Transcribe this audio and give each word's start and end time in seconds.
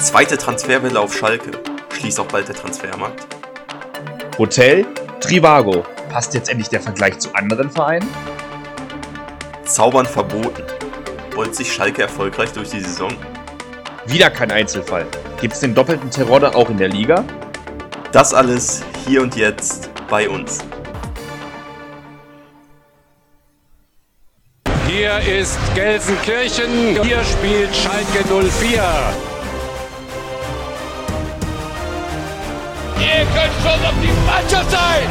Zweite 0.00 0.38
Transferwelle 0.38 0.98
auf 0.98 1.14
Schalke. 1.14 1.50
Schließt 1.92 2.18
auch 2.20 2.26
bald 2.26 2.48
der 2.48 2.54
Transfermarkt. 2.54 3.26
Hotel 4.38 4.86
Trivago. 5.20 5.84
Passt 6.08 6.32
jetzt 6.32 6.48
endlich 6.48 6.70
der 6.70 6.80
Vergleich 6.80 7.18
zu 7.18 7.34
anderen 7.34 7.70
Vereinen? 7.70 8.08
Zaubern 9.64 10.06
verboten. 10.06 10.64
Wollt 11.34 11.54
sich 11.54 11.70
Schalke 11.70 12.00
erfolgreich 12.00 12.50
durch 12.52 12.70
die 12.70 12.80
Saison? 12.80 13.12
Wieder 14.06 14.30
kein 14.30 14.50
Einzelfall. 14.50 15.06
Gibt 15.38 15.52
es 15.52 15.60
den 15.60 15.74
doppelten 15.74 16.10
Terror 16.10 16.56
auch 16.56 16.70
in 16.70 16.78
der 16.78 16.88
Liga? 16.88 17.22
Das 18.10 18.32
alles 18.32 18.82
hier 19.06 19.20
und 19.20 19.36
jetzt 19.36 19.90
bei 20.08 20.30
uns. 20.30 20.60
Hier 24.88 25.18
ist 25.20 25.58
Gelsenkirchen, 25.74 27.02
hier 27.02 27.22
spielt 27.22 27.76
Schalke 27.76 28.24
04. 28.50 29.29
Ihr 33.20 33.26
könnt 33.26 33.52
schon 33.62 33.84
auf 33.84 33.92
die 34.00 34.14
Mannschaft 34.24 34.70
sein! 34.70 35.06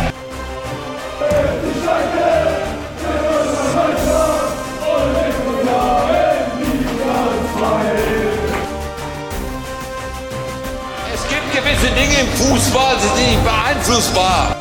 Es 11.14 11.22
gibt 11.30 11.52
gewisse 11.53 11.90
Dinge 11.94 12.22
im 12.22 12.27
Fußball, 12.30 12.95
die 12.95 13.02
sind 13.02 13.30
nicht 13.30 13.44
beeinflussbar. 13.44 14.55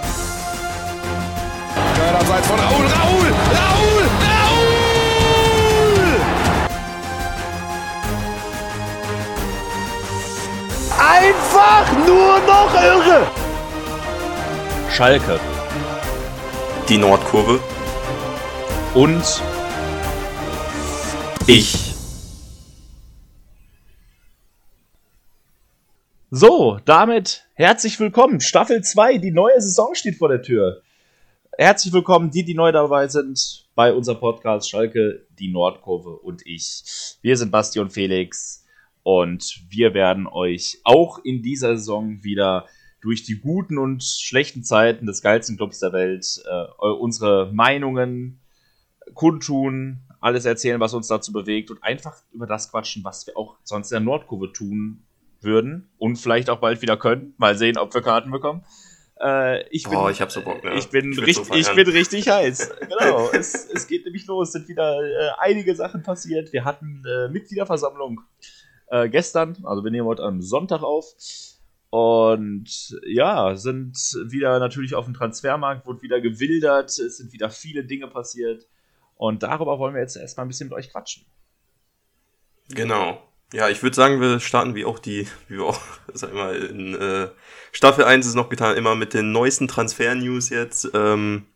Abseits 2.20 2.46
von 2.48 2.60
Raul, 2.60 2.84
Raul, 2.84 3.32
Raul, 3.56 4.04
Raul! 4.28 4.68
Einfach 10.98 11.86
nur 12.06 12.40
noch 12.40 12.74
irre! 12.74 13.37
Schalke 14.98 15.38
Die 16.88 16.98
Nordkurve. 16.98 17.60
und 18.96 19.22
Ich. 21.46 21.94
So, 26.32 26.80
damit 26.84 27.46
herzlich 27.54 28.00
willkommen. 28.00 28.40
Staffel 28.40 28.82
2, 28.82 29.18
die 29.18 29.30
neue 29.30 29.60
Saison 29.60 29.94
steht 29.94 30.16
vor 30.16 30.30
der 30.30 30.42
Tür. 30.42 30.82
Herzlich 31.56 31.92
willkommen, 31.92 32.32
die, 32.32 32.44
die 32.44 32.54
neu 32.54 32.72
dabei 32.72 33.06
sind, 33.06 33.68
bei 33.76 33.92
unserem 33.92 34.18
Podcast 34.18 34.68
Schalke, 34.68 35.28
die 35.38 35.52
Nordkurve 35.52 36.16
und 36.16 36.44
ich. 36.44 36.82
Wir 37.22 37.36
sind 37.36 37.52
Basti 37.52 37.78
und 37.78 37.92
Felix 37.92 38.64
und 39.04 39.60
wir 39.68 39.94
werden 39.94 40.26
euch 40.26 40.80
auch 40.82 41.20
in 41.22 41.40
dieser 41.40 41.76
Saison 41.76 42.24
wieder 42.24 42.66
durch 43.00 43.22
die 43.22 43.38
guten 43.38 43.78
und 43.78 44.02
schlechten 44.02 44.64
Zeiten 44.64 45.06
des 45.06 45.22
geilsten 45.22 45.56
Clubs 45.56 45.78
der 45.78 45.92
Welt 45.92 46.42
äh, 46.50 46.86
unsere 46.86 47.52
Meinungen 47.52 48.40
kundtun, 49.14 50.00
alles 50.20 50.44
erzählen, 50.44 50.80
was 50.80 50.94
uns 50.94 51.06
dazu 51.08 51.32
bewegt 51.32 51.70
und 51.70 51.82
einfach 51.82 52.16
über 52.32 52.46
das 52.46 52.70
quatschen, 52.70 53.04
was 53.04 53.26
wir 53.26 53.36
auch 53.36 53.56
sonst 53.62 53.90
in 53.92 53.96
der 53.96 54.00
Nordkurve 54.00 54.52
tun 54.52 55.04
würden 55.40 55.88
und 55.98 56.16
vielleicht 56.16 56.50
auch 56.50 56.58
bald 56.58 56.82
wieder 56.82 56.96
können. 56.96 57.34
Mal 57.38 57.56
sehen, 57.56 57.78
ob 57.78 57.94
wir 57.94 58.02
Karten 58.02 58.30
bekommen. 58.30 58.64
Äh, 59.20 59.68
ich 59.68 59.84
bin, 59.84 59.96
Oh, 59.96 60.08
ich 60.08 60.20
hab 60.20 60.30
so 60.30 60.42
Bock, 60.42 60.62
ne? 60.64 60.74
Ich 60.74 60.88
bin, 60.90 61.12
Ich 61.12 61.20
richtig, 61.20 61.46
so 61.46 61.54
ich 61.54 61.72
bin 61.74 61.88
richtig 61.88 62.28
heiß. 62.28 62.70
Genau. 62.80 63.30
es, 63.32 63.68
es 63.72 63.86
geht 63.86 64.04
nämlich 64.04 64.26
los. 64.26 64.48
Es 64.48 64.52
sind 64.52 64.68
wieder 64.68 65.00
äh, 65.00 65.30
einige 65.38 65.74
Sachen 65.74 66.02
passiert. 66.02 66.52
Wir 66.52 66.64
hatten 66.64 67.02
äh, 67.06 67.28
Mitgliederversammlung 67.28 68.20
äh, 68.88 69.08
gestern. 69.08 69.56
Also 69.64 69.84
wir 69.84 69.90
nehmen 69.90 70.06
heute 70.06 70.22
am 70.22 70.40
Sonntag 70.42 70.82
auf. 70.82 71.14
Und 71.90 72.98
ja, 73.06 73.56
sind 73.56 73.96
wieder 74.26 74.58
natürlich 74.58 74.94
auf 74.94 75.06
dem 75.06 75.14
Transfermarkt, 75.14 75.86
wurde 75.86 76.02
wieder 76.02 76.20
gewildert. 76.20 76.90
Es 76.98 77.16
sind 77.16 77.32
wieder 77.32 77.50
viele 77.50 77.84
Dinge 77.84 78.08
passiert. 78.08 78.66
Und 79.16 79.42
darüber 79.42 79.78
wollen 79.78 79.94
wir 79.94 80.02
jetzt 80.02 80.16
erstmal 80.16 80.46
ein 80.46 80.48
bisschen 80.48 80.68
mit 80.68 80.76
euch 80.76 80.90
quatschen. 80.90 81.24
Genau. 82.68 83.22
Ja, 83.54 83.70
ich 83.70 83.82
würde 83.82 83.96
sagen, 83.96 84.20
wir 84.20 84.40
starten 84.40 84.74
wie 84.74 84.84
auch 84.84 84.98
die, 84.98 85.26
wie 85.48 85.56
wir 85.56 85.64
auch, 85.64 85.80
sag 86.12 86.30
ich 86.30 86.36
mal, 86.36 86.54
in 86.54 86.94
äh, 86.94 87.28
Staffel 87.72 88.04
1 88.04 88.26
ist 88.26 88.34
noch 88.34 88.50
getan, 88.50 88.76
immer 88.76 88.94
mit 88.94 89.14
den 89.14 89.32
neuesten 89.32 89.68
Transfer-News 89.68 90.50
jetzt. 90.50 90.90
Ähm, 90.92 91.46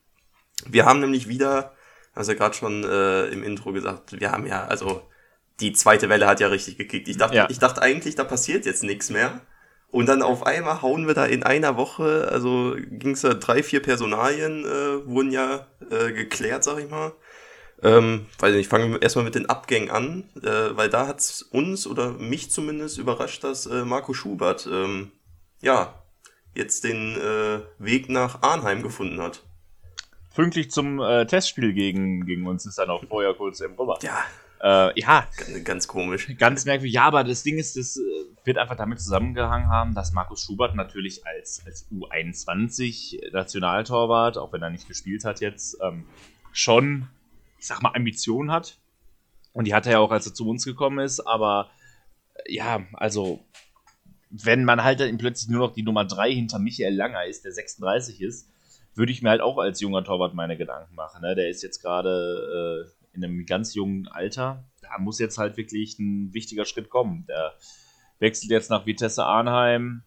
wir 0.66 0.86
haben 0.86 1.00
nämlich 1.00 1.28
wieder, 1.28 1.74
also 2.14 2.34
gerade 2.34 2.54
schon 2.54 2.84
äh, 2.84 3.26
im 3.26 3.42
Intro 3.42 3.72
gesagt, 3.72 4.18
wir 4.18 4.30
haben 4.32 4.46
ja, 4.46 4.64
also 4.64 5.02
die 5.60 5.74
zweite 5.74 6.08
Welle 6.08 6.26
hat 6.26 6.40
ja 6.40 6.48
richtig 6.48 6.78
gekickt. 6.78 7.08
Ich 7.08 7.18
dachte, 7.18 7.36
Ja. 7.36 7.48
ich 7.50 7.58
dachte 7.58 7.82
eigentlich, 7.82 8.14
da 8.14 8.24
passiert 8.24 8.64
jetzt 8.64 8.82
nichts 8.82 9.10
mehr. 9.10 9.42
Und 9.92 10.06
dann 10.06 10.22
auf 10.22 10.46
einmal 10.46 10.80
hauen 10.82 11.06
wir 11.06 11.12
da 11.14 11.26
in 11.26 11.42
einer 11.42 11.76
Woche, 11.76 12.26
also 12.32 12.74
ging 12.90 13.10
es 13.12 13.20
da 13.20 13.34
drei, 13.34 13.62
vier 13.62 13.80
Personalien, 13.82 14.64
äh, 14.64 15.06
wurden 15.06 15.30
ja 15.30 15.66
äh, 15.90 16.12
geklärt, 16.12 16.64
sag 16.64 16.78
ich 16.78 16.90
mal. 16.90 17.12
Ähm, 17.82 18.26
weiß 18.38 18.54
nicht, 18.54 18.68
fangen 18.70 18.92
wir 18.92 19.02
erstmal 19.02 19.26
mit 19.26 19.34
den 19.34 19.50
Abgängen 19.50 19.90
an, 19.90 20.24
äh, 20.42 20.74
weil 20.76 20.88
da 20.88 21.06
hat's 21.06 21.42
uns 21.42 21.86
oder 21.86 22.12
mich 22.12 22.50
zumindest 22.50 22.96
überrascht, 22.96 23.44
dass 23.44 23.66
äh, 23.66 23.84
Marco 23.84 24.14
Schubert 24.14 24.66
ähm, 24.72 25.12
ja 25.60 26.02
jetzt 26.54 26.84
den 26.84 27.16
äh, 27.20 27.60
Weg 27.78 28.08
nach 28.08 28.40
Arnheim 28.42 28.82
gefunden 28.82 29.20
hat. 29.20 29.42
Pünktlich 30.34 30.70
zum 30.70 31.00
äh, 31.00 31.26
Testspiel 31.26 31.74
gegen, 31.74 32.24
gegen 32.24 32.46
uns 32.46 32.64
ist 32.64 32.78
er 32.78 32.86
noch 32.86 33.04
vorher 33.06 33.34
kurz 33.34 33.60
im 33.60 33.74
Rüber. 33.74 33.98
Ja, 34.02 34.24
Äh, 34.62 34.98
ja, 35.00 35.26
ganz, 35.36 35.64
ganz 35.64 35.88
komisch. 35.88 36.28
ganz 36.38 36.64
merkwürdig. 36.64 36.94
Ja, 36.94 37.02
aber 37.02 37.24
das 37.24 37.42
Ding 37.42 37.58
ist, 37.58 37.76
das 37.76 37.96
äh, 37.96 38.00
wird 38.44 38.58
einfach 38.58 38.76
damit 38.76 39.00
zusammengehangen 39.00 39.68
haben, 39.68 39.94
dass 39.94 40.12
Markus 40.12 40.42
Schubert 40.42 40.74
natürlich 40.74 41.26
als, 41.26 41.62
als 41.64 41.88
U21-Nationaltorwart, 41.92 44.38
auch 44.38 44.52
wenn 44.52 44.62
er 44.62 44.70
nicht 44.70 44.88
gespielt 44.88 45.24
hat 45.24 45.40
jetzt, 45.40 45.78
ähm, 45.82 46.04
schon, 46.52 47.08
ich 47.58 47.66
sag 47.66 47.82
mal, 47.82 47.92
Ambitionen 47.94 48.50
hat. 48.50 48.78
Und 49.52 49.66
die 49.66 49.74
hatte 49.74 49.90
er 49.90 50.00
auch, 50.00 50.10
als 50.10 50.26
er 50.26 50.34
zu 50.34 50.48
uns 50.48 50.64
gekommen 50.64 50.98
ist. 50.98 51.20
Aber 51.20 51.70
äh, 52.34 52.54
ja, 52.54 52.84
also, 52.94 53.44
wenn 54.30 54.64
man 54.64 54.82
halt 54.82 55.00
dann 55.00 55.18
plötzlich 55.18 55.50
nur 55.50 55.68
noch 55.68 55.74
die 55.74 55.82
Nummer 55.82 56.04
3 56.04 56.32
hinter 56.32 56.58
Michael 56.58 56.94
Langer 56.94 57.26
ist, 57.26 57.44
der 57.44 57.52
36 57.52 58.22
ist, 58.22 58.48
würde 58.94 59.12
ich 59.12 59.22
mir 59.22 59.30
halt 59.30 59.40
auch 59.40 59.58
als 59.58 59.80
junger 59.80 60.04
Torwart 60.04 60.34
meine 60.34 60.56
Gedanken 60.56 60.94
machen. 60.94 61.22
Ne? 61.22 61.34
Der 61.34 61.48
ist 61.48 61.62
jetzt 61.62 61.80
gerade 61.80 62.86
äh, 62.86 63.16
in 63.16 63.24
einem 63.24 63.46
ganz 63.46 63.74
jungen 63.74 64.08
Alter. 64.08 64.64
Da 64.80 64.98
muss 64.98 65.18
jetzt 65.18 65.38
halt 65.38 65.56
wirklich 65.56 65.98
ein 65.98 66.34
wichtiger 66.34 66.64
Schritt 66.64 66.90
kommen. 66.90 67.24
Der 67.26 67.54
wechselt 68.22 68.50
jetzt 68.50 68.70
nach 68.70 68.86
Vitesse 68.86 69.24
Arnheim. 69.24 70.02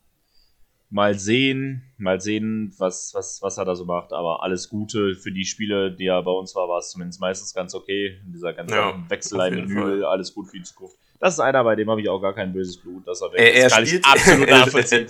Mal 0.91 1.17
sehen, 1.17 1.81
mal 1.97 2.21
sehen, 2.21 2.73
was, 2.77 3.13
was, 3.13 3.41
was 3.41 3.57
er 3.57 3.65
da 3.65 3.75
so 3.75 3.85
macht. 3.85 4.13
Aber 4.13 4.43
alles 4.43 4.69
Gute 4.69 5.15
für 5.15 5.31
die 5.31 5.43
Spiele, 5.45 5.91
die 5.91 6.05
er 6.05 6.21
bei 6.23 6.31
uns 6.31 6.55
war, 6.55 6.69
war 6.69 6.79
es 6.79 6.91
zumindest 6.91 7.19
meistens 7.19 7.53
ganz 7.53 7.73
okay. 7.75 8.19
In 8.25 8.31
dieser 8.31 8.53
ganzen 8.53 8.75
Ja, 8.75 8.93
Wechselei 9.09 9.45
auf 9.47 9.51
mit 9.51 9.59
jeden 9.69 9.73
Mühl, 9.73 10.05
alles 10.05 10.33
gut 10.33 10.47
für 10.47 10.57
die 10.57 10.63
Zukunft. 10.63 10.95
Das 11.19 11.33
ist 11.33 11.39
einer, 11.39 11.63
bei 11.63 11.75
dem 11.75 11.89
habe 11.89 12.01
ich 12.01 12.07
auch 12.09 12.19
gar 12.21 12.33
kein 12.33 12.53
böses 12.53 12.77
Blut, 12.77 13.05
dass 13.07 13.19
er 13.21 13.31
weg 13.33 13.39
Er- 13.39 13.53
er 13.55 13.69
Kann 13.69 13.83
ich 13.83 13.89
spielt- 13.89 14.05
absolut 14.05 14.49
nachvollziehen. 14.57 15.07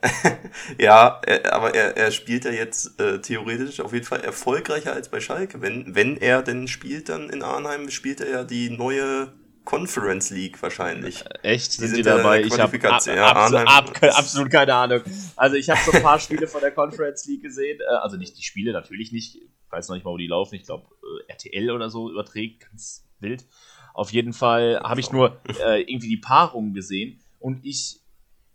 ja, 0.78 1.20
er, 1.26 1.52
aber 1.54 1.74
er, 1.74 1.96
er 1.96 2.10
spielt 2.10 2.44
ja 2.44 2.50
jetzt 2.52 3.00
äh, 3.00 3.20
theoretisch 3.20 3.80
auf 3.80 3.92
jeden 3.92 4.04
Fall 4.04 4.20
erfolgreicher 4.20 4.92
als 4.92 5.08
bei 5.08 5.20
Schalke. 5.20 5.60
Wenn, 5.62 5.94
wenn 5.94 6.16
er 6.16 6.42
denn 6.42 6.68
spielt 6.68 7.08
dann 7.08 7.30
in 7.30 7.42
Arnheim, 7.42 7.88
spielt 7.90 8.20
er 8.20 8.30
ja 8.30 8.44
die 8.44 8.70
neue 8.70 9.32
Conference 9.68 10.30
League 10.30 10.62
wahrscheinlich. 10.62 11.22
Echt? 11.42 11.72
Sind, 11.72 11.88
sind 11.88 11.98
die 11.98 12.02
dabei? 12.02 12.40
Ich 12.42 12.58
habe 12.58 12.74
ab, 12.90 13.04
ja, 13.06 13.32
abso- 13.34 13.56
Arnheim. 13.58 13.66
ab, 13.68 14.02
absolut 14.16 14.50
keine 14.50 14.74
Ahnung. 14.74 15.02
Also 15.36 15.56
ich 15.56 15.68
habe 15.68 15.78
so 15.84 15.92
ein 15.92 16.02
paar 16.02 16.18
Spiele 16.18 16.46
von 16.46 16.62
der 16.62 16.70
Conference 16.70 17.26
League 17.26 17.42
gesehen. 17.42 17.78
Äh, 17.80 17.84
Also 17.96 18.16
nicht 18.16 18.38
die 18.38 18.42
Spiele, 18.42 18.72
natürlich 18.72 19.12
nicht. 19.12 19.36
Ich 19.36 19.42
weiß 19.70 19.88
noch 19.88 19.96
nicht 19.96 20.04
mal, 20.04 20.12
wo 20.12 20.16
die 20.16 20.26
laufen. 20.26 20.54
Ich 20.54 20.62
glaube, 20.64 20.86
RTL 21.28 21.70
oder 21.70 21.90
so 21.90 22.10
überträgt. 22.10 22.60
Ganz 22.70 23.04
wild. 23.20 23.44
Auf 23.92 24.10
jeden 24.10 24.32
Fall 24.32 24.80
habe 24.82 25.00
ich 25.00 25.12
nur 25.12 25.38
äh, 25.62 25.82
irgendwie 25.82 26.08
die 26.08 26.16
Paarung 26.16 26.72
gesehen. 26.72 27.20
Und 27.38 27.62
ich, 27.66 28.00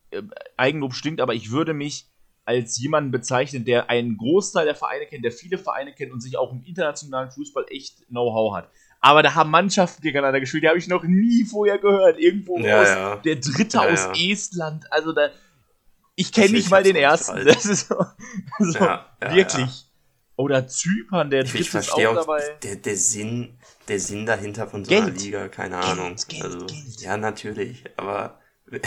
äh, 0.09 0.23
Eigenlob 0.57 0.95
stinkt, 0.95 1.21
aber 1.21 1.35
ich 1.35 1.51
würde 1.51 1.75
mich 1.75 2.07
als 2.45 2.79
jemanden 2.79 3.11
bezeichnen, 3.11 3.65
der 3.65 3.89
einen 3.91 4.17
Großteil 4.17 4.65
der 4.65 4.75
Vereine 4.75 5.05
kennt, 5.05 5.23
der 5.23 5.31
viele 5.31 5.59
Vereine 5.59 5.93
kennt 5.93 6.11
und 6.11 6.21
sich 6.21 6.37
auch 6.37 6.51
im 6.51 6.63
internationalen 6.63 7.29
Fußball 7.29 7.65
echt 7.69 8.07
Know-how 8.07 8.55
hat. 8.55 8.69
Aber 9.05 9.21
da 9.21 9.35
haben 9.35 9.51
Mannschaften 9.51 10.01
gegeneinander 10.01 10.39
gespielt, 10.39 10.63
die 10.63 10.69
habe 10.69 10.77
ich 10.79 10.87
noch 10.87 11.03
nie 11.03 11.43
vorher 11.43 11.77
gehört. 11.77 12.17
Irgendwo 12.17 12.57
Ja, 12.59 12.81
aus 12.81 12.87
ja. 12.87 13.15
der 13.17 13.35
Dritte 13.35 13.77
Ja, 13.77 13.89
aus. 13.91 14.07
Estland. 14.17 14.91
Also 14.91 15.11
da. 15.11 15.29
Ich 16.15 16.31
kenne 16.31 16.47
Ich 16.47 16.51
nicht 16.53 16.69
mal 16.71 16.83
den 16.83 16.95
ersten. 16.95 17.45
Das 17.45 17.65
ist 17.65 17.89
so, 17.89 17.95
so 18.59 18.79
Ja, 18.79 19.05
ja, 19.21 19.35
wirklich. 19.35 19.89
Oder 20.37 20.67
Zypern, 20.67 21.29
der 21.29 21.43
Ich, 21.43 21.51
Dritte 21.51 21.61
ich 21.63 21.67
ist 21.67 21.75
auch 21.75 21.83
verstehe 21.83 22.09
auch, 22.11 22.15
dabei. 22.15 22.41
der, 22.63 22.77
der 22.77 22.95
Sinn, 22.95 23.57
der 23.89 23.99
Sinn 23.99 24.25
dahinter 24.25 24.67
von 24.67 24.85
so 24.85 24.91
einer 24.95 25.05
Geld. 25.07 25.21
Liga, 25.21 25.49
keine 25.49 25.75
Geld, 25.79 25.85
Ahnung. 25.91 26.15
Geld, 26.29 26.43
also, 26.43 26.65
ja, 26.99 27.17
natürlich, 27.17 27.83
aber 27.97 28.39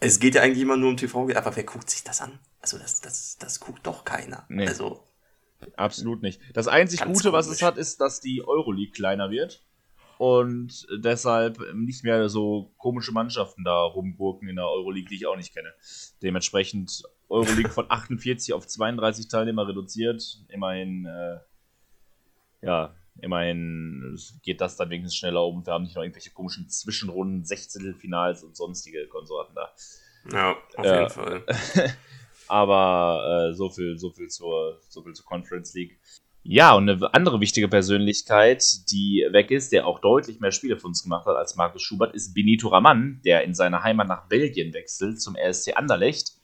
es 0.00 0.18
geht 0.20 0.36
ja 0.36 0.42
eigentlich 0.42 0.62
immer 0.62 0.76
nur 0.78 0.88
um 0.90 0.96
TV, 0.96 1.28
aber 1.34 1.54
wer 1.54 1.64
guckt 1.64 1.90
sich 1.90 2.02
das 2.02 2.22
an? 2.22 2.38
Also, 2.62 2.78
das, 2.78 3.00
das, 3.02 3.36
das 3.38 3.60
guckt 3.60 3.86
doch 3.86 4.04
keiner. 4.06 4.46
Nee. 4.48 4.66
Also, 4.66 5.04
Absolut 5.76 6.22
nicht. 6.22 6.40
Das 6.54 6.68
einzig 6.68 7.00
Ganz 7.00 7.16
Gute, 7.18 7.32
was 7.32 7.46
es 7.46 7.58
komisch. 7.58 7.62
hat, 7.62 7.78
ist, 7.78 8.00
dass 8.00 8.20
die 8.20 8.42
Euroleague 8.46 8.92
kleiner 8.92 9.30
wird. 9.30 9.62
und 10.18 10.86
deshalb 11.04 11.58
nicht 11.74 12.02
mehr 12.02 12.28
so 12.28 12.72
komische 12.76 13.12
Mannschaften 13.12 13.62
da 13.64 13.82
rumgurken 13.82 14.48
in 14.48 14.56
der 14.56 14.66
Euroleague, 14.68 15.08
die 15.08 15.14
ich 15.16 15.26
auch 15.26 15.36
nicht 15.36 15.54
kenne. 15.54 15.72
Dementsprechend 16.22 17.02
Euroleague 17.28 17.70
von 17.70 17.86
48 17.90 18.52
auf 18.52 18.66
32 18.66 19.28
Teilnehmer 19.28 19.68
reduziert. 19.68 20.44
Immerhin, 20.48 21.06
äh, 21.06 21.38
ja, 22.66 22.94
immerhin 23.20 24.18
geht 24.42 24.60
das 24.60 24.76
dann 24.76 24.90
wenigstens 24.90 25.16
schneller 25.16 25.44
um. 25.44 25.64
Wir 25.64 25.72
haben 25.72 25.84
nicht 25.84 25.94
noch 25.94 26.02
irgendwelche 26.02 26.30
komischen 26.30 26.68
Zwischenrunden, 26.68 27.44
Sechzehntelfinals 27.44 28.42
und 28.42 28.56
sonstige 28.56 29.06
Konsorten 29.08 29.54
da. 29.54 29.70
Ja, 30.32 30.56
auf 30.76 30.84
Ja. 30.84 30.98
jeden 31.00 31.10
Fall. 31.10 31.44
Aber 32.48 33.50
äh, 33.50 33.54
so 33.54 33.70
viel, 33.70 33.98
so 33.98 34.10
viel 34.10 34.28
zur, 34.28 34.80
so 34.88 35.02
viel 35.02 35.12
zur 35.12 35.26
Conference 35.26 35.74
League. 35.74 35.98
Ja, 36.42 36.74
und 36.74 36.88
eine 36.88 37.14
andere 37.14 37.40
wichtige 37.40 37.68
Persönlichkeit, 37.68 38.64
die 38.90 39.26
weg 39.30 39.50
ist, 39.50 39.70
der 39.70 39.86
auch 39.86 40.00
deutlich 40.00 40.40
mehr 40.40 40.50
Spiele 40.50 40.78
für 40.78 40.86
uns 40.86 41.02
gemacht 41.02 41.26
hat 41.26 41.36
als 41.36 41.56
Markus 41.56 41.82
Schubert, 41.82 42.14
ist 42.14 42.32
Benito 42.32 42.68
Raman, 42.68 43.20
der 43.22 43.44
in 43.44 43.54
seine 43.54 43.82
Heimat 43.82 44.08
nach 44.08 44.28
Belgien 44.28 44.72
wechselt 44.72 45.20
zum 45.20 45.36
RSC 45.36 45.74
Anderlecht. 45.74 46.37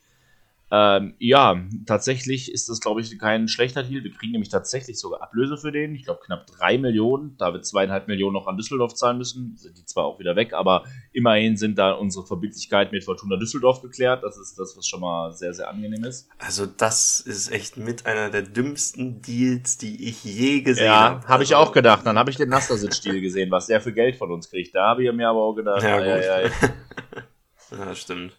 Ähm, 0.77 1.15
ja, 1.19 1.63
tatsächlich 1.87 2.51
ist 2.51 2.69
das, 2.69 2.81
glaube 2.81 3.01
ich, 3.01 3.17
kein 3.21 3.47
schlechter 3.47 3.85
Deal. 3.85 4.03
Wir 4.03 4.11
kriegen 4.11 4.33
nämlich 4.33 4.49
tatsächlich 4.49 4.99
sogar 4.99 5.23
Ablöse 5.23 5.57
für 5.57 5.71
den. 5.71 5.95
Ich 5.95 6.05
glaube, 6.05 6.19
knapp 6.27 6.49
3 6.49 6.79
Millionen. 6.79 7.37
Da 7.37 7.53
wir 7.53 7.63
zweieinhalb 7.63 8.09
Millionen 8.09 8.33
noch 8.35 8.49
an 8.49 8.57
Düsseldorf 8.57 8.95
zahlen 8.95 9.19
müssen, 9.19 9.57
sind 9.57 9.79
die 9.79 9.85
zwar 9.85 10.05
auch 10.07 10.19
wieder 10.19 10.35
weg, 10.35 10.53
aber 10.53 10.85
immerhin 11.13 11.57
sind 11.57 11.79
da 11.79 11.93
unsere 11.93 12.27
Verbindlichkeiten 12.27 12.93
mit 12.93 13.05
Fortuna 13.05 13.37
Düsseldorf 13.37 13.83
geklärt. 13.83 14.25
Das 14.25 14.37
ist 14.37 14.59
das, 14.59 14.77
was 14.77 14.85
schon 14.89 15.01
mal 15.01 15.33
sehr, 15.33 15.55
sehr 15.55 15.69
angenehm 15.71 16.03
ist. 16.03 16.29
Also 16.39 16.67
das 16.67 17.21
ist 17.21 17.53
echt 17.53 17.77
mit 17.77 18.07
einer 18.07 18.31
der 18.31 18.43
dümmsten 18.43 19.23
Deals, 19.23 19.79
die 19.79 20.09
ich 20.09 20.25
je 20.25 20.63
gesehen 20.63 20.87
Ja, 20.87 21.01
habe. 21.11 21.29
habe 21.29 21.43
ich 21.45 21.55
auch 21.55 21.71
gedacht. 21.71 22.05
Dann 22.05 22.19
habe 22.19 22.31
ich 22.33 22.37
den 22.37 22.49
Nastasic-Deal 22.49 23.21
gesehen, 23.21 23.53
was 23.53 23.67
der 23.69 23.81
für 23.81 23.93
Geld 23.93 24.17
von 24.17 24.33
uns 24.33 24.51
kriegt. 24.51 24.75
Da 24.75 24.89
habe 24.89 25.05
ich 25.05 25.13
mir 25.13 25.29
aber 25.29 25.41
auch 25.43 25.55
gedacht, 25.55 25.85
Ja, 25.85 25.99
gut. 25.99 26.07
ei, 26.09 26.45
ei. 26.47 26.51
Ja, 27.71 27.95
stimmt. 27.95 28.39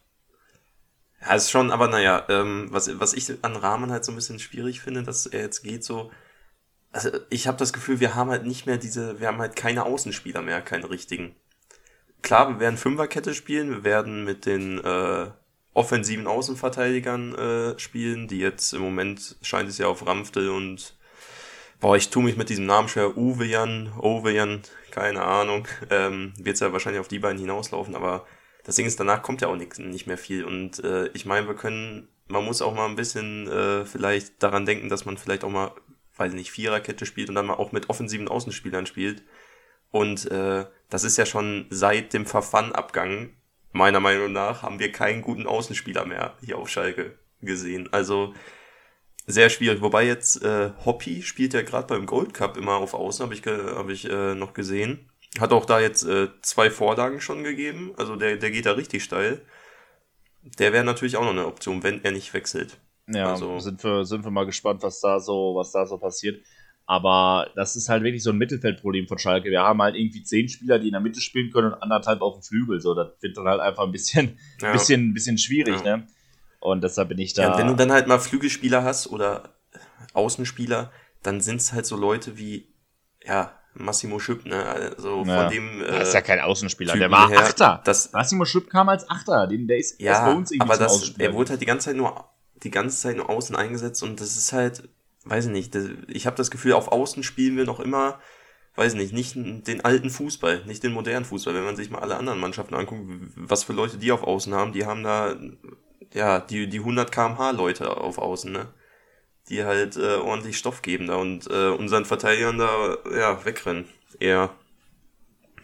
Ja, 1.26 1.34
ist 1.36 1.50
schon, 1.50 1.72
aber 1.72 1.88
naja, 1.88 2.24
ähm, 2.30 2.68
was, 2.70 3.00
was 3.00 3.14
ich 3.14 3.44
an 3.44 3.56
Rahmen 3.56 3.92
halt 3.92 4.06
so 4.06 4.12
ein 4.12 4.16
bisschen 4.16 4.40
schwierig 4.40 4.82
finde, 4.82 5.04
dass 5.04 5.26
er 5.26 5.42
jetzt 5.42 5.64
geht 5.64 5.84
so. 5.84 6.12
Also 6.92 7.10
ich 7.30 7.48
habe 7.48 7.58
das 7.58 7.74
Gefühl, 7.74 8.00
wir 8.00 8.16
haben 8.16 8.30
halt 8.30 8.46
nicht 8.46 8.66
mehr 8.68 8.78
diese, 8.78 9.20
wir 9.20 9.28
haben 9.28 9.40
halt 9.40 9.56
keine 9.56 9.86
Außenspieler 9.86 10.42
mehr, 10.42 10.62
keine 10.62 10.90
richtigen. 10.90 11.36
Klar, 12.22 12.50
wir 12.50 12.60
werden 12.60 12.78
Fünferkette 12.78 13.34
spielen, 13.34 13.70
wir 13.72 13.84
werden 13.84 14.24
mit 14.24 14.46
den 14.46 14.80
äh, 14.84 15.28
offensiven 15.74 16.28
Außenverteidigern 16.28 17.36
äh, 17.36 17.80
spielen, 17.80 18.28
die 18.28 18.40
jetzt 18.40 18.74
im 18.74 18.82
Moment 18.82 19.36
scheint 19.42 19.70
es 19.70 19.78
ja 19.78 19.88
auf 19.88 20.06
Ramftel 20.06 20.50
und 20.50 20.96
boah, 21.80 21.98
ich 21.98 22.10
tue 22.10 22.24
mich 22.24 22.38
mit 22.38 22.50
diesem 22.50 22.66
Namen 22.66 22.88
schwer, 22.88 23.18
Uwejan, 23.18 23.92
Owejan, 24.00 24.62
keine 24.92 25.24
Ahnung, 25.24 25.68
ähm, 25.90 26.34
wird 26.38 26.56
es 26.56 26.62
ja 26.62 26.72
wahrscheinlich 26.72 27.02
auf 27.02 27.08
die 27.08 27.20
beiden 27.20 27.40
hinauslaufen, 27.40 27.96
aber 27.96 28.26
das 28.66 28.76
Ding 28.76 28.86
ist, 28.86 29.00
danach 29.00 29.22
kommt 29.22 29.42
ja 29.42 29.48
auch 29.48 29.56
nicht, 29.56 29.78
nicht 29.80 30.08
mehr 30.08 30.18
viel. 30.18 30.44
Und 30.44 30.84
äh, 30.84 31.08
ich 31.14 31.26
meine, 31.26 31.48
wir 31.48 31.56
können, 31.56 32.08
man 32.28 32.44
muss 32.44 32.62
auch 32.62 32.74
mal 32.74 32.88
ein 32.88 32.96
bisschen 32.96 33.48
äh, 33.48 33.86
vielleicht 33.86 34.42
daran 34.42 34.66
denken, 34.66 34.90
dass 34.90 35.06
man 35.06 35.18
vielleicht 35.18 35.44
auch 35.44 35.50
mal, 35.50 35.72
weiß 36.18 36.34
nicht, 36.34 36.52
Viererkette 36.52 37.06
spielt 37.06 37.30
und 37.30 37.36
dann 37.36 37.46
mal 37.46 37.54
auch 37.54 37.72
mit 37.72 37.90
offensiven 37.90 38.28
Außenspielern 38.28 38.88
spielt. 38.88 39.24
Und 39.92 40.30
äh, 40.32 40.66
das 40.90 41.04
ist 41.04 41.18
ja 41.18 41.26
schon 41.26 41.68
seit 41.70 42.14
dem 42.14 42.26
Verfan-Abgang, 42.26 43.30
meiner 43.72 44.00
Meinung 44.00 44.32
nach, 44.32 44.64
haben 44.64 44.80
wir 44.80 44.92
keinen 44.92 45.22
guten 45.22 45.46
Außenspieler 45.46 46.06
mehr 46.06 46.36
hier 46.42 46.58
auf 46.58 46.70
Schalke 46.70 47.20
gesehen. 47.42 47.90
Also 47.92 48.34
sehr 49.28 49.50
schwierig. 49.50 49.82
Wobei 49.82 50.06
jetzt 50.06 50.44
äh, 50.44 50.72
Hoppy 50.86 51.22
spielt 51.22 51.54
ja 51.54 51.62
gerade 51.62 51.88
beim 51.88 52.06
Gold 52.06 52.34
Cup 52.34 52.58
immer 52.58 52.76
auf 52.76 52.94
Außen, 52.94 53.24
habe 53.24 53.34
ich, 53.34 53.46
hab 53.46 53.90
ich 53.90 54.10
äh, 54.10 54.34
noch 54.34 54.54
gesehen. 54.54 55.10
Hat 55.40 55.52
auch 55.52 55.66
da 55.66 55.80
jetzt 55.80 56.04
äh, 56.06 56.28
zwei 56.42 56.70
Vorlagen 56.70 57.20
schon 57.22 57.44
gegeben. 57.44 57.94
Also 57.98 58.16
der, 58.16 58.38
der 58.38 58.52
geht 58.52 58.66
da 58.66 58.72
richtig 58.74 59.04
steil. 59.04 59.42
Der 60.60 60.72
wäre 60.74 60.84
natürlich 60.86 61.18
auch 61.18 61.24
noch 61.24 61.32
eine 61.32 61.46
Option, 61.48 61.84
wenn 61.84 62.04
er 62.04 62.12
nicht 62.12 62.34
wechselt. 62.34 62.78
Ja, 63.08 63.32
Also- 63.34 63.60
sind, 63.60 63.84
wir, 63.84 64.06
sind 64.06 64.24
wir 64.24 64.32
mal 64.32 64.46
gespannt, 64.46 64.82
was 64.84 65.00
da 65.00 65.20
so, 65.20 65.56
was 65.56 65.72
da 65.72 65.86
so 65.86 65.98
passiert. 65.98 66.44
Aber 66.88 67.50
das 67.56 67.76
ist 67.76 67.90
halt 67.90 68.04
wirklich 68.04 68.22
so 68.22 68.30
ein 68.30 68.38
Mittelfeldproblem 68.38 69.08
von 69.08 69.18
Schalke. 69.18 69.50
Wir 69.50 69.64
haben 69.64 69.82
halt 69.82 69.96
irgendwie 69.96 70.22
zehn 70.22 70.48
Spieler, 70.48 70.78
die 70.78 70.88
in 70.88 70.92
der 70.92 71.02
Mitte 71.02 71.20
spielen 71.20 71.52
können 71.52 71.74
und 71.74 71.82
anderthalb 71.82 72.22
auf 72.22 72.36
dem 72.36 72.44
Flügel. 72.44 72.80
So, 72.80 72.94
das 72.94 73.08
wird 73.22 73.36
dann 73.38 73.48
halt 73.48 73.60
einfach 73.60 73.84
ein 73.84 73.92
bisschen, 73.92 74.38
Ja. 74.62 74.72
bisschen, 74.72 75.14
bisschen 75.14 75.38
schwierig, 75.40 75.84
Ja. 75.84 75.98
ne? 75.98 76.08
Und 76.60 76.84
deshalb 76.84 77.10
bin 77.10 77.18
ich 77.20 77.34
da. 77.34 77.42
Ja, 77.44 77.58
wenn 77.58 77.68
du 77.68 77.76
dann 77.76 77.92
halt 77.92 78.08
mal 78.08 78.20
Flügelspieler 78.20 78.84
hast 78.84 79.08
oder 79.08 79.56
Außenspieler, 80.14 80.92
dann 81.24 81.42
sind 81.42 81.58
es 81.58 81.74
halt 81.74 81.86
so 81.86 81.96
Leute 81.96 82.38
wie, 82.38 82.74
ja, 83.24 83.58
Massimo 83.78 84.20
Schüpp, 84.20 84.46
ne? 84.46 84.64
Also 84.66 85.24
Ja. 85.26 85.42
von 85.42 85.50
dem. 85.50 85.80
der 85.80 86.02
ist 86.02 86.14
ja 86.14 86.22
kein 86.22 86.40
Außenspieler, 86.40 86.94
Typen 86.94 87.02
der 87.02 87.12
war 87.12 87.30
her, 87.30 87.40
Achter. 87.40 87.82
das- 87.86 88.12
Massimo 88.14 88.46
Schüpp 88.46 88.70
kam 88.70 88.90
als 88.90 89.10
Achter. 89.10 89.48
Den, 89.48 89.68
der 89.68 89.78
ist 89.78 90.00
erst 90.02 90.24
bei 90.24 90.30
Ja, 90.32 90.36
uns 90.36 90.52
irgendwie 90.52 90.72
aber 90.72 90.78
das, 90.82 91.14
er 91.18 91.34
wurde 91.34 91.52
halt 91.52 91.62
die 91.62 91.66
ganze 91.66 91.86
Zeit 91.88 91.96
nur 91.98 92.30
die 92.64 92.72
ganze 92.72 92.98
Zeit 92.98 93.18
nur 93.18 93.30
außen 93.30 93.56
eingesetzt 93.56 94.02
und 94.02 94.20
das 94.22 94.38
ist 94.38 94.54
halt, 94.54 94.88
weiß 95.26 95.46
ich 95.48 95.52
nicht, 95.52 95.76
das, 95.76 95.90
ich 96.08 96.26
habe 96.26 96.38
das 96.38 96.50
Gefühl, 96.50 96.74
auf 96.74 96.88
Außen 96.92 97.22
spielen 97.22 97.58
wir 97.58 97.66
noch 97.66 97.80
immer, 97.82 98.20
weiß 98.76 98.94
ich 98.94 98.98
nicht, 99.14 99.36
nicht 99.36 99.68
den 99.68 99.84
alten 99.84 100.10
Fußball, 100.10 100.64
nicht 100.66 100.82
den 100.82 100.94
modernen 100.94 101.26
Fußball. 101.26 101.54
Wenn 101.54 101.66
man 101.66 101.76
sich 101.76 101.90
mal 101.90 102.00
alle 102.00 102.16
anderen 102.16 102.40
Mannschaften 102.40 102.74
anguckt, 102.76 103.02
was 103.36 103.64
für 103.66 103.74
Leute 103.74 103.98
die 103.98 104.12
auf 104.12 104.24
Außen 104.24 104.54
haben, 104.54 104.72
die 104.72 104.86
haben 104.86 105.04
da, 105.04 105.36
ja, 106.14 106.40
die, 106.40 106.68
die 106.68 106.80
100 106.80 107.12
kmh 107.12 107.52
Leute 107.52 107.98
auf 107.98 108.18
Außen, 108.18 108.52
ne? 108.52 108.68
Die 109.50 109.64
halt 109.64 109.96
äh, 109.98 110.16
ordentlich 110.16 110.58
Stoff 110.58 110.82
geben 110.82 111.08
da 111.08 111.16
und 111.18 111.48
äh, 111.50 111.70
unseren 111.70 112.06
Verteidigern 112.06 112.58
da, 112.58 112.98
ja, 113.16 113.46
wegrennen. 113.46 113.86
Eher. 114.20 114.50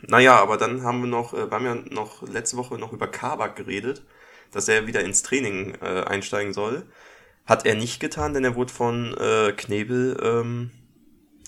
Naja, 0.07 0.35
aber 0.39 0.57
dann 0.57 0.83
haben 0.83 1.01
wir 1.01 1.07
noch, 1.07 1.33
äh, 1.33 1.49
wir 1.49 1.51
haben 1.51 1.65
ja 1.65 1.75
noch 1.89 2.21
letzte 2.27 2.57
Woche 2.57 2.75
noch 2.75 2.93
über 2.93 3.07
Kabak 3.07 3.55
geredet, 3.55 4.03
dass 4.51 4.67
er 4.67 4.87
wieder 4.87 5.01
ins 5.01 5.23
Training 5.23 5.75
äh, 5.81 6.03
einsteigen 6.03 6.53
soll. 6.53 6.83
Hat 7.45 7.65
er 7.65 7.75
nicht 7.75 7.99
getan, 7.99 8.33
denn 8.33 8.43
er 8.43 8.55
wurde 8.55 8.71
von 8.71 9.15
äh, 9.17 9.51
Knebel 9.53 10.17
ähm, 10.21 10.71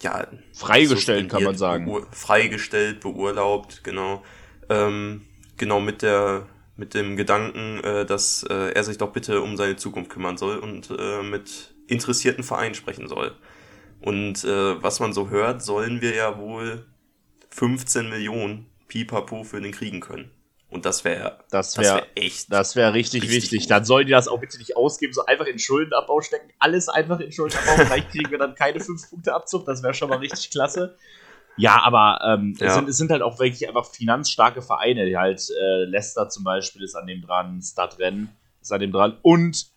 ja, 0.01 0.27
Freigestellt, 0.53 1.29
kann 1.29 1.43
man 1.43 1.57
sagen. 1.57 1.85
beur- 1.85 2.07
Freigestellt, 2.11 2.99
beurlaubt, 3.01 3.83
genau. 3.83 4.23
Ähm, 4.69 5.21
genau 5.57 5.79
mit 5.79 6.01
der 6.01 6.47
mit 6.75 6.95
dem 6.95 7.15
Gedanken, 7.15 7.83
äh, 7.83 8.05
dass 8.05 8.43
äh, 8.49 8.71
er 8.71 8.83
sich 8.83 8.97
doch 8.97 9.11
bitte 9.13 9.41
um 9.41 9.55
seine 9.57 9.75
Zukunft 9.75 10.09
kümmern 10.09 10.37
soll 10.37 10.57
und 10.57 10.89
äh, 10.89 11.21
mit 11.21 11.72
interessierten 11.93 12.43
Vereinen 12.43 12.75
sprechen 12.75 13.07
soll. 13.07 13.35
Und 14.01 14.43
äh, 14.43 14.83
was 14.83 14.99
man 14.99 15.13
so 15.13 15.29
hört, 15.29 15.61
sollen 15.61 16.01
wir 16.01 16.13
ja 16.13 16.37
wohl 16.37 16.85
15 17.51 18.09
Millionen 18.09 18.65
Pipapo 18.87 19.43
für 19.43 19.61
den 19.61 19.71
kriegen 19.71 20.01
können. 20.01 20.29
Und 20.69 20.85
das 20.85 21.03
wäre 21.03 21.37
Das 21.51 21.73
das 21.73 21.77
wäre 21.85 21.95
wär 21.97 22.07
echt. 22.15 22.51
Das 22.51 22.75
wäre 22.75 22.93
richtig, 22.93 23.21
Richtig 23.21 23.43
wichtig. 23.43 23.61
gut. 23.61 23.71
Dann 23.71 23.85
sollen 23.85 24.07
die 24.07 24.11
das 24.11 24.27
auch 24.27 24.39
bitte 24.39 24.57
nicht 24.57 24.75
ausgeben, 24.75 25.13
so 25.13 25.23
einfach 25.25 25.45
in 25.45 25.59
Schuldenabbau 25.59 26.19
stecken. 26.21 26.49
Alles 26.59 26.89
einfach 26.89 27.19
in 27.19 27.31
Schuldenabbau. 27.31 27.75
Vielleicht 27.85 28.09
kriegen 28.09 28.31
wir 28.31 28.39
dann 28.39 28.55
keine 28.55 28.79
5 28.79 29.09
Punkte 29.09 29.33
Abzug. 29.33 29.65
Das 29.65 29.83
wäre 29.83 29.93
schon 29.93 30.09
mal 30.09 30.17
richtig 30.17 30.49
klasse. 30.49 30.97
Ja, 31.57 31.79
aber 31.83 32.19
ähm, 32.27 32.55
Ja. 32.59 32.67
Es, 32.67 32.73
sind, 32.73 32.89
es 32.89 32.97
sind 32.97 33.11
halt 33.11 33.21
auch 33.21 33.37
wirklich 33.39 33.67
einfach 33.67 33.85
finanzstarke 33.85 34.63
Vereine. 34.63 35.05
Die 35.05 35.15
halt 35.15 35.47
äh, 35.51 35.83
Leicester 35.85 36.27
zum 36.29 36.43
Beispiel 36.43 36.81
ist 36.81 36.95
an 36.95 37.05
dem 37.05 37.21
dran, 37.21 37.61
Stadrennen 37.61 38.29
ist 38.59 38.73
an 38.73 38.79
dem 38.79 38.91
dran. 38.91 39.17
Und 39.21 39.67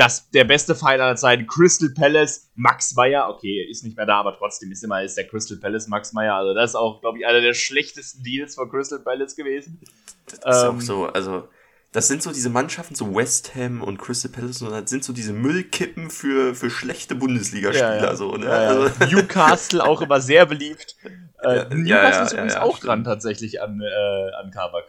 das, 0.00 0.30
der 0.30 0.44
beste 0.44 0.74
Verein 0.74 1.00
aller 1.00 1.16
Zeiten, 1.16 1.46
Crystal 1.46 1.90
Palace, 1.90 2.50
Max 2.54 2.94
Meyer. 2.94 3.28
Okay, 3.28 3.66
ist 3.70 3.84
nicht 3.84 3.96
mehr 3.96 4.06
da, 4.06 4.20
aber 4.20 4.34
trotzdem 4.36 4.72
ist 4.72 4.82
immer 4.82 5.02
ist 5.02 5.16
der 5.16 5.28
Crystal 5.28 5.58
Palace 5.58 5.88
Max 5.88 6.12
Meyer. 6.14 6.34
Also 6.34 6.54
das 6.54 6.70
ist 6.70 6.76
auch, 6.76 7.00
glaube 7.00 7.18
ich, 7.18 7.26
einer 7.26 7.40
der 7.42 7.52
schlechtesten 7.52 8.22
Deals 8.22 8.54
von 8.54 8.70
Crystal 8.70 8.98
Palace 8.98 9.36
gewesen. 9.36 9.78
Das 10.26 10.56
ist 10.56 10.62
Ähm, 10.64 10.76
auch 10.76 10.80
so, 10.80 11.06
also 11.06 11.48
das 11.92 12.08
sind 12.08 12.22
so 12.22 12.32
diese 12.32 12.48
Mannschaften, 12.48 12.94
so 12.94 13.14
West 13.14 13.54
Ham 13.56 13.82
und 13.82 13.98
Crystal 13.98 14.30
Palace, 14.30 14.62
und 14.62 14.70
das 14.70 14.88
sind 14.88 15.04
so 15.04 15.12
diese 15.12 15.32
Müllkippen 15.32 16.08
für, 16.08 16.54
für 16.54 16.70
schlechte 16.70 17.14
Bundesligaspieler, 17.16 18.16
so, 18.16 18.36
ne? 18.36 18.46
Ja, 18.46 18.62
ja. 18.62 18.68
Also, 18.68 19.04
Newcastle 19.04 19.84
auch 19.84 20.00
immer 20.00 20.20
sehr 20.20 20.46
beliebt. 20.46 20.96
Äh, 21.04 21.10
Ja, 21.42 21.64
Newcastle 21.74 21.86
ja, 21.88 22.10
ja, 22.12 22.22
ist 22.22 22.32
übrigens 22.32 22.54
ja, 22.54 22.62
auch 22.62 22.78
dran 22.78 23.02
tatsächlich 23.04 23.60
an, 23.60 23.80
äh, 23.80 24.30
an 24.42 24.50
Kabak. 24.50 24.84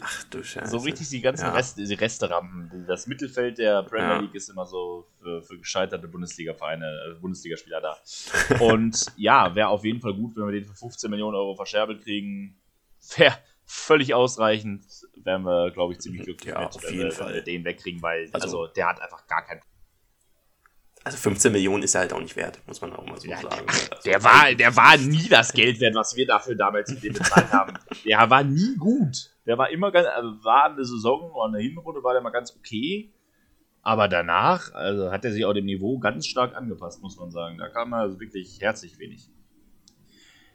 Ach 0.00 0.24
du 0.24 0.42
Scheiße. 0.42 0.70
So 0.70 0.78
richtig 0.78 1.08
die 1.08 1.20
ganzen 1.20 1.44
Ja. 1.46 1.52
Reste, 1.52 1.84
die 1.84 1.94
Resterampen. 1.94 2.86
Das 2.86 3.06
Mittelfeld 3.06 3.58
der 3.58 3.82
Premier 3.82 4.08
Ja. 4.08 4.18
League 4.18 4.34
ist 4.34 4.48
immer 4.48 4.66
so 4.66 5.06
für, 5.22 5.42
für 5.42 5.58
gescheiterte 5.58 6.08
Bundesliga-Vereine, 6.08 6.86
äh, 7.16 7.20
Bundesligaspieler 7.20 7.80
da. 7.80 7.96
Und 8.60 9.06
ja, 9.16 9.54
wäre 9.54 9.68
auf 9.68 9.84
jeden 9.84 10.00
Fall 10.00 10.14
gut, 10.14 10.36
wenn 10.36 10.44
wir 10.46 10.52
den 10.52 10.64
für 10.64 10.74
15 10.74 11.10
Millionen 11.10 11.36
Euro 11.36 11.54
verscherbelt 11.54 12.02
kriegen. 12.02 12.56
Wäre 13.16 13.36
völlig 13.64 14.14
ausreichend. 14.14 14.84
Wären 15.16 15.42
wir, 15.42 15.70
glaube 15.72 15.92
ich, 15.92 15.98
ziemlich 16.00 16.22
glücklich 16.22 16.52
Ja, 16.54 16.60
mit, 16.60 16.68
auf 16.76 16.82
wenn, 16.84 16.90
jeden 16.92 17.04
wir, 17.04 17.12
Fall. 17.12 17.28
wenn 17.28 17.34
wir 17.34 17.42
den 17.42 17.64
wegkriegen, 17.64 18.02
weil 18.02 18.28
Also- 18.32 18.44
also, 18.62 18.66
der 18.74 18.88
hat 18.88 19.00
einfach 19.00 19.26
gar 19.26 19.44
keinen. 19.44 19.60
Also 21.06 21.18
15 21.18 21.52
Millionen 21.52 21.84
ist 21.84 21.94
er 21.94 22.00
halt 22.00 22.12
auch 22.12 22.20
nicht 22.20 22.34
wert, 22.34 22.58
muss 22.66 22.80
man 22.80 22.92
auch 22.92 23.06
mal 23.06 23.16
so 23.16 23.28
Ja, 23.28 23.40
sagen. 23.40 23.64
der, 23.64 23.92
Also, 23.96 24.10
der, 24.10 24.24
war, 24.24 24.52
der 24.52 24.74
war 24.76 24.96
nie 24.96 25.28
das 25.28 25.52
Geld 25.52 25.78
wert, 25.78 25.94
was 25.94 26.16
wir 26.16 26.26
dafür 26.26 26.56
damals 26.56 26.90
mit 26.90 27.04
dem 27.04 27.12
bezahlt 27.12 27.52
haben. 27.52 27.74
Der 28.04 28.28
war 28.28 28.42
nie 28.42 28.74
gut. 28.76 29.30
Der 29.46 29.56
war 29.56 29.70
immer 29.70 29.92
ganz, 29.92 30.08
also 30.08 30.30
war 30.42 30.64
eine 30.64 30.84
Saison 30.84 31.30
oder 31.30 31.44
eine 31.54 31.60
Hinrunde 31.62 32.02
war 32.02 32.12
der 32.12 32.22
mal 32.22 32.30
ganz 32.30 32.56
okay. 32.56 33.12
Aber 33.82 34.08
danach, 34.08 34.74
also 34.74 35.12
hat 35.12 35.24
er 35.24 35.30
sich 35.30 35.44
auch 35.44 35.52
dem 35.52 35.66
Niveau 35.66 36.00
ganz 36.00 36.26
stark 36.26 36.56
angepasst, 36.56 37.00
muss 37.02 37.16
man 37.16 37.30
sagen. 37.30 37.56
Da 37.58 37.68
kam 37.68 37.94
also 37.94 38.18
wirklich 38.18 38.60
herzlich 38.60 38.98
wenig. 38.98 39.30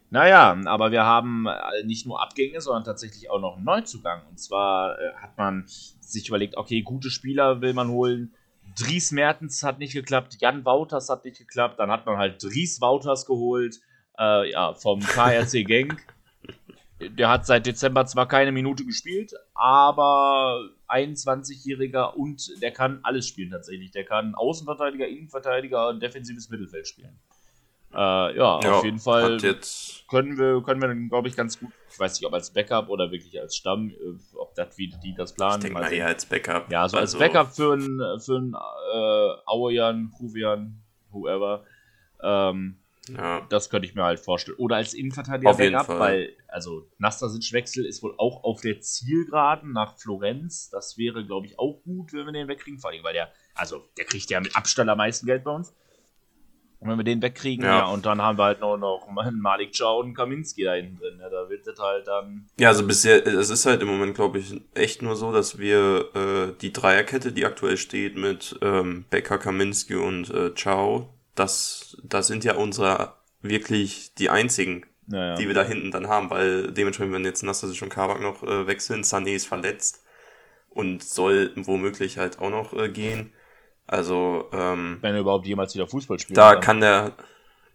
Naja, 0.10 0.60
aber 0.66 0.92
wir 0.92 1.06
haben 1.06 1.46
äh, 1.48 1.86
nicht 1.86 2.06
nur 2.06 2.22
Abgänge, 2.22 2.60
sondern 2.60 2.84
tatsächlich 2.84 3.30
auch 3.30 3.40
noch 3.40 3.56
einen 3.56 3.64
Neuzugang. 3.64 4.24
Und 4.30 4.38
zwar 4.38 5.00
äh, 5.00 5.14
hat 5.16 5.38
man 5.38 5.64
sich 5.66 6.28
überlegt, 6.28 6.58
okay, 6.58 6.82
gute 6.82 7.10
Spieler 7.10 7.62
will 7.62 7.74
man 7.74 7.88
holen. 7.88 8.34
Dries 8.80 9.12
Mertens 9.12 9.64
hat 9.64 9.80
nicht 9.80 9.94
geklappt, 9.94 10.38
Jan 10.40 10.66
Wouters 10.66 11.10
hat 11.10 11.26
nicht 11.26 11.38
geklappt, 11.38 11.80
dann 11.80 11.92
hat 11.92 12.06
man 12.06 12.18
halt 12.18 12.42
Dries 12.44 12.82
Wouters 12.82 13.26
geholt, 13.26 13.80
äh, 14.18 14.52
ja, 14.52 14.74
vom 14.74 15.00
KRC 15.00 15.64
Genk. 15.68 16.06
Der 17.00 17.30
hat 17.30 17.48
seit 17.48 17.66
Dezember 17.66 18.06
zwar 18.06 18.28
keine 18.28 18.52
Minute 18.52 18.86
gespielt, 18.86 19.34
aber 19.56 20.70
21-Jähriger 20.88 22.14
und 22.14 22.62
der 22.62 22.72
kann 22.72 23.00
alles 23.02 23.28
spielen 23.28 23.50
tatsächlich. 23.50 23.90
Der 23.90 24.06
kann 24.06 24.36
Außenverteidiger, 24.36 25.08
Innenverteidiger 25.08 25.90
und 25.90 26.02
defensives 26.02 26.50
Mittelfeld 26.50 26.88
spielen. 26.88 27.20
Äh, 27.94 27.98
ja, 27.98 28.60
Ja, 28.62 28.74
auf 28.78 28.86
jeden 28.86 29.00
Fall 29.00 29.38
können 30.10 30.38
wir, 30.38 30.62
können 30.64 30.82
wir 30.82 31.10
glaube 31.10 31.28
ich, 31.28 31.36
ganz 31.36 31.60
gut, 31.60 31.72
ich 31.90 32.00
weiß 32.00 32.20
nicht, 32.20 32.28
ob 32.28 32.34
als 32.34 32.52
Backup 32.54 32.90
oder 32.90 33.12
wirklich 33.12 33.40
als 33.40 33.56
Stamm, 33.56 33.90
äh, 33.92 34.38
ob 34.38 34.56
das, 34.56 34.78
wie 34.78 34.88
die 35.04 35.14
das 35.14 35.32
ich 35.32 35.36
planen. 35.38 35.62
denke 35.62 35.80
mal 35.80 35.92
eher 35.92 36.08
als 36.08 36.26
Backup. 36.26 36.72
Ja, 36.72 36.88
so 36.88 36.98
als 36.98 37.16
Also, 37.16 37.20
Backup 37.20 37.54
für 37.54 37.74
einen 37.74 38.20
für 38.22 38.38
äh, 38.38 39.42
Auejan, 39.50 40.12
Huvian, 40.20 40.82
whoever. 41.12 41.64
Ähm, 42.22 42.78
Ja. 43.10 43.42
das 43.50 43.70
könnte 43.70 43.88
ich 43.88 43.96
mir 43.96 44.04
halt 44.04 44.20
vorstellen. 44.20 44.58
Oder 44.58 44.76
als 44.78 44.94
Innenverteidiger 44.94 45.54
Backup, 45.54 45.90
weil, 46.00 46.34
also 46.48 46.88
Nastasic-Wechsel 47.00 47.86
ist 47.86 48.04
wohl 48.04 48.14
auch 48.18 48.44
auf 48.44 48.62
der 48.62 48.80
Zielgeraden 48.80 49.74
nach 49.74 49.98
Florenz. 49.98 50.70
Das 50.70 50.98
wäre, 50.98 51.26
glaube 51.26 51.48
ich, 51.48 51.58
auch 51.60 51.82
gut, 51.84 52.14
wenn 52.14 52.26
wir 52.28 52.32
den 52.34 52.48
wegkriegen. 52.48 52.80
Vor 52.80 52.92
allem, 52.92 53.04
weil 53.04 53.14
der, 53.14 53.32
also 53.56 53.84
der 53.98 54.06
kriegt 54.06 54.30
ja 54.30 54.40
mit 54.40 54.56
Abstand 54.56 54.90
am 54.90 54.98
meisten 55.00 55.26
Geld 55.26 55.44
bei 55.44 55.52
uns. 55.52 55.74
Und 56.82 56.90
wenn 56.90 56.98
wir 56.98 57.04
den 57.04 57.22
wegkriegen, 57.22 57.64
ja, 57.64 57.78
Ja. 57.80 57.86
und 57.86 58.06
dann 58.08 58.20
haben 58.22 58.38
wir 58.40 58.44
halt 58.46 58.60
noch, 58.60 58.76
noch 58.76 59.08
Malik 59.32 59.72
Chow 59.78 60.00
und 60.02 60.14
Kaminski 60.16 60.64
da 60.64 60.74
hinten 60.74 60.98
drin. 60.98 61.20
Ja, 61.22 61.30
da 61.30 61.48
wird 61.50 61.66
das 61.66 61.80
halt 61.80 62.08
dann. 62.08 62.48
Ja, 62.60 62.70
also 62.70 62.86
bisher, 62.86 63.26
es 63.26 63.50
ist 63.52 63.66
halt 63.68 63.82
im 63.84 63.88
Moment, 63.88 64.16
glaube 64.16 64.40
ich, 64.40 64.60
echt 64.74 65.02
nur 65.04 65.16
so, 65.16 65.32
dass 65.32 65.58
wir 65.60 66.10
äh, 66.16 66.54
die 66.60 66.74
Dreierkette, 66.74 67.32
die 67.32 67.46
aktuell 67.46 67.78
steht 67.78 68.18
mit 68.18 68.58
ähm, 68.64 69.06
Becker, 69.12 69.38
Kaminski 69.38 69.96
und 69.96 70.30
äh, 70.32 70.50
Chow, 70.62 71.08
das, 71.36 71.98
das 72.04 72.28
sind 72.28 72.44
ja 72.44 72.56
unsere 72.56 73.14
wirklich 73.44 74.14
die 74.16 74.30
einzigen, 74.32 74.86
Naja. 75.08 75.36
die 75.36 75.48
wir 75.48 75.54
da 75.54 75.64
hinten 75.64 75.92
dann 75.92 76.08
haben, 76.08 76.30
weil 76.32 76.72
dementsprechend, 76.72 77.14
wenn 77.14 77.26
jetzt 77.26 77.44
Nastasic 77.44 77.82
und 77.84 77.90
Kabak 77.90 78.22
noch 78.22 78.42
äh, 78.44 78.66
wechseln, 78.68 79.04
Sané 79.04 79.36
ist 79.36 79.48
verletzt 79.48 80.04
und 80.70 81.04
soll 81.04 81.52
womöglich 81.56 82.18
halt 82.18 82.40
auch 82.40 82.50
noch 82.50 82.74
äh, 82.74 82.90
gehen. 82.90 83.34
Also, 83.88 84.50
ähm, 84.54 85.02
wenn 85.02 85.16
er 85.16 85.22
überhaupt 85.22 85.46
jemals 85.46 85.74
wieder 85.76 85.88
Fußball 85.88 86.20
spielt. 86.20 86.40
da 86.40 86.56
kann 86.56 86.82
der, 86.82 87.14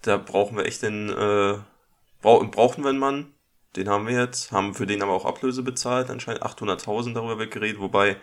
da 0.02 0.16
brauchen 0.16 0.56
wir 0.56 0.66
echt 0.66 0.82
den, 0.82 1.10
äh, 1.10 1.58
brau 2.22 2.44
brauchten 2.44 2.82
wir 2.82 2.90
einen 2.90 2.98
Mann, 2.98 3.34
den 3.76 3.88
haben 3.88 4.06
wir 4.06 4.18
jetzt, 4.18 4.52
haben 4.52 4.75
für 4.75 4.86
den 4.86 5.02
aber 5.02 5.12
auch 5.12 5.25
Ablöse 5.26 5.62
bezahlt, 5.62 6.10
anscheinend 6.10 6.42
800.000 6.42 7.14
darüber 7.16 7.38
wird 7.38 7.52
geredet, 7.52 7.80
wobei 7.80 8.16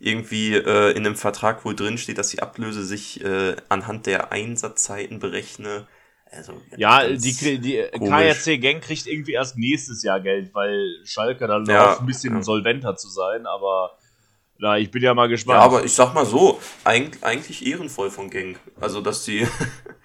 irgendwie 0.00 0.54
äh, 0.56 0.92
in 0.92 1.06
einem 1.06 1.16
Vertrag 1.16 1.64
wohl 1.64 1.76
drin 1.76 1.98
steht, 1.98 2.18
dass 2.18 2.30
die 2.30 2.42
Ablöse 2.42 2.84
sich 2.84 3.24
äh, 3.24 3.56
anhand 3.68 4.06
der 4.06 4.32
Einsatzzeiten 4.32 5.18
berechne. 5.20 5.86
Also, 6.30 6.60
Ja, 6.76 7.06
die, 7.08 7.60
die 7.60 7.84
komisch. 7.90 8.02
KRC 8.02 8.58
Gang 8.58 8.82
kriegt 8.82 9.06
irgendwie 9.06 9.32
erst 9.32 9.56
nächstes 9.56 10.02
Jahr 10.02 10.20
Geld, 10.20 10.52
weil 10.54 11.00
Schalke 11.04 11.46
dann 11.46 11.66
Ja, 11.66 11.74
läuft, 11.74 12.00
ein 12.00 12.06
bisschen 12.06 12.34
ja. 12.34 12.42
solventer 12.42 12.96
zu 12.96 13.08
sein, 13.08 13.46
aber 13.46 13.96
na, 14.58 14.78
ich 14.78 14.90
bin 14.90 15.02
ja 15.02 15.14
mal 15.14 15.28
gespannt. 15.28 15.58
Ja, 15.58 15.64
aber 15.64 15.84
ich 15.84 15.92
sag 15.92 16.14
mal 16.14 16.26
so, 16.26 16.60
eig 16.84 17.18
eigentlich 17.22 17.66
ehrenvoll 17.66 18.10
von 18.10 18.30
Gang. 18.30 18.56
Also, 18.80 19.00
dass 19.00 19.24
die, 19.24 19.46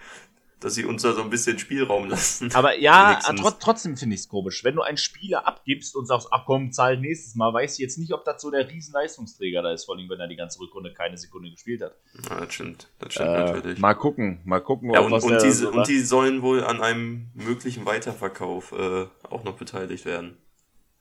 dass 0.59 0.75
sie 0.75 0.83
uns 0.85 1.03
da 1.03 1.13
so 1.13 1.21
ein 1.21 1.29
bisschen 1.29 1.57
Spielraum 1.59 2.09
lassen. 2.09 2.53
Aber 2.53 2.77
ja, 2.77 3.19
tro 3.37 3.51
trotzdem 3.51 3.95
finde 3.95 4.15
ich 4.15 4.21
es 4.21 4.27
komisch. 4.27 4.63
Wenn 4.63 4.75
du 4.75 4.81
einen 4.81 4.97
Spieler 4.97 5.47
abgibst 5.47 5.95
und 5.95 6.05
sagst, 6.05 6.27
ach 6.31 6.43
komm, 6.45 6.71
zahl 6.73 6.97
nächstes 6.97 7.35
Mal, 7.35 7.53
weiß 7.53 7.73
ich 7.73 7.79
jetzt 7.79 7.97
nicht, 7.97 8.11
ob 8.11 8.25
das 8.25 8.41
so 8.41 8.51
der 8.51 8.69
riesen 8.69 8.93
Leistungsträger 8.93 9.61
da 9.61 9.71
ist, 9.71 9.85
vor 9.85 9.95
allem 9.95 10.09
wenn 10.09 10.19
er 10.19 10.27
die 10.27 10.35
ganze 10.35 10.59
Rückrunde 10.59 10.93
keine 10.93 11.17
Sekunde 11.17 11.49
gespielt 11.51 11.81
hat. 11.81 11.95
Ja, 12.29 12.41
das 12.41 12.53
stimmt, 12.53 12.89
das 12.99 13.13
stimmt 13.13 13.29
Äh, 13.29 13.39
natürlich. 13.39 13.79
mal 13.79 13.93
gucken, 13.93 14.41
mal 14.43 14.59
gucken, 14.59 14.93
Ja, 14.93 14.99
ob 14.99 15.05
und, 15.05 15.11
was 15.13 15.23
und, 15.23 15.41
die, 15.41 15.51
so 15.51 15.69
und 15.71 15.87
die 15.87 16.01
sollen 16.01 16.41
wohl 16.41 16.63
an 16.63 16.81
einem 16.81 17.29
möglichen 17.35 17.85
Weiterverkauf 17.85 18.73
äh, 18.73 19.05
auch 19.29 19.43
noch 19.45 19.55
beteiligt 19.55 20.03
werden. 20.05 20.37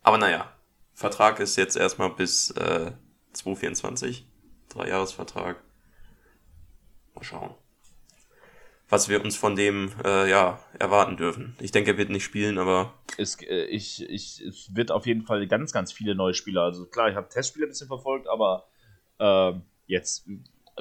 Aber 0.02 0.18
naja, 0.18 0.52
Vertrag 0.94 1.40
ist 1.40 1.56
jetzt 1.56 1.76
erstmal 1.76 2.10
bis 2.10 2.50
äh, 2.52 2.92
2024. 3.32 4.26
Dreijahresvertrag. 4.68 5.62
Mal 7.14 7.24
schauen. 7.24 7.54
Was 8.90 9.08
wir 9.08 9.22
uns 9.22 9.36
von 9.36 9.54
dem 9.54 9.92
äh, 10.04 10.30
ja 10.30 10.60
erwarten 10.78 11.16
dürfen. 11.16 11.54
Ich 11.60 11.72
denke, 11.72 11.90
er 11.92 11.98
wird 11.98 12.08
nicht 12.08 12.24
spielen, 12.24 12.58
aber 12.58 12.94
es, 13.18 13.40
äh, 13.42 13.64
ich, 13.64 14.08
ich, 14.08 14.40
es 14.40 14.74
wird 14.74 14.90
auf 14.90 15.06
jeden 15.06 15.22
Fall 15.22 15.46
ganz, 15.46 15.72
ganz 15.72 15.92
viele 15.92 16.14
neue 16.14 16.32
Spieler. 16.32 16.62
Also 16.62 16.86
klar, 16.86 17.10
ich 17.10 17.16
habe 17.16 17.28
Testspiele 17.28 17.66
ein 17.66 17.70
bisschen 17.70 17.88
verfolgt, 17.88 18.28
aber 18.28 18.66
ähm, 19.18 19.62
jetzt, 19.86 20.26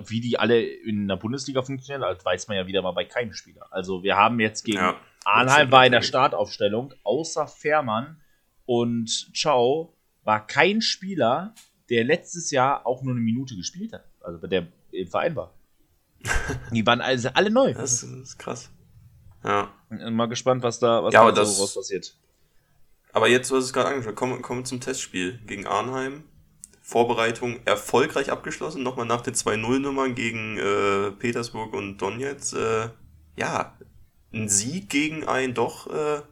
wie 0.06 0.22
die 0.22 0.39
alle 0.39 0.62
in 0.62 1.08
der 1.08 1.18
Bundesliga 1.18 1.63
funktionieren, 1.63 2.01
das 2.01 2.24
weiß 2.24 2.48
man 2.48 2.58
ja 2.58 2.68
wieder 2.68 2.82
mal 2.82 2.92
bei 2.92 3.04
keinem 3.04 3.34
Spieler. 3.34 3.68
Also 3.72 4.04
wir 4.04 4.16
haben 4.16 4.39
jetzt 4.39 4.63
gegen 4.63 4.77
Ja, 4.77 5.00
Arnheim 5.25 5.72
war 5.72 5.86
in 5.86 5.92
der 5.92 6.01
Startaufstellung, 6.01 6.94
außer 7.04 7.48
Fährmann 7.48 8.22
und 8.66 9.10
Ciao 9.36 9.98
war 10.24 10.46
kein 10.46 10.82
Spieler, 10.82 11.54
der 11.89 12.03
letztes 12.03 12.51
Jahr 12.51 12.86
auch 12.86 13.01
nur 13.03 13.13
eine 13.13 13.22
Minute 13.22 13.56
gespielt 13.56 13.94
hat. 13.94 14.06
Also 14.22 14.46
der 14.48 14.67
im 14.91 15.08
Verein 15.08 15.36
war. 15.36 15.53
Die 16.72 16.86
waren 16.86 17.01
also 17.01 17.29
alle 17.34 17.50
neu. 17.50 17.74
das 17.74 18.03
ist 18.03 18.38
krass. 18.38 18.70
Ja. 19.44 19.72
Mal 19.89 20.25
gespannt, 20.27 20.63
was 20.63 20.79
da, 20.79 21.03
was 21.03 21.13
Ja, 21.13 21.32
da 21.32 21.46
so 21.46 21.62
raus 21.62 21.75
passiert. 21.75 22.15
Aber 23.13 23.27
jetzt, 23.27 23.51
hast 23.51 23.63
es 23.63 23.74
gerade 23.74 23.89
angeschaut, 23.89 24.15
kommen, 24.15 24.41
kommen 24.41 24.62
wir 24.62 24.65
zum 24.65 24.82
Testspiel 24.82 25.39
gegen 25.46 25.65
Arnheim. 25.65 26.24
Vorbereitung 26.82 27.60
erfolgreich 27.65 28.32
abgeschlossen, 28.32 28.82
nochmal 28.82 29.06
nach 29.06 29.22
den 29.22 29.34
2-0-Nummern 29.34 30.15
gegen 30.15 30.58
äh, 30.58 31.12
Petersburg 31.12 31.74
und 31.74 31.98
Donetsk. 31.98 32.56
Äh, 32.56 32.89
ja, 33.36 33.77
ein 34.34 34.48
Sieg 34.48 34.89
gegen 34.89 35.27
ein 35.27 35.53
doch 35.53 35.88
äh, 35.88 35.94
ja, 35.94 36.24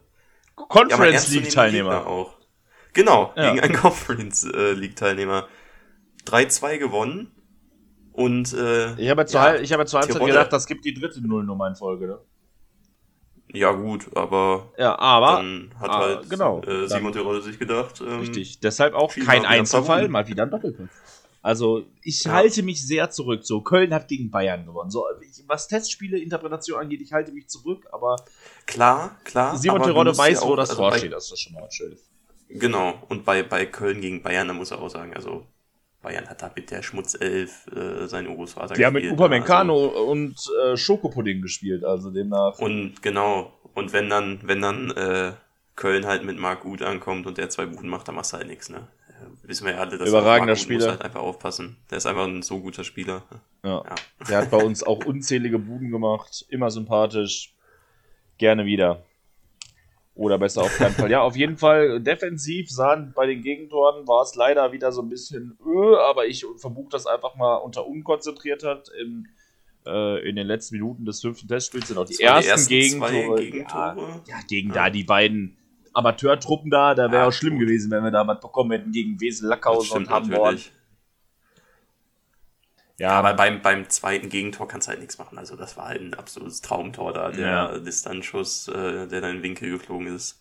mal 0.56 0.66
Conference 0.68 1.00
ernstzunehmenden 1.00 1.42
League 1.42 1.54
Teilnehmer. 1.54 1.96
Gegner 1.98 2.06
auch. 2.06 2.35
Genau, 2.96 3.32
Ja. 3.36 3.50
gegen 3.52 3.60
einen 3.62 3.74
Conference 3.82 4.42
äh, 4.44 4.72
League 4.72 4.96
Teilnehmer. 4.96 5.46
3-2 6.26 6.78
gewonnen 6.78 7.30
und 8.12 8.52
äh, 8.54 8.94
Ich 9.00 9.08
habe 9.10 9.22
ja 9.22 9.26
zur, 9.26 9.40
Ja, 9.40 9.54
ich 9.56 9.72
habe 9.72 9.82
ja 9.82 9.86
zur 9.86 10.00
Halbzeit 10.00 10.20
Tirol- 10.20 10.26
gedacht, 10.26 10.52
das 10.52 10.66
gibt 10.66 10.84
die 10.84 10.94
dritte 10.94 11.20
Nullnummer 11.24 11.68
in 11.68 11.76
Folge. 11.76 12.06
Ne? 12.08 12.18
ja 13.52 13.70
gut, 13.72 14.08
aber 14.16 14.72
Ja, 14.76 14.98
aber 14.98 15.36
dann 15.36 15.70
hat 15.78 15.90
ah, 15.90 15.98
halt 16.00 16.28
genau, 16.30 16.60
äh, 16.62 16.88
Simon 16.88 17.12
Terodde 17.12 17.42
sich 17.42 17.58
gedacht, 17.58 18.00
ähm, 18.00 18.18
richtig. 18.20 18.58
Deshalb 18.60 18.94
auch 18.94 19.14
kein 19.14 19.46
Einzelfall, 19.46 20.08
mal 20.08 20.26
wieder 20.26 20.42
ein 20.42 20.50
Doppelpunkt. 20.50 20.92
Also 21.42 21.84
ich 22.02 22.24
Ja. 22.24 22.32
halte 22.32 22.64
mich 22.64 22.84
sehr 22.84 23.08
zurück. 23.10 23.44
So 23.44 23.60
Köln 23.60 23.94
hat 23.94 24.08
gegen 24.08 24.32
Bayern 24.32 24.66
gewonnen. 24.66 24.90
So 24.90 25.04
ich, 25.22 25.44
was 25.46 25.68
Testspiele 25.68 26.18
Interpretation 26.18 26.80
angeht, 26.80 27.00
ich 27.02 27.12
halte 27.12 27.30
mich 27.30 27.46
zurück. 27.48 27.86
Aber 27.92 28.16
klar, 28.66 29.16
klar. 29.22 29.56
Simon 29.56 29.80
Terodde 29.82 30.16
weiß, 30.18 30.40
ja 30.40 30.46
wo 30.48 30.52
auch- 30.54 30.56
das 30.56 30.70
also 30.70 30.82
Tor 30.82 30.92
steht. 30.98 31.12
Das 31.12 31.30
ist 31.30 31.38
schon 31.40 31.52
mal 31.52 31.62
was 31.62 31.72
Schönes. 31.74 32.10
Genau, 32.48 33.02
und 33.08 33.24
bei, 33.24 33.42
bei 33.42 33.66
Köln 33.66 34.00
gegen 34.00 34.22
Bayern, 34.22 34.48
da 34.48 34.54
muss 34.54 34.70
er 34.70 34.80
auch 34.80 34.88
sagen, 34.88 35.14
also 35.14 35.46
Bayern 36.02 36.28
hat 36.28 36.42
da 36.42 36.50
mit 36.54 36.70
der 36.70 36.82
Schmutzelf 36.82 37.66
äh, 37.74 38.06
sein 38.06 38.28
Urgroßvater 38.28 38.74
Die 38.74 38.84
haben 38.86 38.92
mit 38.94 39.02
gespielt? 39.02 39.18
Upamecano 39.20 39.86
und 40.10 40.36
äh, 40.64 40.76
Schokopudding 40.76 41.42
gespielt. 41.42 41.84
Also 41.84 42.10
demnach. 42.10 42.52
Also, 42.52 42.64
und 42.64 43.02
genau, 43.02 43.52
und 43.74 43.92
wenn 43.92 44.08
dann, 44.08 44.40
wenn 44.44 44.60
dann 44.62 44.90
äh, 44.92 45.32
Köln 45.74 46.06
halt 46.06 46.24
mit 46.24 46.38
Marc 46.38 46.64
Uth 46.64 46.82
ankommt 46.82 47.26
und 47.26 47.36
der 47.38 47.50
zwei 47.50 47.66
Buden 47.66 47.88
macht, 47.90 48.06
dann 48.06 48.14
machst 48.14 48.32
du 48.32 48.36
halt 48.36 48.46
nichts, 48.46 48.68
ne? 48.68 48.86
Äh, 49.08 49.48
Wissen 49.48 49.66
wir 49.66 49.74
ja 49.74 49.80
alle, 49.80 49.98
dass 49.98 50.08
Überragender 50.08 50.38
Marc 50.38 50.42
Uth 50.46 50.48
muss 50.48 50.62
Spieler. 50.62 50.90
halt 50.90 51.02
einfach 51.02 51.20
aufpassen. 51.20 51.76
Der 51.90 51.98
ist 51.98 52.06
einfach 52.06 52.26
ein 52.26 52.42
so 52.42 52.60
guter 52.60 52.84
Spieler. 52.84 53.24
Ja. 53.64 53.82
Ja. 53.84 53.94
Der 54.28 54.38
hat 54.38 54.50
bei 54.50 54.62
uns 54.62 54.84
auch 54.84 55.04
unzählige 55.04 55.58
Buden 55.58 55.90
gemacht. 55.90 56.46
Immer 56.48 56.70
sympathisch. 56.70 57.52
Gerne 58.38 58.64
wieder. 58.64 59.02
Oder 60.16 60.38
besser 60.38 60.62
auf 60.62 60.76
keinen 60.78 60.94
Fall. 60.94 61.10
Ja, 61.10 61.20
auf 61.20 61.36
jeden 61.36 61.58
Fall 61.58 62.00
defensiv 62.00 62.70
sahen 62.70 63.12
bei 63.14 63.26
den 63.26 63.42
Gegentoren 63.42 64.08
war 64.08 64.22
es 64.22 64.34
leider 64.34 64.72
wieder 64.72 64.90
so 64.90 65.02
ein 65.02 65.10
bisschen, 65.10 65.58
öh, 65.64 65.94
aber 65.96 66.26
ich 66.26 66.44
verbuche 66.56 66.88
das 66.90 67.06
einfach 67.06 67.36
mal 67.36 67.56
unter 67.56 67.86
Unkonzentriertheit. 67.86 68.88
In, 68.98 69.28
äh, 69.86 70.26
in 70.26 70.36
den 70.36 70.46
letzten 70.46 70.76
Minuten 70.76 71.04
des 71.04 71.20
fünften 71.20 71.48
Testspiels 71.48 71.88
sind 71.88 71.98
auch 71.98 72.06
die, 72.06 72.20
ersten, 72.22 72.44
die 72.44 72.48
ersten 72.48 72.68
Gegentore. 72.70 73.40
Gegentore. 73.44 74.00
Ja, 74.26 74.38
ja, 74.38 74.40
gegen 74.48 74.72
da 74.72 74.88
die 74.88 75.04
beiden 75.04 75.58
Amateurtruppen 75.92 76.70
da, 76.70 76.94
da 76.94 77.10
wäre 77.10 77.22
Ja, 77.22 77.28
auch 77.28 77.32
schlimm 77.32 77.58
gut. 77.58 77.66
gewesen, 77.66 77.90
wenn 77.90 78.02
wir 78.02 78.10
da 78.10 78.26
was 78.26 78.40
bekommen 78.40 78.70
hätten 78.70 78.92
gegen 78.92 79.20
Wesel, 79.20 79.48
Lackhausen 79.50 79.98
und 79.98 80.08
Hamburg. 80.10 80.38
natürlich. 80.44 80.72
Ja, 82.98 83.10
Aber 83.10 83.34
beim, 83.34 83.60
beim 83.60 83.88
zweiten 83.90 84.28
Gegentor 84.28 84.68
kannst 84.68 84.86
du 84.88 84.90
halt 84.90 85.00
nichts 85.00 85.18
machen. 85.18 85.36
Also 85.38 85.56
das 85.56 85.76
war 85.76 85.88
halt 85.88 86.00
ein 86.00 86.14
absolutes 86.14 86.62
Traumtor 86.62 87.12
da, 87.12 87.30
der 87.30 87.46
Ja. 87.46 87.78
Distanzschuss, 87.78 88.68
äh, 88.68 89.06
der 89.06 89.20
da 89.20 89.28
in 89.28 89.36
den 89.36 89.42
Winkel 89.42 89.70
geflogen 89.70 90.14
ist. 90.14 90.40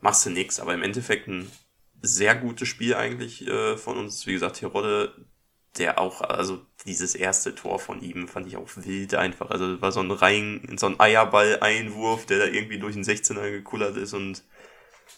Machst 0.00 0.24
du 0.26 0.30
nix, 0.30 0.58
aber 0.58 0.74
im 0.74 0.82
Endeffekt 0.82 1.28
ein 1.28 1.50
sehr 2.00 2.34
gutes 2.34 2.68
Spiel 2.68 2.94
eigentlich 2.94 3.46
äh, 3.46 3.76
von 3.76 3.98
uns. 3.98 4.26
Wie 4.26 4.32
gesagt, 4.32 4.56
Tirode 4.56 5.14
der 5.78 5.98
auch, 5.98 6.20
also 6.20 6.66
dieses 6.84 7.14
erste 7.14 7.54
Tor 7.54 7.78
von 7.78 8.02
ihm 8.02 8.28
fand 8.28 8.46
ich 8.46 8.56
auch 8.56 8.68
wild 8.76 9.14
einfach. 9.14 9.50
Also 9.50 9.80
war 9.80 9.90
so 9.92 10.00
ein 10.00 10.10
rein, 10.10 10.76
so 10.78 10.86
ein 10.86 11.00
Eierball-Einwurf, 11.00 12.26
der 12.26 12.40
da 12.40 12.44
irgendwie 12.46 12.78
durch 12.78 12.94
den 12.94 13.04
16er 13.04 13.50
gekullert 13.50 13.96
ist 13.96 14.12
und 14.12 14.42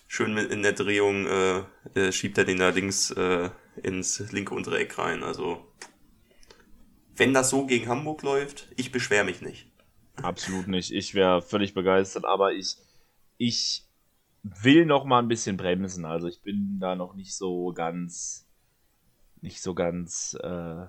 schön 0.07 0.33
mit 0.35 0.51
in 0.53 0.63
der 0.63 0.73
Drehung 0.73 1.27
äh, 1.27 1.65
äh, 1.95 2.13
schiebt 2.13 2.39
er 2.39 2.45
den 2.45 2.61
allerdings 2.61 3.11
äh, 3.13 3.51
ins 3.83 4.21
linke 4.31 4.55
untere 4.55 4.79
Eck 4.79 4.97
rein. 4.99 5.25
Also 5.25 5.67
wenn 7.17 7.35
das 7.35 7.51
so 7.51 7.67
gegen 7.67 7.89
Hamburg 7.89 8.23
läuft, 8.23 8.69
ich 8.77 8.93
beschwere 8.93 9.25
mich 9.25 9.41
nicht. 9.41 9.71
Absolut 10.17 10.69
nicht. 10.69 10.93
Ich 10.93 11.15
wäre 11.15 11.43
völlig 11.43 11.75
begeistert, 11.75 12.25
aber 12.25 12.53
ich, 12.53 12.77
ich 13.37 13.85
will 14.43 14.87
noch 14.87 15.05
mal 15.05 15.21
ein 15.21 15.29
bisschen 15.29 15.57
bremsen. 15.57 16.05
Also 16.05 16.29
ich 16.29 16.43
bin 16.43 16.79
da 16.81 16.95
noch 16.95 17.15
nicht 17.15 17.35
so 17.35 17.73
ganz, 17.73 18.47
nicht 19.41 19.61
so 19.61 19.75
ganz 19.75 20.37
äh, 20.43 20.87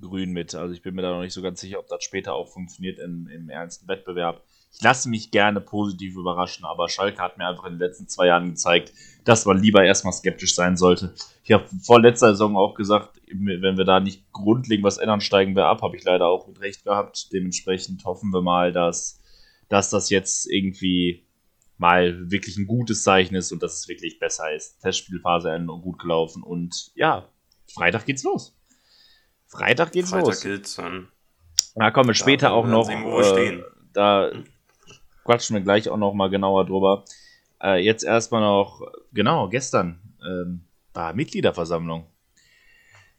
grün 0.00 0.32
mit. 0.32 0.54
Also 0.54 0.72
ich 0.72 0.82
bin 0.82 0.94
mir 0.94 1.02
da 1.02 1.10
noch 1.10 1.22
nicht 1.22 1.34
so 1.34 1.42
ganz 1.42 1.60
sicher, 1.60 1.78
ob 1.78 1.88
das 1.88 2.04
später 2.04 2.34
auch 2.34 2.48
funktioniert 2.48 2.98
im, 2.98 3.28
im 3.28 3.50
ernsten 3.50 3.88
Wettbewerb. 3.88 4.42
Ich 4.70 4.82
lasse 4.82 5.08
mich 5.08 5.30
gerne 5.30 5.60
positiv 5.60 6.14
überraschen, 6.16 6.64
aber 6.64 6.88
Schalke 6.88 7.20
hat 7.20 7.38
mir 7.38 7.48
einfach 7.48 7.64
in 7.64 7.74
den 7.74 7.80
letzten 7.80 8.06
zwei 8.06 8.26
Jahren 8.26 8.50
gezeigt, 8.50 8.92
dass 9.24 9.44
man 9.44 9.60
lieber 9.60 9.84
erstmal 9.84 10.12
skeptisch 10.12 10.54
sein 10.54 10.76
sollte. 10.76 11.14
Ich 11.42 11.52
habe 11.52 11.66
vor 11.82 12.00
letzter 12.00 12.30
Saison 12.30 12.56
auch 12.56 12.74
gesagt, 12.74 13.20
wenn 13.26 13.76
wir 13.76 13.84
da 13.84 14.00
nicht 14.00 14.30
grundlegend 14.32 14.84
was 14.84 14.98
ändern, 14.98 15.20
steigen 15.20 15.56
wir 15.56 15.66
ab. 15.66 15.82
Habe 15.82 15.96
ich 15.96 16.04
leider 16.04 16.26
auch 16.26 16.46
mit 16.46 16.60
recht 16.60 16.84
gehabt. 16.84 17.32
Dementsprechend 17.32 18.04
hoffen 18.04 18.30
wir 18.32 18.42
mal, 18.42 18.72
dass, 18.72 19.20
dass 19.68 19.90
das 19.90 20.10
jetzt 20.10 20.50
irgendwie 20.50 21.26
mal 21.78 22.30
wirklich 22.30 22.56
ein 22.56 22.66
gutes 22.66 23.02
Zeichen 23.02 23.34
ist 23.34 23.52
und 23.52 23.62
dass 23.62 23.80
es 23.80 23.88
wirklich 23.88 24.18
besser 24.18 24.52
ist. 24.54 24.80
Testspielphase 24.80 25.58
gut 25.82 25.98
gelaufen 25.98 26.42
und 26.42 26.90
ja, 26.94 27.28
Freitag 27.72 28.06
geht's 28.06 28.24
los. 28.24 28.56
Freitag 29.46 29.92
geht's 29.92 30.10
Freitag 30.10 30.26
los. 30.26 30.40
Geht's 30.42 30.76
dann. 30.76 31.08
Da 31.74 31.90
kommen 31.90 32.08
wir 32.08 32.14
später 32.14 32.52
auch 32.52 32.66
noch. 32.66 32.88
Äh, 32.88 33.62
da 33.92 34.32
quatschen 35.28 35.56
wir 35.56 35.60
gleich 35.60 35.90
auch 35.90 35.98
noch 35.98 36.14
mal 36.14 36.30
genauer 36.30 36.64
drüber. 36.64 37.04
Äh, 37.62 37.84
jetzt 37.84 38.02
erstmal 38.02 38.40
noch, 38.40 38.80
genau, 39.12 39.50
gestern 39.50 40.00
ähm, 40.26 40.62
war 40.94 41.12
Mitgliederversammlung. 41.12 42.06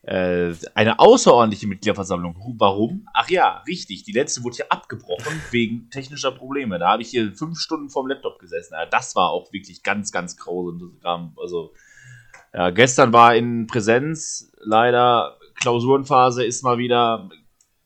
Äh, 0.02 0.54
eine 0.74 0.98
außerordentliche 0.98 1.68
Mitgliederversammlung. 1.68 2.36
Warum? 2.58 3.06
Ach 3.14 3.30
ja, 3.30 3.62
richtig. 3.68 4.06
Die 4.06 4.12
letzte 4.12 4.44
wurde 4.44 4.56
hier 4.56 4.72
abgebrochen 4.72 5.40
wegen 5.52 5.92
technischer 5.92 6.32
Probleme. 6.32 6.80
Da 6.80 6.94
habe 6.94 7.04
ich 7.04 7.10
hier 7.10 7.32
fünf 7.36 7.60
Stunden 7.60 7.92
vorm 7.92 8.08
Laptop 8.08 8.40
gesessen. 8.40 8.74
Ja, 8.74 8.88
das 8.88 9.16
war 9.16 9.30
auch 9.30 9.54
wirklich 9.54 9.84
ganz, 9.84 10.12
ganz 10.12 10.36
grausam. 10.36 11.38
Also, 11.40 11.74
ja, 12.56 12.72
gestern 12.72 13.14
war 13.14 13.36
in 13.36 13.68
Präsenz 13.68 14.52
leider 14.58 15.38
Klausurenphase 15.54 16.44
ist 16.44 16.64
mal 16.64 16.80
wieder, 16.80 17.30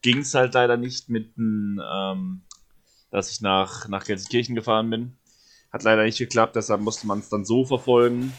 ging 0.02 0.20
es 0.20 0.34
halt 0.34 0.54
leider 0.54 0.78
nicht 0.78 1.10
mit 1.10 1.34
ähm, 1.38 2.44
dass 3.14 3.32
ich 3.32 3.42
nach, 3.42 3.88
nach 3.88 4.06
Gelsenkirchen 4.06 4.56
gefahren 4.56 4.90
bin. 4.90 5.16
Hat 5.72 5.84
leider 5.84 6.04
nicht 6.04 6.18
geklappt, 6.18 6.56
deshalb 6.56 6.82
musste 6.82 7.06
man 7.06 7.20
es 7.20 7.30
dann 7.30 7.46
so 7.46 7.64
verfolgen. 7.64 8.34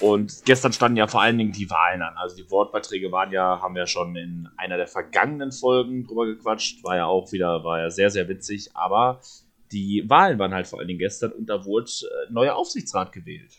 Und 0.00 0.44
gestern 0.44 0.72
standen 0.72 0.96
ja 0.96 1.08
vor 1.08 1.22
allen 1.22 1.38
Dingen 1.38 1.52
die 1.52 1.68
Wahlen 1.70 2.02
an. 2.02 2.16
Also 2.16 2.36
die 2.36 2.48
Wortbeiträge 2.48 3.10
waren 3.10 3.32
ja, 3.32 3.60
haben 3.60 3.74
wir 3.74 3.86
schon 3.86 4.14
in 4.14 4.48
einer 4.56 4.76
der 4.76 4.86
vergangenen 4.86 5.50
Folgen 5.50 6.06
drüber 6.06 6.26
gequatscht. 6.26 6.84
War 6.84 6.96
ja 6.96 7.06
auch 7.06 7.32
wieder, 7.32 7.64
war 7.64 7.80
ja 7.80 7.90
sehr, 7.90 8.10
sehr 8.10 8.28
witzig. 8.28 8.70
Aber 8.74 9.20
die 9.72 10.04
Wahlen 10.06 10.38
waren 10.38 10.54
halt 10.54 10.68
vor 10.68 10.78
allen 10.78 10.88
Dingen 10.88 11.00
gestern 11.00 11.32
und 11.32 11.46
da 11.46 11.64
wurde 11.64 11.86
äh, 11.86 12.32
neuer 12.32 12.54
Aufsichtsrat 12.54 13.10
gewählt. 13.10 13.50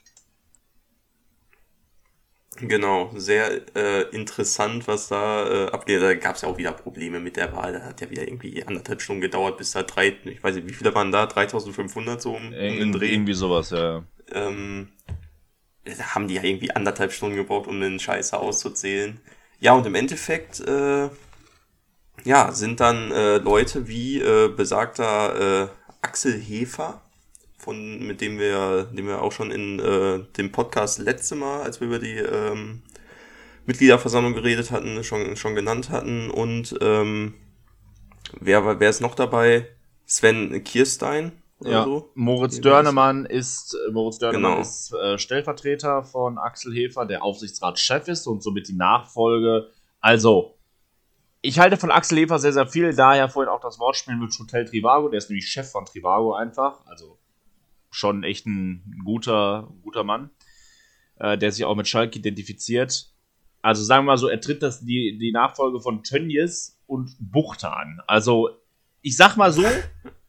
Genau, 2.56 3.12
sehr 3.16 3.62
äh, 3.76 4.04
interessant, 4.16 4.88
was 4.88 5.10
da 5.10 5.68
äh, 5.68 5.72
abgeht. 5.72 6.02
Da 6.02 6.16
gab 6.16 6.36
es 6.36 6.42
ja 6.42 6.48
auch 6.48 6.58
wieder 6.58 6.72
Probleme 6.72 7.20
mit 7.20 7.36
der 7.36 7.54
Wahl. 7.54 7.74
Da 7.74 7.82
hat 7.82 8.02
ja 8.02 8.10
wieder 8.10 8.28
irgendwie 8.28 8.64
anderthalb 8.66 9.02
Stunden 9.02 9.22
gedauert, 9.22 9.58
bis 9.58 9.72
da 9.72 9.84
drei, 9.84 10.16
ich 10.24 10.44
weiß 10.44 10.56
nicht, 10.56 10.68
wie 10.68 10.74
viele 10.74 10.96
waren 10.96 11.12
da? 11.12 11.28
3500 11.28 12.22
so 12.22 12.32
um, 12.36 12.48
um 12.48 12.52
den 12.52 12.92
Dreh. 12.92 13.14
Irgendwie 13.14 13.34
sowas, 13.34 13.70
ja. 13.70 14.04
Ähm, 14.32 14.90
da 15.84 16.16
haben 16.16 16.28
die 16.28 16.36
ja 16.36 16.44
irgendwie 16.44 16.72
anderthalb 16.72 17.12
Stunden 17.12 17.36
gebraucht, 17.36 17.68
um 17.68 17.80
den 17.80 18.00
Scheiße 18.00 18.38
auszuzählen. 18.38 19.20
Ja, 19.60 19.74
und 19.74 19.86
im 19.86 19.96
Endeffekt, 19.96 20.60
äh, 20.62 21.10
ja, 22.24 22.52
sind 22.52 22.80
dann 22.80 23.12
äh, 23.12 23.38
Leute 23.38 23.88
wie 23.88 24.20
äh, 24.20 24.50
besagter 24.50 25.66
äh, 25.66 25.68
Axel 26.02 26.34
Hefer, 26.40 27.02
von, 27.68 28.00
mit 28.00 28.22
dem 28.22 28.40
wir, 28.40 28.86
dem 28.86 29.08
wir 29.08 29.22
auch 29.22 29.34
schon 29.34 29.52
in 29.52 29.78
äh, 29.80 30.24
dem 30.38 30.54
Podcast 30.54 31.00
letzte 31.00 31.36
Mal, 31.36 31.64
als 31.64 31.82
wir 31.82 31.88
über 31.88 32.00
die 32.00 32.16
ähm, 32.16 32.82
Mitgliederversammlung 33.66 34.34
geredet 34.34 34.72
hatten, 34.72 35.04
schon, 35.04 35.36
schon 35.36 35.54
genannt 35.54 35.90
hatten. 35.90 36.32
Und 36.32 36.78
ähm, 36.80 37.34
wer, 38.40 38.80
wer 38.80 38.90
ist 38.90 39.02
noch 39.02 39.16
dabei? 39.16 39.68
Sven 40.06 40.64
Kierstein. 40.64 41.34
Ja, 41.60 41.84
so. 41.84 42.10
Moritz 42.16 42.62
Dörnemann 42.62 43.26
ist, 43.26 43.74
äh, 43.74 43.92
Moritz 43.92 44.20
Dörnemann 44.20 44.52
genau. 44.52 44.62
ist 44.62 44.94
äh, 44.94 45.18
Stellvertreter 45.18 46.04
von 46.04 46.38
Axel 46.38 46.74
Hefer, 46.74 47.06
der 47.06 47.22
Aufsichtsratschef 47.22 48.08
ist 48.08 48.28
und 48.28 48.42
somit 48.42 48.70
die 48.70 48.78
Nachfolge. 48.78 49.72
Also, 50.00 50.56
ich 51.42 51.60
halte 51.60 51.76
von 51.76 51.92
Axel 51.92 52.20
Hefer 52.20 52.40
sehr, 52.40 52.54
sehr 52.54 52.68
viel, 52.68 52.96
daher 52.96 53.28
vorhin 53.28 53.52
auch 53.52 53.60
das 53.60 53.78
Wortspiel 53.78 54.16
mit 54.16 54.40
Hotel 54.40 54.64
Trivago, 54.64 55.10
der 55.10 55.18
ist 55.18 55.30
nämlich 55.30 55.50
Chef 55.50 55.70
von 55.70 55.84
Trivago 55.84 56.34
einfach, 56.34 56.86
also 56.86 57.18
schon 57.90 58.24
echt 58.24 58.46
ein 58.46 59.02
guter, 59.04 59.74
guter 59.82 60.04
Mann, 60.04 60.30
äh, 61.20 61.38
der 61.38 61.52
sich 61.52 61.66
auch 61.66 61.76
mit 61.76 61.88
Schalke 61.88 62.20
identifiziert. 62.20 63.12
Also 63.62 63.84
sagen 63.84 64.06
wir 64.06 64.14
mal 64.14 64.18
so, 64.18 64.28
er 64.28 64.40
tritt 64.40 64.62
das 64.62 64.86
die, 64.86 65.18
die 65.18 65.32
Nachfolge 65.32 65.82
von 65.82 66.04
Tönnies 66.04 66.80
und 66.86 67.16
Buchter 67.20 67.76
an. 67.76 68.02
Also 68.08 68.50
ich 69.02 69.18
sag 69.18 69.36
mal 69.36 69.52
so, 69.52 69.64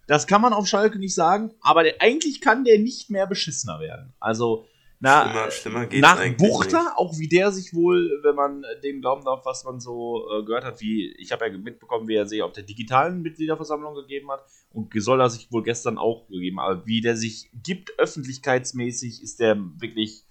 das 0.06 0.26
kann 0.26 0.40
man 0.40 0.52
auf 0.52 0.66
Schalke 0.66 0.98
nicht 0.98 1.14
sagen, 1.14 1.52
aber 1.60 1.82
der, 1.82 2.00
eigentlich 2.00 2.40
kann 2.40 2.64
der 2.64 2.78
nicht 2.78 3.10
mehr 3.10 3.26
beschissener 3.26 3.80
werden. 3.80 4.14
Also 4.20 4.66
na, 5.00 5.50
schlimmer, 5.50 5.86
schlimmer 5.86 6.00
nach 6.00 6.36
Buchter, 6.36 6.82
nicht. 6.82 6.96
auch 6.96 7.18
wie 7.18 7.28
der 7.28 7.52
sich 7.52 7.72
wohl, 7.72 8.20
wenn 8.24 8.34
man 8.34 8.64
dem 8.82 9.00
glauben 9.00 9.24
darf, 9.24 9.44
was 9.44 9.64
man 9.64 9.78
so 9.78 10.26
äh, 10.28 10.44
gehört 10.44 10.64
hat, 10.64 10.80
wie 10.80 11.12
ich 11.18 11.30
habe 11.30 11.46
ja 11.46 11.56
mitbekommen, 11.56 12.08
wie 12.08 12.16
er 12.16 12.26
sich 12.26 12.42
auf 12.42 12.52
der 12.52 12.64
digitalen 12.64 13.22
Mitgliederversammlung 13.22 13.94
gegeben 13.94 14.30
hat 14.30 14.44
und 14.72 14.92
soll 14.96 15.20
er 15.20 15.30
sich 15.30 15.52
wohl 15.52 15.62
gestern 15.62 15.98
auch 15.98 16.26
gegeben, 16.28 16.58
aber 16.58 16.84
wie 16.84 17.00
der 17.00 17.16
sich 17.16 17.48
gibt 17.62 17.96
öffentlichkeitsmäßig, 17.98 19.22
ist 19.22 19.38
der 19.38 19.56
wirklich 19.78 20.24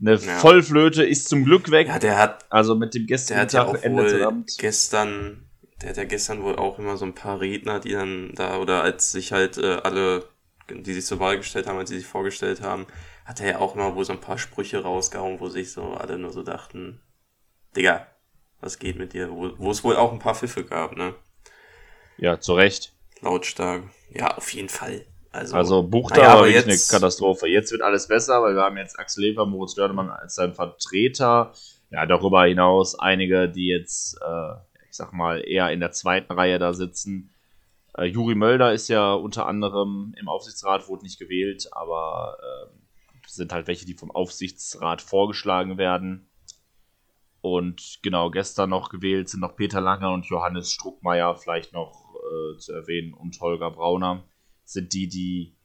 eine 0.00 0.14
ja. 0.14 0.38
Vollflöte, 0.38 1.04
ist 1.04 1.28
zum 1.28 1.44
Glück 1.44 1.70
weg. 1.70 1.88
Ja, 1.88 1.98
der 1.98 2.18
hat 2.18 2.46
also 2.50 2.76
mit 2.76 2.94
dem 2.94 3.06
gestrigen 3.06 3.38
der 3.38 3.42
hat 3.42 3.52
ja 3.52 3.64
auch 3.64 3.84
wohl 3.84 4.44
gestern, 4.58 5.48
der 5.80 5.90
hat 5.90 5.96
ja 5.96 6.04
gestern 6.04 6.44
wohl 6.44 6.56
auch 6.56 6.78
immer 6.78 6.96
so 6.96 7.04
ein 7.04 7.14
paar 7.14 7.40
Redner, 7.40 7.80
die 7.80 7.92
dann 7.92 8.32
da 8.34 8.58
oder 8.58 8.82
als 8.82 9.10
sich 9.10 9.32
halt 9.32 9.58
äh, 9.58 9.78
alle, 9.82 10.24
die 10.70 10.92
sich 10.92 11.04
zur 11.04 11.18
Wahl 11.18 11.38
gestellt 11.38 11.66
haben, 11.66 11.78
als 11.78 11.90
sie 11.90 11.98
sich 11.98 12.06
vorgestellt 12.06 12.62
haben 12.62 12.86
hat 13.24 13.40
er 13.40 13.46
ja 13.46 13.58
auch 13.58 13.74
immer 13.74 13.94
wohl 13.94 14.04
so 14.04 14.12
ein 14.12 14.20
paar 14.20 14.38
Sprüche 14.38 14.82
rausgehauen, 14.82 15.40
wo 15.40 15.48
sich 15.48 15.72
so 15.72 15.92
alle 15.92 16.18
nur 16.18 16.32
so 16.32 16.42
dachten, 16.42 17.00
Digga, 17.76 18.06
was 18.60 18.78
geht 18.78 18.96
mit 18.96 19.12
dir? 19.12 19.30
Wo, 19.30 19.52
wo 19.58 19.70
es 19.70 19.82
wohl 19.84 19.96
auch 19.96 20.12
ein 20.12 20.18
paar 20.18 20.34
Pfiffe 20.34 20.64
gab, 20.64 20.96
ne? 20.96 21.14
Ja, 22.18 22.38
zu 22.40 22.54
Recht. 22.54 22.92
Lautstark. 23.20 23.84
Ja, 24.10 24.36
auf 24.36 24.52
jeden 24.52 24.68
Fall. 24.68 25.06
Also, 25.32 25.56
also 25.56 25.82
Buchter 25.82 26.16
naja, 26.16 26.34
war 26.34 26.44
wirklich 26.44 26.66
jetzt, 26.66 26.92
eine 26.92 27.00
Katastrophe. 27.00 27.48
Jetzt 27.48 27.72
wird 27.72 27.82
alles 27.82 28.06
besser, 28.06 28.42
weil 28.42 28.54
wir 28.54 28.62
haben 28.62 28.76
jetzt 28.76 28.98
Axel 28.98 29.24
Lever, 29.24 29.46
Moritz 29.46 29.74
Dörnemann 29.74 30.10
als 30.10 30.34
sein 30.34 30.52
Vertreter. 30.52 31.52
Ja, 31.90 32.06
darüber 32.06 32.44
hinaus 32.44 32.98
einige, 32.98 33.48
die 33.48 33.68
jetzt, 33.68 34.18
äh, 34.20 34.52
ich 34.88 34.96
sag 34.96 35.12
mal, 35.12 35.42
eher 35.46 35.70
in 35.70 35.80
der 35.80 35.92
zweiten 35.92 36.32
Reihe 36.32 36.58
da 36.58 36.74
sitzen. 36.74 37.30
Äh, 37.96 38.04
Juri 38.04 38.34
Mölder 38.34 38.72
ist 38.72 38.88
ja 38.88 39.14
unter 39.14 39.46
anderem 39.46 40.14
im 40.18 40.28
Aufsichtsrat, 40.28 40.88
wurde 40.88 41.04
nicht 41.04 41.18
gewählt, 41.18 41.68
aber 41.72 42.36
äh, 42.40 42.81
sind 43.34 43.52
halt 43.52 43.66
welche, 43.66 43.86
die 43.86 43.94
vom 43.94 44.10
Aufsichtsrat 44.10 45.02
vorgeschlagen 45.02 45.78
werden. 45.78 46.28
Und 47.40 47.98
genau, 48.02 48.30
gestern 48.30 48.70
noch 48.70 48.88
gewählt 48.88 49.28
sind 49.28 49.40
noch 49.40 49.56
Peter 49.56 49.80
Langer 49.80 50.12
und 50.12 50.26
Johannes 50.26 50.70
Struckmeier, 50.70 51.34
vielleicht 51.36 51.72
noch 51.72 52.14
äh, 52.14 52.58
zu 52.58 52.72
erwähnen, 52.72 53.14
und 53.14 53.40
Holger 53.40 53.70
Brauner, 53.70 54.24
sind 54.64 54.92
die, 54.92 55.08
die 55.08 55.56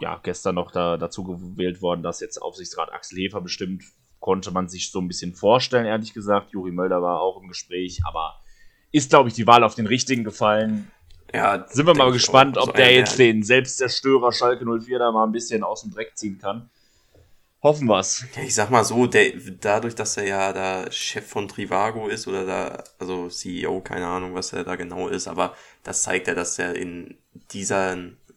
ja, 0.00 0.18
gestern 0.22 0.54
noch 0.54 0.70
da, 0.70 0.96
dazu 0.96 1.24
gewählt 1.24 1.82
worden, 1.82 2.02
dass 2.02 2.20
jetzt 2.20 2.38
Aufsichtsrat 2.38 2.92
Axel 2.92 3.18
Hefer 3.18 3.40
bestimmt, 3.40 3.84
konnte 4.20 4.52
man 4.52 4.68
sich 4.68 4.90
so 4.90 5.00
ein 5.00 5.08
bisschen 5.08 5.34
vorstellen, 5.34 5.86
ehrlich 5.86 6.14
gesagt. 6.14 6.52
Juri 6.52 6.70
Mölder 6.70 7.02
war 7.02 7.20
auch 7.20 7.42
im 7.42 7.48
Gespräch, 7.48 8.00
aber 8.04 8.40
ist, 8.92 9.10
glaube 9.10 9.28
ich, 9.28 9.34
die 9.34 9.46
Wahl 9.46 9.64
auf 9.64 9.74
den 9.74 9.86
richtigen 9.86 10.22
gefallen. 10.22 10.90
Ja, 11.34 11.66
sind 11.68 11.86
wir 11.86 11.94
mal 11.94 12.12
gespannt, 12.12 12.58
ob 12.58 12.74
der 12.74 12.92
jetzt 12.92 13.18
den 13.18 13.42
Selbstzerstörer 13.42 14.32
Schalke 14.32 14.66
04 14.66 14.98
da 14.98 15.10
mal 15.12 15.24
ein 15.24 15.32
bisschen 15.32 15.64
aus 15.64 15.82
dem 15.82 15.92
Dreck 15.92 16.12
ziehen 16.16 16.38
kann. 16.38 16.68
Hoffen 17.62 17.86
wir's. 17.86 18.24
Ja, 18.34 18.42
ich 18.42 18.54
sag 18.54 18.70
mal 18.70 18.84
so, 18.84 19.06
der, 19.06 19.32
dadurch, 19.60 19.94
dass 19.94 20.16
er 20.16 20.26
ja 20.26 20.52
da 20.52 20.90
Chef 20.90 21.26
von 21.26 21.46
Trivago 21.46 22.08
ist 22.08 22.26
oder 22.26 22.44
da, 22.44 22.84
also 22.98 23.28
CEO, 23.28 23.80
keine 23.80 24.08
Ahnung, 24.08 24.34
was 24.34 24.52
er 24.52 24.64
da 24.64 24.74
genau 24.74 25.08
ist, 25.08 25.28
aber 25.28 25.54
das 25.84 26.02
zeigt 26.02 26.26
ja, 26.26 26.34
dass 26.34 26.58
er 26.58 26.74
in 26.74 27.16
dieser, 27.52 27.96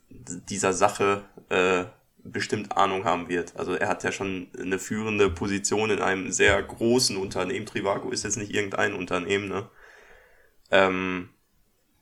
dieser 0.09 0.73
Sache 0.73 1.23
äh, 1.49 1.85
bestimmt 2.23 2.77
Ahnung 2.77 3.03
haben 3.03 3.27
wird. 3.27 3.53
Also 3.57 3.73
er 3.73 3.87
hat 3.87 4.03
ja 4.03 4.11
schon 4.11 4.47
eine 4.59 4.77
führende 4.77 5.29
Position 5.29 5.89
in 5.89 6.01
einem 6.01 6.31
sehr 6.31 6.61
großen 6.61 7.17
Unternehmen. 7.17 7.65
Trivago 7.65 8.11
ist 8.11 8.23
jetzt 8.23 8.37
nicht 8.37 8.53
irgendein 8.53 8.93
Unternehmen, 8.93 9.47
ne? 9.47 9.69
Ähm, 10.71 11.29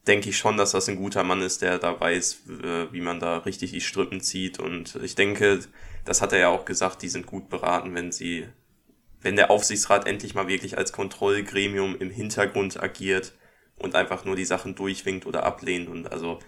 denke 0.08 0.30
ich 0.30 0.38
schon, 0.38 0.58
dass 0.58 0.72
das 0.72 0.90
ein 0.90 0.98
guter 0.98 1.24
Mann 1.24 1.42
ist, 1.42 1.62
der 1.62 1.80
da 1.80 2.00
weiß, 2.00 2.42
wie 2.92 3.02
man 3.02 3.20
da 3.20 3.38
richtig 3.38 3.72
die 3.72 3.82
Strippen 3.82 4.22
zieht. 4.22 4.60
Und 4.60 4.96
ich 5.02 5.16
denke, 5.16 5.60
das 6.06 6.22
hat 6.22 6.34
er 6.34 6.40
ja 6.40 6.50
auch 6.50 6.66
gesagt, 6.66 7.02
die 7.02 7.10
sind 7.10 7.26
gut 7.26 7.50
beraten, 7.50 7.96
wenn 7.96 8.12
sie, 8.12 8.48
wenn 9.22 9.36
der 9.36 9.50
Aufsichtsrat 9.50 10.06
endlich 10.08 10.36
mal 10.36 10.48
wirklich 10.48 10.78
als 10.78 10.92
Kontrollgremium 10.92 11.96
im 11.98 12.10
Hintergrund 12.10 12.82
agiert 12.82 13.34
und 13.78 13.96
einfach 13.96 14.26
nur 14.26 14.36
die 14.36 14.46
Sachen 14.46 14.76
durchwinkt 14.76 15.26
oder 15.26 15.44
ablehnt. 15.44 15.88
Und 15.88 16.12
also 16.12 16.40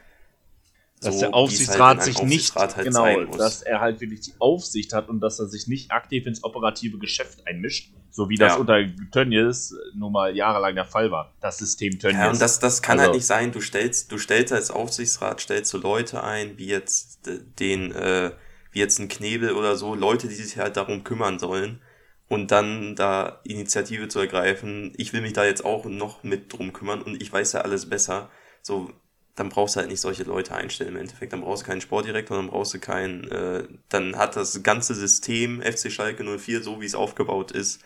dass 1.02 1.16
so, 1.16 1.20
der 1.22 1.30
es 1.30 1.34
Aufsichtsrat 1.34 1.98
halt 1.98 2.04
sich 2.04 2.18
einem 2.20 2.30
nicht 2.30 2.56
Aufsichtsrat 2.56 2.76
halt 2.78 2.88
genau, 2.88 3.38
dass 3.38 3.62
er 3.62 3.80
halt 3.82 4.02
wirklich 4.02 4.22
die 4.22 4.34
Aufsicht 4.40 4.94
hat 4.94 5.10
und 5.10 5.20
dass 5.20 5.40
er 5.40 5.48
sich 5.48 5.68
nicht 5.68 5.92
aktiv 5.92 6.26
ins 6.26 6.44
operative 6.44 6.98
Geschäft 6.98 7.46
einmischt, 7.48 7.94
so 8.12 8.30
wie 8.30 8.36
das 8.36 8.54
Ja. 8.54 8.60
unter 8.60 8.80
Tönnies 9.12 9.76
nun 9.94 10.12
mal 10.14 10.36
jahrelang 10.36 10.76
der 10.76 10.86
Fall 10.86 11.12
war. 11.12 11.34
Das 11.42 11.58
System 11.58 12.00
Tönnies. 12.00 12.18
Ja, 12.18 12.30
und 12.32 12.42
das, 12.42 12.60
das 12.60 12.82
kann 12.82 12.98
Also- 13.00 13.10
halt 13.10 13.16
nicht 13.18 13.26
sein. 13.28 13.52
Du 13.52 13.62
stellst, 13.62 14.12
du 14.12 14.18
stellst 14.18 14.54
als 14.54 14.72
Aufsichtsrat, 14.72 15.42
stellst 15.42 15.74
du 15.74 15.78
Leute 15.78 16.24
ein, 16.24 16.58
wie 16.58 16.68
jetzt 16.68 17.20
den, 17.60 17.92
äh, 17.92 18.32
wie 18.72 18.80
jetzt 18.80 19.00
ein 19.00 19.08
Knebel 19.10 19.54
oder 19.54 19.76
so, 19.76 19.96
Leute, 19.96 20.28
die 20.28 20.36
sich 20.36 20.58
halt 20.58 20.78
darum 20.78 21.04
kümmern 21.04 21.40
sollen. 21.40 21.82
Und 22.28 22.50
dann 22.50 22.96
da 22.96 23.42
Initiative 23.44 24.08
zu 24.08 24.20
ergreifen, 24.20 24.94
ich 24.98 25.14
will 25.14 25.22
mich 25.22 25.34
da 25.34 25.46
jetzt 25.46 25.64
auch 25.64 25.86
noch 25.86 26.24
mit 26.24 26.52
drum 26.52 26.74
kümmern 26.74 27.02
und 27.04 27.22
ich 27.22 27.32
weiß 27.32 27.54
ja 27.54 27.62
alles 27.62 27.88
besser. 27.88 28.30
So, 28.64 28.92
dann 29.36 29.50
brauchst 29.50 29.76
du 29.76 29.82
halt 29.82 29.90
nicht 29.90 30.02
solche 30.02 30.24
Leute 30.24 30.56
einstellen 30.56 30.92
im 30.92 31.02
Endeffekt. 31.02 31.34
Dann 31.34 31.42
brauchst 31.42 31.64
du 31.64 31.68
keinen 31.68 31.82
Sportdirektor, 31.82 32.38
dann 32.38 32.48
brauchst 32.48 32.74
du 32.74 32.80
keinen, 32.80 33.30
äh, 33.30 33.68
dann 33.90 34.18
hat 34.18 34.36
das 34.36 34.64
ganze 34.64 34.96
System 34.96 35.62
FC 35.62 35.92
Schalke 35.92 36.24
04, 36.24 36.64
so 36.64 36.80
wie 36.80 36.86
es 36.86 36.96
aufgebaut 36.96 37.52
ist, 37.52 37.84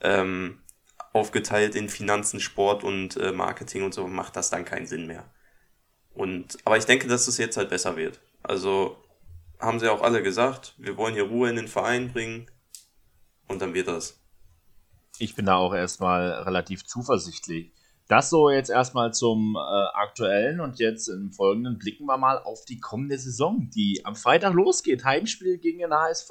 ähm, 0.00 0.60
aufgeteilt 1.12 1.74
in 1.74 1.88
Finanzen, 1.88 2.40
Sport 2.40 2.84
und 2.84 3.16
äh, 3.16 3.32
Marketing 3.32 3.82
und 3.82 3.92
so, 3.92 4.06
macht 4.06 4.36
das 4.36 4.50
dann 4.50 4.64
keinen 4.64 4.86
Sinn 4.86 5.06
mehr. 5.06 5.24
Und, 6.12 6.58
aber 6.64 6.76
ich 6.76 6.86
denke, 6.86 7.08
dass 7.08 7.26
es 7.26 7.38
jetzt 7.38 7.56
halt 7.56 7.70
besser 7.70 7.96
wird. 7.96 8.20
Also 8.42 8.96
haben 9.58 9.80
sie 9.80 9.90
auch 9.90 10.02
alle 10.02 10.22
gesagt, 10.22 10.74
wir 10.78 10.96
wollen 10.96 11.14
hier 11.14 11.24
Ruhe 11.24 11.50
in 11.50 11.56
den 11.56 11.68
Verein 11.68 12.12
bringen 12.12 12.46
und 13.48 13.60
dann 13.62 13.74
wird 13.74 13.88
das. 13.88 14.20
ich 15.18 15.34
bin 15.34 15.46
da 15.46 15.56
auch 15.56 15.74
erstmal 15.74 16.30
relativ 16.42 16.84
zuversichtlich. 16.84 17.72
Das 18.08 18.28
so 18.28 18.50
jetzt 18.50 18.68
erstmal 18.68 19.14
zum 19.14 19.56
äh, 19.56 19.58
aktuellen 19.58 20.60
und 20.60 20.78
jetzt 20.78 21.08
im 21.08 21.32
folgenden 21.32 21.78
blicken 21.78 22.04
wir 22.04 22.18
mal 22.18 22.38
auf 22.38 22.64
die 22.66 22.78
kommende 22.78 23.18
Saison, 23.18 23.70
die 23.74 24.02
am 24.04 24.14
Freitag 24.14 24.52
losgeht. 24.52 25.04
Heimspiel 25.04 25.58
gegen 25.58 25.78
den 25.78 25.92
HSV. 25.92 26.30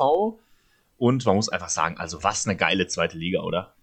Und 0.98 1.26
man 1.26 1.36
muss 1.36 1.50
einfach 1.50 1.70
sagen, 1.70 1.98
also 1.98 2.24
was 2.24 2.46
eine 2.46 2.56
geile 2.56 2.88
zweite 2.88 3.18
Liga, 3.18 3.42
oder? 3.42 3.74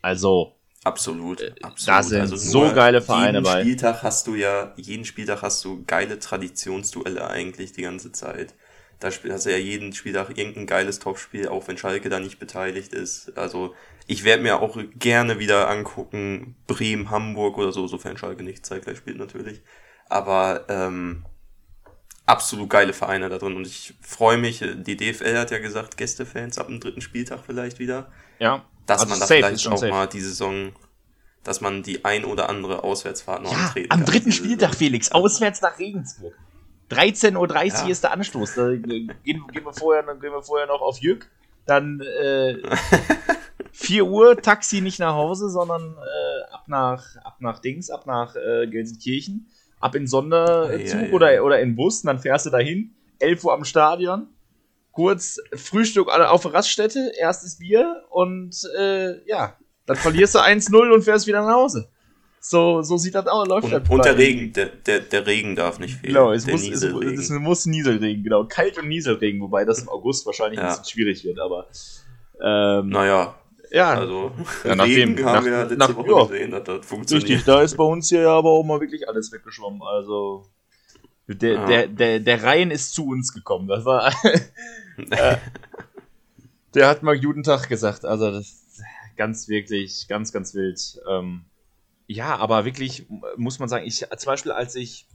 Also, 0.00 0.56
Absolut, 0.84 1.42
absolut. 1.42 1.60
Äh, 1.60 1.66
Also 1.66 1.86
da 1.86 2.02
sind 2.02 2.28
nur 2.28 2.38
so 2.38 2.60
geile 2.72 3.02
Vereine 3.02 3.38
jeden 3.38 3.44
bei. 3.44 3.60
Spieltag 3.62 4.02
hast 4.04 4.26
du 4.28 4.36
ja, 4.36 4.72
jeden 4.76 5.04
Spieltag 5.04 5.42
hast 5.42 5.64
du 5.64 5.82
geile 5.84 6.20
Traditionsduelle 6.20 7.28
eigentlich 7.28 7.72
die 7.72 7.82
ganze 7.82 8.12
Zeit. 8.12 8.54
Da 8.98 9.08
hast 9.08 9.46
du 9.46 9.50
ja 9.50 9.58
jeden 9.58 9.92
Spieltag 9.92 10.36
irgendein 10.36 10.66
geiles 10.66 10.98
Topspiel, 10.98 11.48
auch 11.48 11.68
wenn 11.68 11.76
Schalke 11.76 12.08
da 12.08 12.18
nicht 12.18 12.38
beteiligt 12.38 12.94
ist. 12.94 13.36
Also 13.36 13.74
ich 14.06 14.24
werde 14.24 14.42
mir 14.42 14.60
auch 14.60 14.78
gerne 14.98 15.38
wieder 15.38 15.68
angucken, 15.68 16.56
Bremen, 16.66 17.10
Hamburg 17.10 17.58
oder 17.58 17.72
so, 17.72 17.86
sofern 17.86 18.16
Schalke 18.16 18.42
nicht 18.42 18.64
zeitgleich 18.64 18.98
spielt 18.98 19.18
natürlich. 19.18 19.60
Aber 20.08 20.64
ähm, 20.68 21.26
absolut 22.26 22.70
geile 22.70 22.92
Vereine 22.92 23.28
da 23.28 23.38
drin 23.38 23.56
und 23.56 23.66
ich 23.66 23.94
freue 24.00 24.38
mich, 24.38 24.62
die 24.62 24.96
DFL 24.96 25.38
hat 25.38 25.50
ja 25.50 25.58
gesagt, 25.58 25.96
Gästefans 25.96 26.58
ab 26.58 26.66
dem 26.66 26.80
dritten 26.80 27.00
Spieltag 27.00 27.40
vielleicht 27.46 27.78
wieder 27.78 28.10
ja. 28.38 28.64
dass 28.86 29.02
also 29.02 29.10
man 29.10 29.20
da 29.20 29.26
vielleicht 29.26 29.66
auch 29.68 29.78
safe. 29.78 29.92
mal 29.92 30.06
die 30.06 30.20
Saison, 30.20 30.72
dass 31.44 31.60
man 31.60 31.82
die 31.82 32.04
ein 32.04 32.24
oder 32.24 32.48
andere 32.48 32.82
Auswärtsfahrt 32.82 33.42
noch 33.42 33.52
Ja, 33.52 33.66
antreten 33.66 33.92
am 33.92 34.04
dritten 34.04 34.32
Spieltag. 34.32 34.74
Felix, 34.74 35.12
auswärts 35.12 35.62
nach 35.62 35.78
Regensburg. 35.78 36.34
13.30 36.90 37.36
Uhr 37.36 37.48
Ja. 37.66 37.88
ist 37.88 38.04
der 38.04 38.12
Anstoß. 38.12 38.54
Da 38.54 38.70
äh, 38.70 38.78
gehen, 38.78 39.12
gehen, 39.24 39.64
wir 39.64 39.72
vorher, 39.72 40.02
dann 40.02 40.20
gehen 40.20 40.32
wir 40.32 40.42
vorher 40.42 40.66
noch 40.66 40.80
auf 40.80 40.98
Jück. 40.98 41.28
Dann 41.66 42.00
äh, 42.00 42.56
4 43.72 44.04
Uhr, 44.06 44.40
Taxi 44.40 44.80
nicht 44.80 44.98
nach 45.00 45.14
Hause, 45.14 45.50
sondern 45.50 45.94
äh, 45.94 46.52
ab, 46.52 46.64
nach, 46.68 47.16
ab 47.24 47.36
nach 47.40 47.58
Dings, 47.58 47.90
ab 47.90 48.06
nach 48.06 48.34
äh, 48.36 48.66
Gelsenkirchen, 48.68 49.48
ab 49.80 49.94
in 49.94 50.06
Sonderzug 50.06 50.80
Ja, 50.80 50.96
ja, 51.00 51.06
ja. 51.06 51.12
Oder, 51.12 51.44
oder 51.44 51.60
in 51.60 51.76
Bus, 51.76 52.02
und 52.02 52.06
dann 52.06 52.18
fährst 52.18 52.46
du 52.46 52.50
dahin, 52.50 52.94
11 53.18 53.44
Uhr 53.44 53.52
am 53.52 53.64
Stadion, 53.64 54.28
kurz 54.92 55.38
Frühstück 55.54 56.08
auf 56.08 56.52
Raststätte, 56.52 57.12
erstes 57.18 57.58
Bier 57.58 58.04
und 58.10 58.56
äh, 58.78 59.26
ja, 59.28 59.56
dann 59.86 59.96
verlierst 59.96 60.34
du 60.34 60.38
1-0 60.38 60.92
und 60.92 61.02
fährst 61.02 61.26
wieder 61.26 61.42
nach 61.42 61.54
Hause. 61.54 61.90
So, 62.48 62.80
so 62.82 62.96
sieht 62.96 63.14
das 63.16 63.26
aus, 63.26 63.48
läuft 63.48 63.72
das 63.72 63.80
Und, 63.82 63.90
und 63.90 64.04
der 64.04 64.16
Regen, 64.16 64.52
der, 64.52 64.66
der, 64.66 65.00
der 65.00 65.26
Regen 65.26 65.56
darf 65.56 65.80
nicht 65.80 65.94
fehlen. 65.98 66.14
Genau, 66.14 66.30
es 66.32 66.44
der 66.44 66.52
muss, 66.54 66.62
es, 66.62 66.68
Nieselregen. 66.68 67.18
es 67.18 67.30
muss 67.30 67.66
Nieselregen, 67.66 68.22
genau. 68.22 68.44
Kalt 68.44 68.78
und 68.78 68.86
Nieselregen, 68.86 69.40
wobei 69.40 69.64
das 69.64 69.80
im 69.80 69.88
August 69.88 70.24
wahrscheinlich 70.26 70.60
ein 70.60 70.66
Ja. 70.66 70.70
bisschen 70.70 70.84
schwierig 70.84 71.24
wird, 71.24 71.40
aber 71.40 71.66
ähm, 72.40 72.90
naja, 72.90 73.34
ja, 73.72 73.94
also 73.94 74.30
Ja, 74.62 74.76
nachdem- 74.76 75.14
Regen 75.14 75.24
haben 75.24 75.34
nach- 75.34 75.44
wir 75.44 75.50
ja 75.52 75.60
letzte 75.62 75.76
nach- 75.76 75.96
Woche 75.96 76.08
ja. 76.10 76.22
gesehen, 76.24 76.50
dass 76.52 76.62
das 76.64 76.86
funktioniert. 76.86 77.28
richtig, 77.30 77.44
da 77.46 77.62
ist 77.62 77.76
bei 77.76 77.84
uns 77.84 78.08
hier 78.10 78.20
ja 78.20 78.30
aber 78.38 78.50
auch 78.50 78.62
mal 78.62 78.80
wirklich 78.80 79.08
alles 79.08 79.32
weggeschwommen. 79.32 79.82
Also 79.82 80.46
der, 81.26 81.52
Ja. 81.54 81.66
der, 81.66 81.86
der, 81.88 82.20
der 82.20 82.42
Rhein 82.44 82.70
ist 82.70 82.94
zu 82.94 83.08
uns 83.08 83.32
gekommen. 83.32 83.66
Das 83.66 83.84
war 83.84 84.06
äh, 85.10 85.36
der 86.74 86.88
hat 86.88 87.02
mal 87.02 87.18
guten 87.18 87.42
Tag 87.42 87.68
gesagt. 87.68 88.04
Also 88.04 88.30
das 88.30 88.46
ist 88.46 88.82
ganz 89.16 89.48
wirklich, 89.48 90.06
ganz, 90.08 90.32
ganz 90.32 90.54
wild. 90.54 90.78
Ähm, 91.10 91.44
ja, 92.06 92.36
aber 92.36 92.64
wirklich 92.64 93.06
muss 93.36 93.58
man 93.58 93.68
sagen, 93.68 93.86
ich 93.86 94.06
zum 94.16 94.26
Beispiel, 94.30 94.52
als 94.52 94.74
ich, 94.74 95.06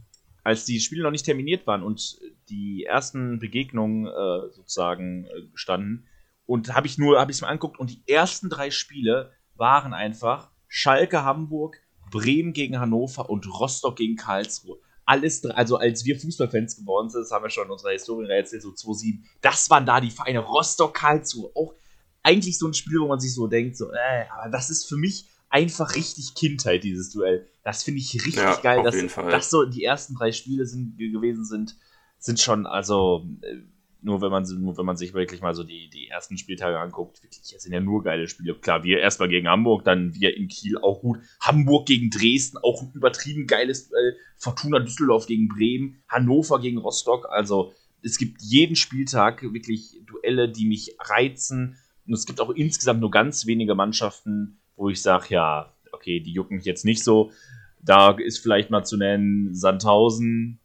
als 0.44 0.66
die 0.66 0.80
Spiele 0.80 1.04
noch 1.04 1.12
nicht 1.12 1.26
terminiert 1.26 1.68
waren 1.68 1.84
und 1.84 2.20
die 2.50 2.84
ersten 2.84 3.40
Begegnungen 3.40 4.08
äh, 4.08 4.54
sozusagen 4.54 5.26
äh, 5.26 5.48
standen, 5.54 6.08
und 6.52 6.76
habe 6.76 6.86
ich 6.86 6.98
nur, 6.98 7.18
habe 7.18 7.32
ich 7.32 7.38
es 7.38 7.42
mir 7.42 7.48
angeguckt 7.48 7.80
und 7.80 7.90
die 7.90 8.04
ersten 8.08 8.50
drei 8.50 8.72
Spiele 8.72 9.32
waren 9.56 9.94
einfach 9.94 10.52
Schalke, 10.68 11.24
Hamburg, 11.24 11.78
Bremen 12.12 12.52
gegen 12.52 12.78
Hannover 12.78 13.30
und 13.30 13.48
Rostock 13.48 13.96
gegen 13.96 14.18
Karlsruhe. 14.18 14.78
Alles, 15.06 15.46
also 15.46 15.78
als 15.78 16.04
wir 16.04 16.20
Fußballfans 16.20 16.76
geworden 16.76 17.10
sind, 17.10 17.22
das 17.22 17.32
haben 17.32 17.44
wir 17.44 17.50
schon 17.50 17.68
in 17.68 17.72
unserer 17.72 17.92
Historie 17.92 18.28
erzählt, 18.30 18.64
so 18.64 18.72
2-7, 18.72 19.20
das 19.40 19.70
waren 19.70 19.86
da 19.86 20.02
die 20.02 20.12
Vereine, 20.12 20.40
Rostock, 20.40 20.94
Karlsruhe, 20.94 21.52
auch 21.56 21.74
eigentlich 22.22 22.60
so 22.60 22.68
ein 22.68 22.74
Spiel, 22.74 23.00
wo 23.00 23.08
man 23.08 23.22
sich 23.22 23.34
so 23.34 23.48
denkt, 23.48 23.78
so, 23.78 23.90
äh, 23.92 24.26
aber 24.30 24.50
das 24.50 24.70
ist 24.70 24.90
für 24.90 24.98
mich 24.98 25.30
einfach 25.52 25.96
richtig 25.96 26.34
Kindheit, 26.34 26.84
dieses 26.84 27.12
Duell. 27.12 27.48
Das 27.64 27.84
finde 27.84 28.00
ich 28.00 28.14
richtig 28.16 28.36
Ja, 28.36 28.60
geil, 28.62 28.82
dass, 28.84 28.96
dass 29.16 29.50
so 29.50 29.66
die 29.66 29.84
ersten 29.84 30.16
drei 30.16 30.32
Spiele 30.32 30.66
sind, 30.66 30.98
ge- 30.98 31.12
gewesen 31.12 31.46
sind, 31.46 31.76
sind 32.18 32.40
schon, 32.40 32.66
also, 32.66 33.28
äh, 33.42 33.58
nur 34.04 34.20
wenn 34.22 34.32
man, 34.32 34.44
nur 34.60 34.76
wenn 34.80 34.86
man 34.86 34.98
sich 34.98 35.14
wirklich 35.14 35.42
mal 35.42 35.54
so 35.54 35.64
die, 35.64 35.88
die 35.90 36.08
ersten 36.08 36.36
Spieltage 36.36 36.80
anguckt, 36.80 37.22
wirklich, 37.22 37.54
es 37.56 37.62
sind 37.62 37.72
ja 37.72 37.80
nur 37.80 38.04
geile 38.04 38.28
Spiele. 38.28 38.56
Klar, 38.56 38.84
wir 38.84 39.00
erstmal 39.00 39.30
gegen 39.30 39.48
Hamburg, 39.48 39.84
dann 39.84 40.16
wir 40.16 40.36
in 40.36 40.48
Kiel 40.48 40.80
auch 40.80 41.02
gut. 41.02 41.20
Hamburg 41.40 41.86
gegen 41.86 42.10
Dresden, 42.10 42.58
auch 42.58 42.82
ein 42.82 42.92
übertrieben 42.94 43.46
geiles 43.46 43.90
Duell. 43.90 44.16
Fortuna 44.38 44.80
Düsseldorf 44.80 45.28
gegen 45.28 45.48
Bremen, 45.50 46.02
Hannover 46.08 46.60
gegen 46.60 46.80
Rostock. 46.80 47.28
Also, 47.30 47.74
es 48.02 48.18
gibt 48.18 48.42
jeden 48.42 48.76
Spieltag 48.76 49.44
wirklich 49.44 50.02
Duelle, 50.08 50.50
die 50.50 50.66
mich 50.66 50.96
reizen. 51.00 51.78
Und 52.08 52.14
es 52.16 52.26
gibt 52.26 52.42
auch 52.42 52.50
insgesamt 52.50 53.02
nur 53.02 53.12
ganz 53.12 53.46
wenige 53.46 53.76
Mannschaften, 53.76 54.58
wo 54.82 54.90
ich 54.90 55.02
sage, 55.02 55.28
ja, 55.30 55.72
okay, 55.92 56.20
die 56.20 56.34
jucken 56.34 56.58
mich 56.58 56.66
jetzt 56.66 56.84
nicht 56.86 57.04
so. 57.04 57.32
Da 57.80 58.12
ist 58.12 58.40
vielleicht 58.40 58.70
mal 58.70 58.84
zu 58.84 58.98
nennen 58.98 59.54
Sandhausen, 59.54 60.60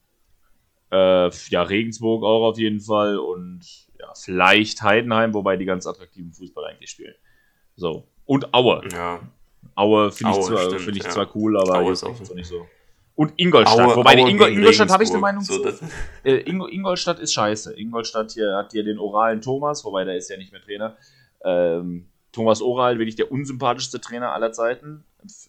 äh, 0.90 1.30
ja, 1.48 1.62
Regensburg 1.62 2.24
auch 2.24 2.48
auf 2.48 2.58
jeden 2.58 2.80
Fall 2.80 3.18
und 3.18 3.60
ja, 4.00 4.12
vielleicht 4.14 4.82
Heidenheim, 4.82 5.34
wobei 5.34 5.56
die 5.56 5.64
ganz 5.64 5.86
attraktiven 5.86 6.32
Fußball 6.32 6.64
eigentlich 6.64 6.90
spielen. 6.90 7.14
So. 7.76 8.08
Und 8.24 8.52
Aue. 8.54 8.82
Ja, 8.92 9.20
Aue 9.74 10.10
finde 10.10 10.38
ich, 10.38 10.44
zwar, 10.46 10.58
stimmt, 10.58 10.80
find 10.80 10.96
ich 10.96 11.04
ja. 11.04 11.10
zwar 11.10 11.34
cool, 11.36 11.58
aber 11.58 11.78
Aue 11.78 11.92
ist 11.92 12.02
auch 12.04 12.08
nicht 12.10 12.18
so. 12.18 12.24
so 12.24 12.34
nicht 12.34 12.46
so. 12.48 12.66
Und 13.14 13.32
Ingolstadt, 13.36 13.78
Aue- 13.78 13.96
wobei 13.96 14.14
Aue 14.22 14.30
Ingo, 14.30 14.44
gegen 14.44 14.58
Ingolstadt 14.58 14.90
habe 14.90 15.04
ich 15.04 15.10
eine. 15.10 15.18
Meinung 15.18 15.42
So, 15.42 15.62
zu. 15.62 15.84
Äh, 16.22 16.36
Ingo, 16.50 16.66
Ingolstadt 16.66 17.18
ist 17.18 17.32
scheiße. 17.32 17.78
Ingolstadt 17.78 18.32
hier 18.32 18.54
hat 18.56 18.72
hier 18.72 18.84
den 18.84 18.98
oralen 18.98 19.40
Thomas, 19.40 19.84
wobei 19.84 20.04
der 20.04 20.16
ist 20.16 20.28
ja 20.28 20.36
nicht 20.36 20.52
mehr 20.52 20.60
Trainer. 20.62 20.96
Ähm, 21.44 22.08
Thomas 22.36 22.60
Oral, 22.60 22.98
wirklich 22.98 23.16
der 23.16 23.32
unsympathischste 23.32 23.98
Trainer 23.98 24.32
aller 24.34 24.52
Zeiten. 24.52 25.04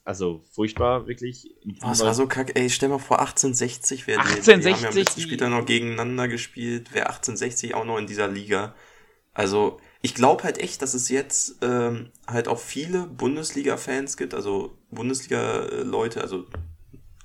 Also 0.06 0.41
furchtbar, 0.54 1.06
wirklich. 1.06 1.54
Oh, 1.84 1.89
es 1.91 2.00
war 2.00 2.13
so 2.13 2.28
kacke. 2.28 2.56
Ey, 2.56 2.69
stell 2.69 2.88
mal 2.88 2.97
vor, 2.97 3.19
1860 3.19 4.08
wäre 4.08 4.21
Die 4.21 4.23
haben 4.23 4.30
ja 4.30 4.36
1860, 4.71 4.88
am 4.88 4.95
letzten 4.95 5.19
die- 5.19 5.23
Spieltag 5.26 5.50
noch 5.50 5.65
gegeneinander 5.65 6.30
gespielt. 6.30 6.93
Wäre 6.93 7.08
1860 7.08 7.76
auch 7.76 7.84
noch 7.84 7.97
in 7.97 8.08
dieser 8.08 8.30
Liga. 8.30 8.73
Also, 9.34 9.82
ich 10.02 10.15
glaube 10.15 10.43
halt 10.45 10.60
echt, 10.60 10.82
dass 10.82 10.93
es 10.93 11.10
jetzt 11.10 11.58
ähm, 11.62 12.10
halt 12.26 12.47
auch 12.47 12.58
viele 12.60 13.06
Bundesliga-Fans 13.08 14.15
gibt, 14.15 14.34
also 14.34 14.78
Bundesliga-Leute, 14.91 16.21
also 16.21 16.45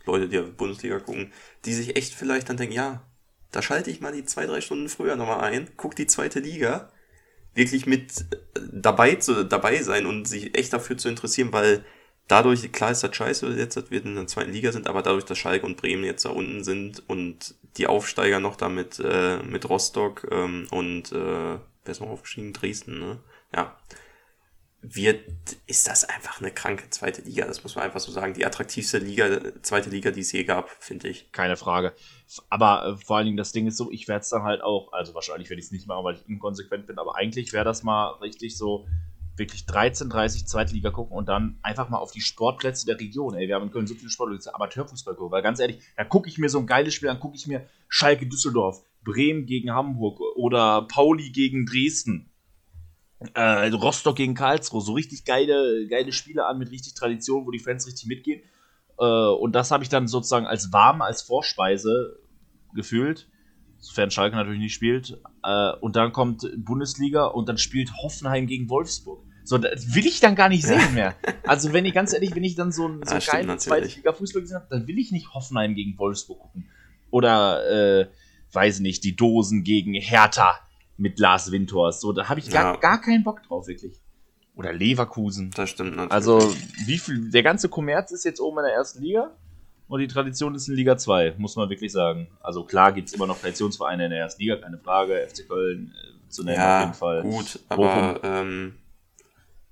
Leute, 0.04 0.28
die 0.28 0.38
auf 0.40 0.50
Bundesliga 0.56 0.98
gucken, 0.98 1.32
die 1.64 1.72
sich 1.72 1.94
echt 1.96 2.14
vielleicht 2.14 2.48
dann 2.48 2.56
denken, 2.56 2.74
ja, 2.74 3.02
da 3.52 3.62
schalte 3.62 3.90
ich 3.90 4.00
mal 4.00 4.12
die 4.12 4.24
zwei, 4.24 4.44
drei 4.46 4.60
Stunden 4.60 4.88
früher 4.88 5.14
nochmal 5.14 5.40
ein, 5.40 5.70
guck 5.76 5.94
die 5.94 6.06
zweite 6.08 6.40
Liga, 6.40 6.90
wirklich 7.54 7.86
mit 7.86 8.10
äh, 8.30 8.60
dabei 8.72 9.16
zu, 9.16 9.44
dabei 9.44 9.82
sein 9.82 10.06
und 10.06 10.26
sich 10.26 10.56
echt 10.56 10.72
dafür 10.72 10.96
zu 10.96 11.08
interessieren, 11.08 11.52
weil 11.52 11.84
dadurch, 12.28 12.70
klar 12.72 12.90
ist 12.90 13.02
das 13.02 13.14
scheiße, 13.14 13.46
jetzt, 13.56 13.76
dass 13.76 13.90
wir 13.90 14.04
in 14.04 14.14
der 14.14 14.26
zweiten 14.26 14.52
Liga 14.52 14.72
sind, 14.72 14.86
aber 14.86 15.02
dadurch, 15.02 15.24
dass 15.24 15.38
Schalke 15.38 15.66
und 15.66 15.76
Bremen 15.76 16.04
jetzt 16.04 16.24
da 16.24 16.30
unten 16.30 16.64
sind 16.64 17.02
und 17.08 17.54
die 17.76 17.86
Aufsteiger 17.86 18.40
noch 18.40 18.56
da 18.56 18.68
mit, 18.68 18.98
äh, 18.98 19.38
mit 19.42 19.68
Rostock 19.68 20.26
ähm, 20.30 20.66
und 20.70 21.12
äh, 21.12 21.14
wer 21.84 21.92
ist 21.92 22.00
noch 22.00 22.08
aufgestiegen? 22.08 22.52
Dresden, 22.52 22.98
ne? 22.98 23.18
Ja. 23.54 23.76
Wird, 24.84 25.20
ist 25.68 25.86
das 25.86 26.04
einfach 26.04 26.40
eine 26.40 26.50
kranke 26.50 26.90
zweite 26.90 27.22
Liga, 27.22 27.46
das 27.46 27.62
muss 27.62 27.76
man 27.76 27.84
einfach 27.84 28.00
so 28.00 28.10
sagen. 28.10 28.34
Die 28.34 28.44
attraktivste 28.44 28.98
Liga, 28.98 29.40
zweite 29.62 29.90
Liga, 29.90 30.10
die 30.10 30.20
es 30.20 30.32
je 30.32 30.42
gab, 30.42 30.70
finde 30.80 31.08
ich. 31.08 31.30
Keine 31.30 31.56
Frage. 31.56 31.94
Aber 32.50 32.86
äh, 32.86 32.96
vor 32.96 33.16
allen 33.16 33.26
Dingen, 33.26 33.36
das 33.36 33.52
Ding 33.52 33.68
ist 33.68 33.76
so, 33.76 33.92
ich 33.92 34.08
werde 34.08 34.22
es 34.22 34.28
dann 34.30 34.42
halt 34.42 34.60
auch, 34.60 34.92
also 34.92 35.14
wahrscheinlich 35.14 35.50
werde 35.50 35.60
ich 35.60 35.66
es 35.66 35.72
nicht 35.72 35.86
machen, 35.86 36.04
weil 36.04 36.16
ich 36.16 36.28
inkonsequent 36.28 36.86
bin, 36.86 36.98
aber 36.98 37.16
eigentlich 37.16 37.52
wäre 37.52 37.64
das 37.64 37.84
mal 37.84 38.10
richtig 38.20 38.56
so, 38.56 38.86
wirklich 39.36 39.66
13, 39.66 40.10
30 40.10 40.46
zweite 40.46 40.74
Liga 40.74 40.90
gucken 40.90 41.16
und 41.16 41.28
dann 41.28 41.58
einfach 41.62 41.88
mal 41.88 41.98
auf 41.98 42.12
die 42.12 42.20
Sportplätze 42.20 42.86
der 42.86 42.98
Region. 42.98 43.34
Ey, 43.34 43.48
wir 43.48 43.54
haben 43.54 43.64
in 43.64 43.70
Köln 43.70 43.86
so 43.86 43.94
viele 43.94 44.10
Sportplätze, 44.10 44.54
Amateurfußball 44.54 45.14
gucken, 45.14 45.32
weil 45.32 45.42
ganz 45.42 45.58
ehrlich, 45.60 45.78
da 45.96 46.04
gucke 46.04 46.28
ich 46.28 46.38
mir 46.38 46.48
so 46.48 46.58
ein 46.58 46.66
geiles 46.66 46.94
Spiel 46.94 47.08
an, 47.08 47.20
gucke 47.20 47.36
ich 47.36 47.46
mir 47.46 47.66
Schalke 47.88 48.26
Düsseldorf, 48.26 48.82
Bremen 49.04 49.46
gegen 49.46 49.70
Hamburg 49.70 50.20
oder 50.36 50.82
Pauli 50.82 51.30
gegen 51.30 51.66
Dresden. 51.66 52.30
Äh, 53.34 53.68
Rostock 53.68 54.16
gegen 54.16 54.34
Karlsruhe, 54.34 54.80
so 54.80 54.92
richtig 54.92 55.24
geile, 55.24 55.86
geile 55.88 56.12
Spiele 56.12 56.46
an 56.46 56.58
mit 56.58 56.70
richtig 56.70 56.94
Tradition, 56.94 57.46
wo 57.46 57.50
die 57.50 57.58
Fans 57.58 57.86
richtig 57.86 58.06
mitgehen. 58.06 58.42
Äh, 58.98 59.04
und 59.04 59.52
das 59.52 59.70
habe 59.70 59.82
ich 59.82 59.88
dann 59.88 60.08
sozusagen 60.08 60.46
als 60.46 60.72
warm, 60.72 61.02
als 61.02 61.22
Vorspeise 61.22 62.18
gefühlt 62.74 63.28
sofern 63.82 64.10
Schalke 64.10 64.36
natürlich 64.36 64.60
nicht 64.60 64.74
spielt. 64.74 65.18
Äh, 65.42 65.72
und 65.80 65.96
dann 65.96 66.12
kommt 66.12 66.48
Bundesliga 66.56 67.24
und 67.26 67.48
dann 67.48 67.58
spielt 67.58 67.92
Hoffenheim 68.02 68.46
gegen 68.46 68.70
Wolfsburg. 68.70 69.24
So, 69.44 69.58
das 69.58 69.94
will 69.94 70.06
ich 70.06 70.20
dann 70.20 70.36
gar 70.36 70.48
nicht 70.48 70.64
sehen 70.64 70.94
mehr. 70.94 71.16
Also, 71.44 71.72
wenn 71.72 71.84
ich 71.84 71.92
ganz 71.92 72.12
ehrlich, 72.12 72.32
wenn 72.36 72.44
ich 72.44 72.54
dann 72.54 72.70
so, 72.70 72.88
so 73.04 73.14
Ja, 73.14 73.18
geilen 73.18 73.58
Zweitliga-Fußball 73.58 74.40
gesehen 74.40 74.56
habe, 74.56 74.68
dann 74.70 74.86
will 74.86 74.98
ich 74.98 75.10
nicht 75.10 75.34
Hoffenheim 75.34 75.74
gegen 75.74 75.98
Wolfsburg 75.98 76.38
gucken. 76.38 76.68
Oder, 77.10 78.00
äh, 78.00 78.08
weiß 78.52 78.78
nicht, 78.80 79.02
die 79.02 79.16
Dosen 79.16 79.64
gegen 79.64 79.94
Hertha 79.94 80.60
mit 80.96 81.18
Lars 81.18 81.50
Winters. 81.50 82.00
So, 82.00 82.12
da 82.12 82.28
habe 82.28 82.40
ich 82.40 82.50
gar, 82.50 82.74
Ja. 82.74 82.80
gar 82.80 83.00
keinen 83.00 83.24
Bock 83.24 83.42
drauf, 83.42 83.66
wirklich. 83.66 83.94
Oder 84.54 84.72
Leverkusen. 84.72 85.50
Das 85.54 85.70
stimmt 85.70 85.96
natürlich. 85.96 86.12
Also, 86.12 86.54
wie 86.86 86.98
viel, 86.98 87.30
der 87.30 87.42
ganze 87.42 87.68
Kommerz 87.68 88.12
ist 88.12 88.24
jetzt 88.24 88.40
oben 88.40 88.58
in 88.58 88.64
der 88.66 88.74
ersten 88.74 89.02
Liga 89.02 89.30
und 89.88 90.00
die 90.00 90.08
Tradition 90.08 90.54
ist 90.54 90.68
in 90.68 90.74
Liga 90.74 90.96
2, 90.98 91.34
muss 91.38 91.56
man 91.56 91.70
wirklich 91.70 91.90
sagen. 91.92 92.28
Also, 92.40 92.64
klar 92.64 92.92
gibt 92.92 93.08
es 93.08 93.14
immer 93.14 93.26
noch 93.26 93.40
Traditionsvereine 93.40 94.04
in 94.04 94.10
der 94.10 94.20
ersten 94.20 94.42
Liga, 94.42 94.56
keine 94.56 94.78
Frage. 94.78 95.26
FC 95.26 95.48
Köln 95.48 95.94
äh, 95.96 96.28
zu 96.28 96.44
nennen 96.44 96.58
ja, 96.58 96.78
auf 96.78 96.84
jeden 96.84 96.94
Fall. 96.94 97.22
gut, 97.22 97.60
aber 97.70 98.20
ähm, 98.22 98.74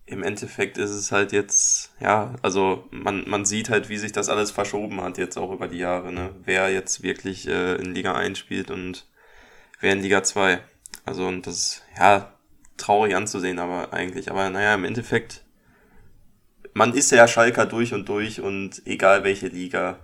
im 0.07 0.23
Endeffekt 0.23 0.77
ist 0.79 0.91
es 0.91 1.13
halt 1.13 1.33
jetzt, 1.33 1.93
ja, 2.01 2.35
also 2.43 2.85
man, 2.91 3.29
man 3.29 3.45
sieht 3.45 3.71
halt, 3.71 3.89
wie 3.91 3.97
sich 3.99 4.13
das 4.13 4.29
alles 4.29 4.51
verschoben 4.51 5.01
hat 5.03 5.19
jetzt 5.19 5.37
auch 5.37 5.53
über 5.53 5.69
die 5.69 5.79
Jahre, 5.79 6.11
ne? 6.13 6.35
Wer 6.45 6.73
jetzt 6.73 7.03
wirklich 7.03 7.47
äh, 7.47 7.77
in 7.77 7.95
Liga 7.95 8.15
1 8.15 8.39
spielt 8.39 8.71
und 8.71 9.07
wer 9.81 9.93
in 9.93 10.01
Liga 10.01 10.23
2. 10.23 10.61
Also 11.05 11.27
und 11.27 11.47
das 11.47 11.57
ist, 11.57 11.83
ja, 11.99 12.33
traurig 12.77 13.15
anzusehen, 13.15 13.59
aber 13.59 13.93
eigentlich. 13.93 14.31
Aber 14.31 14.51
naja, 14.51 14.75
im 14.75 14.85
Endeffekt, 14.85 15.45
man 16.73 16.95
ist 16.95 17.11
ja 17.11 17.29
Schalker 17.29 17.67
durch 17.67 17.93
und 17.95 18.09
durch 18.09 18.41
und 18.41 18.83
egal 18.87 19.25
welche 19.25 19.49
Liga, 19.49 19.99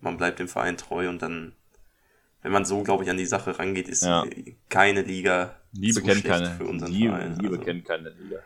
man 0.00 0.16
bleibt 0.16 0.38
dem 0.38 0.48
Verein 0.48 0.76
treu 0.76 1.08
und 1.08 1.22
dann, 1.22 1.54
wenn 2.42 2.52
man 2.52 2.64
so, 2.64 2.82
glaube 2.82 3.04
ich, 3.04 3.10
an 3.10 3.16
die 3.16 3.26
Sache 3.26 3.58
rangeht, 3.58 3.88
ist 3.88 4.02
Ja. 4.04 4.24
keine 4.68 5.02
Liga 5.02 5.56
Liebe 5.72 5.94
zu 5.94 6.02
kennt 6.02 6.24
keine, 6.24 6.50
für 6.52 6.64
unseren 6.64 6.92
Liebe, 6.92 7.08
Verein. 7.16 7.34
Liebe 7.36 7.54
also. 7.54 7.64
kennt 7.64 7.84
keine 7.84 8.10
Liga. 8.10 8.38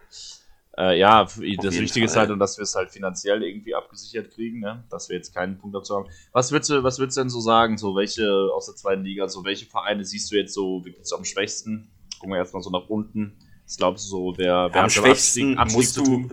Äh, 0.79 0.97
ja, 0.97 1.25
das 1.25 1.41
Wichtige 1.41 2.07
ist 2.07 2.15
halt, 2.15 2.31
und 2.31 2.39
dass 2.39 2.57
wir 2.57 2.63
es 2.63 2.77
halt 2.77 2.91
finanziell 2.91 3.43
irgendwie 3.43 3.75
abgesichert 3.75 4.31
kriegen, 4.31 4.61
ne? 4.61 4.85
dass 4.91 5.09
wir 5.09 5.17
jetzt 5.17 5.35
keinen 5.35 5.59
Punkt 5.59 5.75
dazu 5.75 5.97
haben. 5.97 6.09
Was 6.31 6.53
würdest 6.53 6.71
du, 6.71 6.85
was 6.85 7.01
würdest 7.01 7.17
du 7.17 7.23
denn 7.23 7.31
so 7.31 7.41
sagen, 7.41 7.79
so 7.79 7.97
welche 7.97 8.31
aus 8.55 8.67
der 8.67 8.77
zweiten 8.77 9.03
Liga, 9.03 9.29
so 9.29 9.45
welche 9.45 9.67
Vereine 9.67 10.05
siehst 10.05 10.31
du 10.31 10.37
jetzt 10.37 10.55
so 10.55 10.85
wirklich 10.85 11.05
so 11.05 11.17
am 11.17 11.25
schwächsten? 11.25 11.91
Gucken 12.21 12.33
wir 12.33 12.39
erstmal 12.39 12.63
so 12.63 12.71
nach 12.71 12.89
unten. 12.89 13.37
Was 13.65 13.77
glaubst 13.77 14.07
du 14.07 14.09
so, 14.09 14.35
wer, 14.37 14.71
wer 14.73 14.85
Am 14.85 14.89
schwächsten 14.89 15.59
Abstieg 15.59 15.77
musst 15.77 15.97
du, 15.97 16.29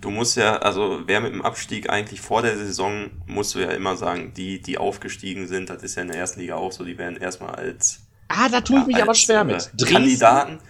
du 0.00 0.10
musst 0.10 0.36
ja, 0.36 0.58
also 0.58 1.00
wer 1.06 1.20
mit 1.20 1.32
dem 1.32 1.42
Abstieg 1.42 1.90
eigentlich 1.90 2.20
vor 2.20 2.42
der 2.42 2.56
Saison, 2.56 3.10
musst 3.26 3.56
du 3.56 3.58
ja 3.58 3.72
immer 3.72 3.96
sagen, 3.96 4.32
die, 4.36 4.62
die 4.62 4.78
aufgestiegen 4.78 5.48
sind, 5.48 5.70
das 5.70 5.82
ist 5.82 5.96
ja 5.96 6.02
in 6.02 6.08
der 6.08 6.18
ersten 6.18 6.38
Liga 6.38 6.54
auch 6.54 6.70
so, 6.70 6.84
die 6.84 6.96
werden 6.96 7.16
erstmal 7.16 7.56
als 7.56 8.04
Ah, 8.28 8.48
da 8.48 8.60
tue 8.60 8.80
ich 8.80 8.86
mich 8.86 9.02
aber 9.02 9.14
schwer 9.14 9.40
äh, 9.40 9.44
mit. 9.44 9.72
Kandidaten. 9.86 10.60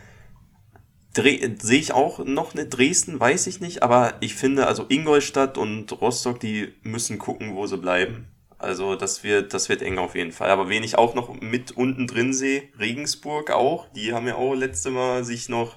Sehe 1.22 1.78
ich 1.78 1.92
auch 1.92 2.18
noch 2.24 2.54
eine 2.54 2.66
Dresden, 2.66 3.18
weiß 3.20 3.46
ich 3.46 3.60
nicht, 3.60 3.82
aber 3.82 4.14
ich 4.20 4.34
finde, 4.34 4.66
also 4.66 4.86
Ingolstadt 4.88 5.58
und 5.58 5.90
Rostock, 6.00 6.40
die 6.40 6.72
müssen 6.82 7.18
gucken, 7.18 7.54
wo 7.54 7.66
sie 7.66 7.76
bleiben. 7.78 8.28
Also 8.58 8.96
das 8.96 9.22
wird, 9.22 9.54
das 9.54 9.68
wird 9.68 9.82
eng 9.82 9.98
auf 9.98 10.14
jeden 10.16 10.32
Fall. 10.32 10.50
Aber 10.50 10.68
wen 10.68 10.82
ich 10.82 10.98
auch 10.98 11.14
noch 11.14 11.40
mit 11.40 11.72
unten 11.72 12.06
drin 12.06 12.32
sehe, 12.32 12.64
Regensburg 12.78 13.50
auch, 13.50 13.86
die 13.92 14.12
haben 14.12 14.26
ja 14.26 14.34
auch 14.34 14.54
letzte 14.54 14.90
Mal 14.90 15.22
sich 15.24 15.48
noch, 15.48 15.76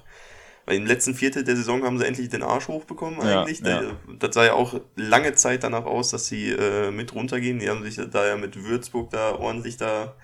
weil 0.66 0.76
im 0.76 0.86
letzten 0.86 1.14
Viertel 1.14 1.44
der 1.44 1.54
Saison 1.54 1.84
haben 1.84 1.98
sie 1.98 2.06
endlich 2.06 2.28
den 2.28 2.42
Arsch 2.42 2.66
hochbekommen 2.68 3.20
Ja, 3.24 3.42
eigentlich. 3.42 3.60
ja. 3.60 3.82
Das 4.18 4.34
sah 4.34 4.44
ja 4.44 4.54
auch 4.54 4.80
lange 4.96 5.34
Zeit 5.34 5.62
danach 5.62 5.84
aus, 5.84 6.10
dass 6.10 6.26
sie 6.26 6.50
äh, 6.50 6.90
mit 6.90 7.14
runtergehen. 7.14 7.60
Die 7.60 7.68
haben 7.68 7.84
sich 7.84 8.00
da 8.10 8.26
ja 8.26 8.36
mit 8.36 8.64
Würzburg 8.64 9.10
da 9.10 9.36
ordentlich 9.36 9.76
da 9.76 10.16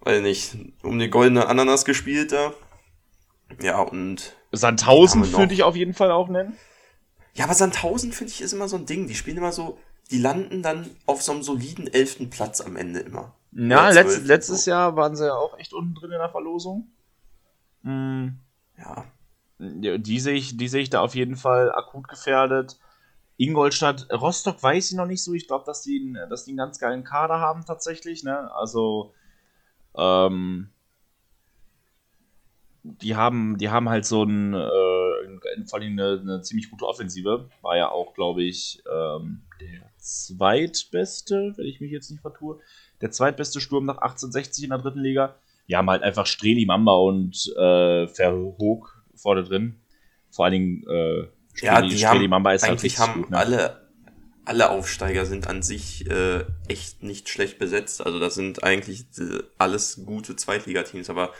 weiß 0.00 0.22
nicht, 0.22 0.56
um 0.82 0.98
die 0.98 1.10
goldene 1.10 1.46
Ananas 1.48 1.84
gespielt 1.84 2.32
da. 2.32 2.52
Ja, 3.60 3.80
und. 3.80 4.34
Sandhausen 4.52 5.30
würde 5.32 5.54
ich 5.54 5.62
auf 5.62 5.76
jeden 5.76 5.94
Fall 5.94 6.10
auch 6.10 6.28
nennen. 6.28 6.54
Ja, 7.34 7.44
aber 7.44 7.54
Sandhausen, 7.54 8.12
finde 8.12 8.32
ich, 8.32 8.40
ist 8.40 8.52
immer 8.52 8.68
so 8.68 8.76
ein 8.76 8.86
Ding. 8.86 9.06
Die 9.06 9.14
spielen 9.14 9.36
immer 9.36 9.52
so, 9.52 9.78
die 10.10 10.18
landen 10.18 10.62
dann 10.62 10.88
auf 11.04 11.22
so 11.22 11.32
einem 11.32 11.42
soliden 11.42 11.86
elften 11.92 12.30
Platz 12.30 12.60
am 12.60 12.76
Ende 12.76 13.00
immer. 13.00 13.34
Ja, 13.52 13.90
letzt, 13.90 14.26
letztes 14.26 14.64
so. 14.64 14.70
Jahr 14.70 14.96
waren 14.96 15.16
sie 15.16 15.26
ja 15.26 15.34
auch 15.34 15.58
echt 15.58 15.72
unten 15.74 15.94
drin 15.94 16.12
in 16.12 16.18
der 16.18 16.30
Verlosung. 16.30 16.90
Mm, 17.82 18.28
Ja. 18.78 19.04
Die 19.58 20.20
sehe 20.20 20.34
ich, 20.34 20.56
die 20.58 20.68
sehe 20.68 20.82
ich 20.82 20.90
da 20.90 21.00
auf 21.00 21.14
jeden 21.14 21.36
Fall 21.36 21.72
akut 21.72 22.08
gefährdet. 22.08 22.78
Ingolstadt, 23.38 24.06
Rostock 24.12 24.62
weiß 24.62 24.90
ich 24.90 24.96
noch 24.96 25.06
nicht 25.06 25.22
so. 25.24 25.32
Ich 25.34 25.46
glaube, 25.46 25.64
dass 25.66 25.82
die, 25.82 25.98
einen- 26.14 26.28
dass 26.30 26.44
die 26.44 26.50
einen 26.50 26.58
ganz 26.58 26.78
geilen 26.78 27.04
Kader 27.04 27.40
haben 27.40 27.64
tatsächlich. 27.64 28.22
Ne? 28.22 28.50
Also 28.54 29.14
ähm, 29.96 30.70
die 33.02 33.16
haben, 33.16 33.58
die 33.58 33.68
haben 33.68 33.88
halt 33.88 34.04
so 34.04 34.22
ein, 34.22 34.54
äh, 34.54 35.66
vor 35.66 35.80
allem 35.80 35.92
eine, 35.92 36.20
eine 36.20 36.42
ziemlich 36.42 36.70
gute 36.70 36.86
Offensive. 36.86 37.48
War 37.62 37.76
ja 37.76 37.90
auch, 37.90 38.14
glaube 38.14 38.42
ich, 38.42 38.82
ähm, 38.90 39.42
der 39.60 39.90
zweitbeste, 39.98 41.54
wenn 41.56 41.66
ich 41.66 41.80
mich 41.80 41.90
jetzt 41.90 42.10
nicht 42.10 42.20
vertue, 42.20 42.60
der 43.00 43.10
zweitbeste 43.10 43.60
Sturm 43.60 43.84
nach 43.84 43.98
1860 43.98 44.64
in 44.64 44.70
der 44.70 44.78
dritten 44.78 45.00
Liga. 45.00 45.34
Die 45.68 45.76
haben 45.76 45.90
halt 45.90 46.02
einfach 46.02 46.26
Streli, 46.26 46.64
Mamba 46.64 46.94
und 46.94 47.52
äh, 47.56 48.06
Verhoog 48.06 49.02
vorne 49.14 49.42
drin. 49.42 49.80
Vor 50.30 50.44
allen 50.44 50.52
Dingen 50.52 50.84
äh, 50.88 51.20
Ja, 51.60 51.76
Streli, 51.76 51.88
die 51.88 51.98
Streli 51.98 52.18
haben, 52.24 52.30
Mamba 52.30 52.52
ist 52.52 52.62
halt 52.62 52.72
eigentlich 52.72 52.82
richtig 52.84 53.00
haben 53.00 53.22
gut. 53.22 53.30
Ne? 53.30 53.36
alle, 53.36 53.88
alle 54.44 54.70
Aufsteiger 54.70 55.26
sind 55.26 55.48
an 55.48 55.62
sich 55.62 56.08
äh, 56.08 56.44
echt 56.68 57.02
nicht 57.02 57.28
schlecht 57.28 57.58
besetzt. 57.58 58.04
Also 58.04 58.20
das 58.20 58.36
sind 58.36 58.62
eigentlich 58.62 59.06
äh, 59.18 59.42
alles 59.58 60.04
gute 60.06 60.36
Zweitligateams, 60.36 61.10
aber 61.10 61.32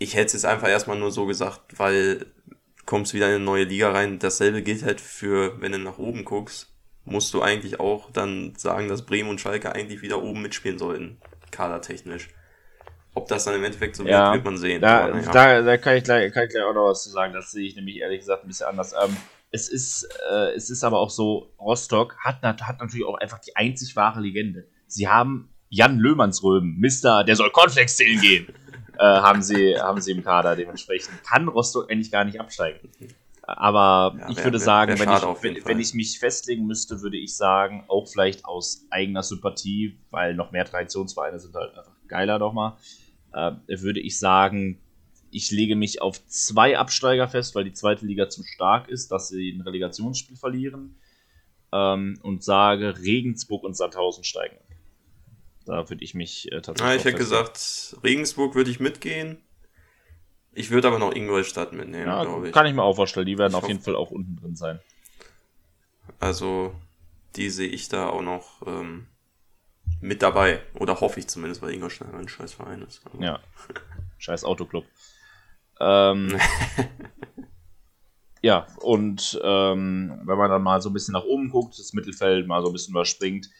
ich 0.00 0.14
hätte 0.14 0.26
es 0.26 0.32
jetzt 0.32 0.46
einfach 0.46 0.68
erstmal 0.68 0.98
nur 0.98 1.12
so 1.12 1.26
gesagt, 1.26 1.78
weil 1.78 2.26
kommst 2.86 3.14
wieder 3.14 3.28
in 3.28 3.36
eine 3.36 3.44
neue 3.44 3.64
Liga 3.64 3.92
rein. 3.92 4.18
Dasselbe 4.18 4.62
gilt 4.62 4.82
halt 4.82 5.00
für, 5.00 5.60
wenn 5.60 5.72
du 5.72 5.78
nach 5.78 5.98
oben 5.98 6.24
guckst, 6.24 6.74
musst 7.04 7.32
du 7.34 7.42
eigentlich 7.42 7.78
auch 7.78 8.10
dann 8.10 8.54
sagen, 8.56 8.88
dass 8.88 9.04
Bremen 9.04 9.28
und 9.28 9.40
Schalke 9.40 9.72
eigentlich 9.72 10.00
wieder 10.02 10.22
oben 10.22 10.42
mitspielen 10.42 10.78
sollten, 10.78 11.18
kadertechnisch. 11.50 12.30
Ob 13.14 13.28
das 13.28 13.44
dann 13.44 13.54
im 13.56 13.64
Endeffekt 13.64 13.94
so 13.94 14.04
Ja, 14.06 14.32
wird, 14.32 14.36
wird 14.36 14.44
man 14.46 14.56
sehen. 14.56 14.80
Da, 14.80 15.04
Aber 15.04 15.14
naja. 15.14 15.30
da, 15.32 15.62
da 15.62 15.76
kann, 15.76 15.96
ich 15.96 16.04
gleich, 16.04 16.32
kann 16.32 16.44
ich 16.44 16.50
gleich 16.50 16.64
auch 16.64 16.74
noch 16.74 16.88
was 16.88 17.02
zu 17.02 17.10
sagen. 17.10 17.34
Das 17.34 17.50
sehe 17.50 17.66
ich 17.66 17.76
nämlich 17.76 17.98
ehrlich 17.98 18.20
gesagt 18.20 18.44
ein 18.44 18.48
bisschen 18.48 18.68
anders. 18.68 18.94
Ähm, 18.94 19.14
es, 19.50 19.68
ist, 19.68 20.08
äh, 20.32 20.54
es 20.54 20.70
ist 20.70 20.82
aber 20.82 20.98
auch 20.98 21.10
so, 21.10 21.52
Rostock 21.60 22.16
hat, 22.18 22.42
hat 22.42 22.80
natürlich 22.80 23.04
auch 23.04 23.18
einfach 23.18 23.40
die 23.40 23.54
einzig 23.54 23.96
wahre 23.96 24.20
Legende. 24.20 24.66
Sie 24.86 25.08
haben 25.08 25.50
Jan 25.68 25.98
Löhmannsröben, 25.98 26.78
Mister, 26.78 27.22
der 27.22 27.36
soll 27.36 27.50
Cornflakes 27.50 27.96
zählen 27.96 28.20
gehen, 28.20 28.48
haben, 29.04 29.42
sie, 29.42 29.76
haben 29.78 30.00
sie 30.00 30.12
im 30.12 30.22
Kader. 30.22 30.56
Dementsprechend 30.56 31.22
kann 31.24 31.48
Rostock 31.48 31.90
eigentlich 31.90 32.10
gar 32.10 32.24
nicht 32.24 32.38
absteigen. 32.40 32.78
Aber 33.42 34.16
Ja, 34.18 34.28
ich 34.30 34.36
wär- 34.38 34.44
würde 34.44 34.58
wär- 34.58 34.64
sagen, 34.64 34.98
wär 34.98 35.06
wenn, 35.06 35.14
ich, 35.14 35.42
wenn, 35.42 35.64
wenn 35.66 35.80
ich 35.80 35.94
mich 35.94 36.18
festlegen 36.18 36.66
müsste, 36.66 37.00
würde 37.00 37.16
ich 37.16 37.36
sagen, 37.36 37.84
auch 37.88 38.06
vielleicht 38.06 38.44
aus 38.44 38.86
eigener 38.90 39.22
Sympathie, 39.22 39.98
weil 40.10 40.34
noch 40.34 40.52
mehr 40.52 40.64
Traditionsvereine 40.64 41.40
sind 41.40 41.54
halt 41.54 41.76
einfach 41.76 41.90
geiler 42.06 42.38
nochmal, 42.38 42.76
äh, 43.32 43.52
würde 43.68 44.00
ich 44.00 44.18
sagen, 44.18 44.78
ich 45.32 45.50
lege 45.50 45.76
mich 45.76 46.02
auf 46.02 46.24
zwei 46.26 46.76
Absteiger 46.78 47.28
fest, 47.28 47.54
weil 47.54 47.64
die 47.64 47.72
zweite 47.72 48.04
Liga 48.04 48.28
zu 48.28 48.42
stark 48.44 48.88
ist, 48.88 49.10
dass 49.12 49.28
sie 49.28 49.50
ein 49.50 49.60
Relegationsspiel 49.62 50.36
verlieren. 50.36 50.96
Ähm, 51.72 52.18
und 52.22 52.42
sage, 52.42 52.98
Regensburg 52.98 53.62
und 53.62 53.76
Sandhausen 53.76 54.24
steigen. 54.24 54.56
ab. 54.56 54.69
Da 55.66 55.88
würde 55.88 56.02
ich 56.02 56.14
mich 56.14 56.50
äh, 56.52 56.62
tatsächlich. 56.62 56.88
Ja, 56.90 56.96
ich 56.96 57.04
hätte 57.04 57.18
gesagt, 57.18 57.96
Regensburg 58.02 58.54
würde 58.54 58.70
ich 58.70 58.80
mitgehen. 58.80 59.38
Ich 60.52 60.70
würde 60.70 60.88
aber 60.88 60.98
noch 60.98 61.14
Ingolstadt 61.14 61.72
mitnehmen, 61.72 62.06
Ja, 62.08 62.24
glaube 62.24 62.48
ich. 62.48 62.52
kann 62.54 62.66
ich 62.66 62.74
mir 62.74 62.82
auch 62.82 62.96
vorstellen. 62.96 63.26
Die 63.26 63.38
werden 63.38 63.52
Ich 63.52 63.56
auf 63.58 63.68
jeden 63.68 63.80
Fall 63.80 63.94
auch 63.94 64.10
unten 64.10 64.36
drin 64.36 64.56
sein. 64.56 64.80
Also, 66.18 66.74
die 67.36 67.50
sehe 67.50 67.68
ich 67.68 67.88
da 67.88 68.08
auch 68.08 68.22
noch 68.22 68.66
ähm, 68.66 69.06
mit 70.00 70.22
dabei. 70.22 70.60
Oder 70.74 71.00
hoffe 71.00 71.20
ich 71.20 71.28
zumindest, 71.28 71.62
weil 71.62 71.72
Ingolstadt 71.72 72.12
ein 72.14 72.28
scheiß 72.28 72.54
Verein 72.54 72.82
ist. 72.82 73.02
Aber- 73.06 73.22
Ja. 73.22 73.38
Scheiß 74.18 74.44
Autoclub. 74.44 74.84
Ähm, 75.78 76.36
ja, 78.42 78.66
und 78.80 79.38
ähm, 79.42 80.20
wenn 80.24 80.38
man 80.38 80.50
dann 80.50 80.62
mal 80.62 80.80
so 80.80 80.90
ein 80.90 80.92
bisschen 80.92 81.12
nach 81.12 81.24
oben 81.24 81.50
guckt, 81.50 81.78
das 81.78 81.92
Mittelfeld 81.92 82.46
mal 82.46 82.62
so 82.62 82.68
ein 82.68 82.72
bisschen 82.72 82.92
überspringt. 82.92 83.50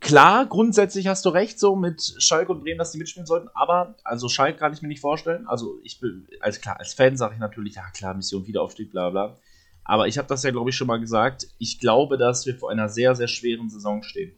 Klar, 0.00 0.46
grundsätzlich 0.46 1.06
hast 1.08 1.26
du 1.26 1.28
recht, 1.28 1.60
so 1.60 1.76
mit 1.76 2.14
Schalke 2.18 2.52
und 2.52 2.62
Bremen, 2.62 2.78
dass 2.78 2.90
die 2.90 2.98
mitspielen 2.98 3.26
sollten, 3.26 3.48
aber 3.54 3.96
also 4.02 4.28
Schalke 4.28 4.58
kann 4.58 4.72
ich 4.72 4.80
mir 4.80 4.88
nicht 4.88 5.00
vorstellen. 5.00 5.46
Also 5.46 5.78
ich 5.84 6.00
bin, 6.00 6.26
als 6.40 6.60
klar, 6.60 6.78
als 6.78 6.94
Fan 6.94 7.18
sage 7.18 7.34
ich 7.34 7.40
natürlich, 7.40 7.74
ja 7.74 7.84
klar, 7.90 8.14
Mission 8.14 8.46
Wiederaufstieg, 8.46 8.90
bla 8.90 9.10
bla. 9.10 9.36
Aber 9.84 10.08
ich 10.08 10.16
habe 10.16 10.28
das 10.28 10.42
ja, 10.42 10.50
glaube 10.50 10.70
ich, 10.70 10.76
schon 10.76 10.86
mal 10.86 11.00
gesagt. 11.00 11.48
Ich 11.58 11.78
glaube, 11.78 12.16
dass 12.16 12.46
wir 12.46 12.56
vor 12.56 12.70
einer 12.70 12.88
sehr, 12.88 13.14
sehr 13.14 13.28
schweren 13.28 13.68
Saison 13.68 14.02
stehen. 14.02 14.34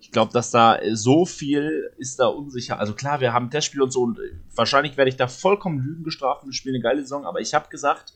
Ich 0.00 0.10
glaube, 0.10 0.32
dass 0.32 0.50
da 0.50 0.78
so 0.92 1.26
viel 1.26 1.90
ist 1.98 2.20
da 2.20 2.26
unsicher. 2.26 2.78
Also 2.78 2.94
klar, 2.94 3.20
wir 3.20 3.32
haben 3.32 3.50
Testspiel 3.50 3.82
und 3.82 3.90
so 3.90 4.02
und 4.02 4.18
äh, 4.18 4.32
wahrscheinlich 4.54 4.96
werde 4.96 5.10
ich 5.10 5.16
da 5.16 5.28
vollkommen 5.28 5.78
Lügen 5.78 6.04
gestraft 6.04 6.42
und 6.42 6.50
wir 6.50 6.54
spielen 6.54 6.76
eine 6.76 6.82
geile 6.82 7.00
Saison, 7.00 7.26
aber 7.26 7.40
ich 7.40 7.52
habe 7.52 7.68
gesagt, 7.68 8.14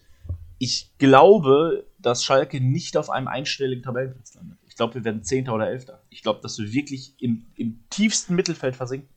ich 0.59 0.93
glaube, 0.99 1.87
dass 1.99 2.25
Schalke 2.25 2.61
nicht 2.61 2.97
auf 2.97 3.11
einem 3.11 3.29
einstelligen 3.29 3.83
Tabellenplatz 3.83 4.35
landet. 4.35 4.59
Ich 4.67 4.77
glaube, 4.77 4.95
wir 4.95 5.05
werden 5.05 5.23
Zehnter 5.23 5.55
oder 5.55 5.69
Elfter. 5.69 5.98
Ich 6.11 6.23
glaube, 6.23 6.41
dass 6.43 6.59
wir 6.59 6.73
wirklich 6.73 7.15
im, 7.19 7.47
im 7.57 7.81
tiefsten 7.91 8.35
Mittelfeld 8.35 8.77
versinken. 8.77 9.09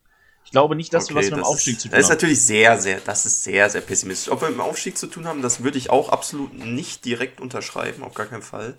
Ich 0.43 0.51
glaube 0.51 0.75
nicht, 0.75 0.93
dass 0.93 1.09
wir 1.09 1.15
was 1.15 1.25
mit 1.25 1.35
dem 1.37 1.43
Aufstieg 1.43 1.75
ist, 1.75 1.81
zu 1.81 1.87
tun 1.87 1.95
Das 1.95 2.05
ist 2.05 2.09
haben. 2.09 2.15
natürlich 2.15 2.41
sehr, 2.41 2.79
sehr, 2.79 2.99
das 2.99 3.25
ist 3.25 3.43
sehr, 3.43 3.69
sehr 3.69 3.81
pessimistisch. 3.81 4.31
Ob 4.31 4.41
wir 4.41 4.49
mit 4.49 4.57
dem 4.57 4.61
Aufstieg 4.61 4.97
zu 4.97 5.07
tun 5.07 5.27
haben, 5.27 5.41
das 5.41 5.63
würde 5.63 5.77
ich 5.77 5.89
auch 5.89 6.09
absolut 6.09 6.53
nicht 6.53 7.05
direkt 7.05 7.39
unterschreiben, 7.39 8.03
auf 8.03 8.13
gar 8.13 8.25
keinen 8.25 8.41
Fall. 8.41 8.75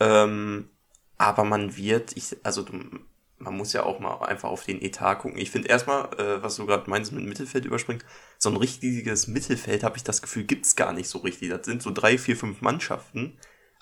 Ähm, 0.00 0.70
aber 1.16 1.44
man 1.44 1.76
wird, 1.76 2.16
ich, 2.16 2.36
also 2.44 2.64
man 3.38 3.56
muss 3.56 3.72
ja 3.72 3.82
auch 3.84 3.98
mal 4.00 4.22
einfach 4.24 4.48
auf 4.48 4.64
den 4.64 4.80
Etat 4.80 5.16
gucken. 5.16 5.38
Ich 5.38 5.50
finde 5.50 5.68
erstmal, 5.68 6.06
äh, 6.18 6.42
was 6.42 6.56
du 6.56 6.66
gerade 6.66 6.88
meinst 6.88 7.12
mit 7.12 7.24
Mittelfeld 7.24 7.64
überspringen, 7.64 8.02
so 8.38 8.48
ein 8.48 8.56
richtiges 8.56 9.26
Mittelfeld 9.26 9.82
habe 9.82 9.96
ich 9.96 10.04
das 10.04 10.22
Gefühl, 10.22 10.44
gibt's 10.44 10.76
gar 10.76 10.92
nicht 10.92 11.08
so 11.08 11.18
richtig. 11.18 11.50
Das 11.50 11.66
sind 11.66 11.82
so 11.82 11.90
drei, 11.90 12.18
vier, 12.18 12.36
fünf 12.36 12.60
Mannschaften. 12.60 13.36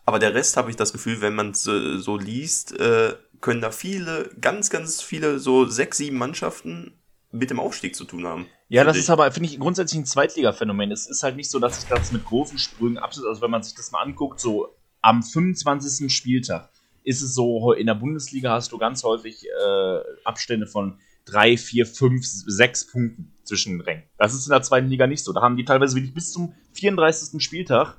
Aber 0.06 0.20
der 0.20 0.34
Rest 0.34 0.56
habe 0.56 0.70
ich 0.70 0.76
das 0.76 0.92
Gefühl, 0.92 1.20
wenn 1.20 1.34
man 1.34 1.50
es 1.50 1.66
äh, 1.66 1.98
so 1.98 2.16
liest, 2.16 2.78
äh, 2.78 3.14
können 3.40 3.60
da 3.60 3.72
viele, 3.72 4.30
ganz, 4.40 4.70
ganz 4.70 5.02
viele, 5.02 5.40
so 5.40 5.66
sechs, 5.66 5.98
sieben 5.98 6.16
Mannschaften 6.16 6.94
mit 7.32 7.50
dem 7.50 7.58
Aufstieg 7.60 7.96
zu 7.96 8.04
tun 8.04 8.24
haben. 8.24 8.46
Ja, 8.68 8.84
das 8.84 8.92
Finde 8.92 9.00
ist 9.00 9.04
ich. 9.06 9.10
aber, 9.10 9.32
finde 9.32 9.48
ich, 9.48 9.58
grundsätzlich 9.58 10.00
ein 10.00 10.06
Zweitliga-Phänomen. 10.06 10.92
Es 10.92 11.08
ist 11.08 11.24
halt 11.24 11.36
nicht 11.36 11.50
so, 11.50 11.58
dass 11.58 11.80
sich 11.80 11.88
das 11.88 12.12
mit 12.12 12.24
großen 12.24 12.58
Sprüngen 12.58 12.98
abschließt. 12.98 13.26
Also 13.26 13.42
wenn 13.42 13.50
man 13.50 13.64
sich 13.64 13.74
das 13.74 13.90
mal 13.90 14.00
anguckt, 14.00 14.40
so 14.40 14.76
am 15.02 15.22
25. 15.22 16.12
Spieltag 16.14 16.70
ist 17.02 17.22
es 17.22 17.34
so, 17.34 17.72
in 17.72 17.86
der 17.86 17.94
Bundesliga 17.94 18.52
hast 18.52 18.72
du 18.72 18.78
ganz 18.78 19.02
häufig 19.02 19.44
äh, 19.44 19.98
Abstände 20.24 20.66
von 20.66 20.98
drei, 21.24 21.56
vier, 21.56 21.84
fünf, 21.84 22.24
sechs 22.24 22.86
Punkten 22.86 23.32
zwischen 23.42 23.72
den 23.72 23.80
Rängen. 23.80 24.04
Das 24.18 24.34
ist 24.34 24.46
in 24.46 24.52
der 24.52 24.62
zweiten 24.62 24.88
Liga 24.88 25.06
nicht 25.06 25.24
so. 25.24 25.32
Da 25.32 25.42
haben 25.42 25.56
die 25.56 25.64
teilweise 25.64 25.96
wirklich 25.96 26.14
bis 26.14 26.32
zum 26.32 26.54
34. 26.74 27.42
Spieltag 27.42 27.96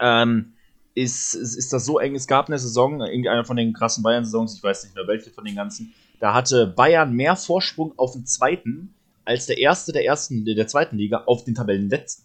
ähm, 0.00 0.54
ist, 0.94 1.34
ist, 1.34 1.54
ist 1.56 1.72
das 1.72 1.84
so 1.84 1.98
eng. 1.98 2.14
Es 2.14 2.26
gab 2.26 2.48
eine 2.48 2.58
Saison, 2.58 3.00
irgendeiner 3.00 3.44
von 3.44 3.56
den 3.56 3.72
krassen 3.72 4.02
Bayern-Saisons, 4.02 4.56
ich 4.56 4.62
weiß 4.62 4.84
nicht 4.84 4.94
mehr 4.94 5.06
welche 5.06 5.30
von 5.30 5.44
den 5.44 5.54
ganzen, 5.56 5.92
da 6.18 6.34
hatte 6.34 6.66
Bayern 6.66 7.12
mehr 7.14 7.36
Vorsprung 7.36 7.92
auf 7.98 8.12
den 8.12 8.26
zweiten 8.26 8.94
als 9.24 9.46
der 9.46 9.58
erste 9.58 9.92
der 9.92 10.04
ersten 10.04 10.44
der 10.44 10.66
zweiten 10.66 10.96
Liga 10.96 11.22
auf 11.26 11.44
den 11.44 11.54
Tabellenletzten. 11.54 12.24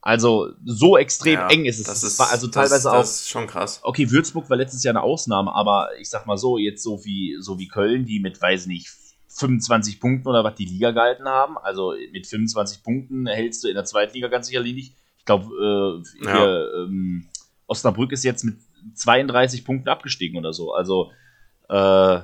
Also 0.00 0.50
so 0.64 0.96
extrem 0.96 1.34
Ja, 1.34 1.48
eng 1.48 1.64
ist 1.66 1.78
es. 1.80 1.86
Das 1.86 2.02
ist, 2.02 2.20
also 2.20 2.46
das, 2.46 2.54
teilweise 2.54 2.90
auch. 2.90 2.96
Das 3.00 3.16
ist 3.22 3.28
schon 3.28 3.46
krass. 3.46 3.80
Okay, 3.82 4.10
Würzburg 4.10 4.48
war 4.48 4.56
letztes 4.56 4.82
Jahr 4.82 4.92
eine 4.92 5.02
Ausnahme, 5.02 5.52
aber 5.54 5.88
ich 6.00 6.08
sag 6.08 6.26
mal 6.26 6.38
so, 6.38 6.56
jetzt 6.56 6.82
so 6.82 7.04
wie, 7.04 7.36
so 7.40 7.58
wie 7.58 7.68
Köln, 7.68 8.06
die 8.06 8.20
mit, 8.20 8.40
weiß 8.40 8.66
nicht, 8.66 8.88
25 9.28 10.00
Punkten 10.00 10.28
oder 10.28 10.44
was 10.44 10.54
die 10.54 10.64
Liga 10.64 10.92
gehalten 10.92 11.26
haben. 11.26 11.58
Also 11.58 11.94
mit 12.12 12.26
25 12.26 12.82
Punkten 12.82 13.26
hältst 13.26 13.64
du 13.64 13.68
in 13.68 13.74
der 13.74 13.84
zweiten 13.84 14.14
Liga 14.14 14.28
ganz 14.28 14.46
sicherlich 14.46 14.74
nicht. 14.74 14.94
Ich 15.18 15.24
glaube, 15.24 16.02
äh, 16.22 16.24
Ja. 16.24 16.84
ähm, 16.84 17.26
Osnabrück 17.68 18.10
ist 18.10 18.24
jetzt 18.24 18.42
mit 18.44 18.58
32 18.94 19.64
Punkten 19.64 19.88
abgestiegen 19.88 20.36
oder 20.38 20.52
so. 20.52 20.72
Also 20.74 21.12
äh, 21.68 22.20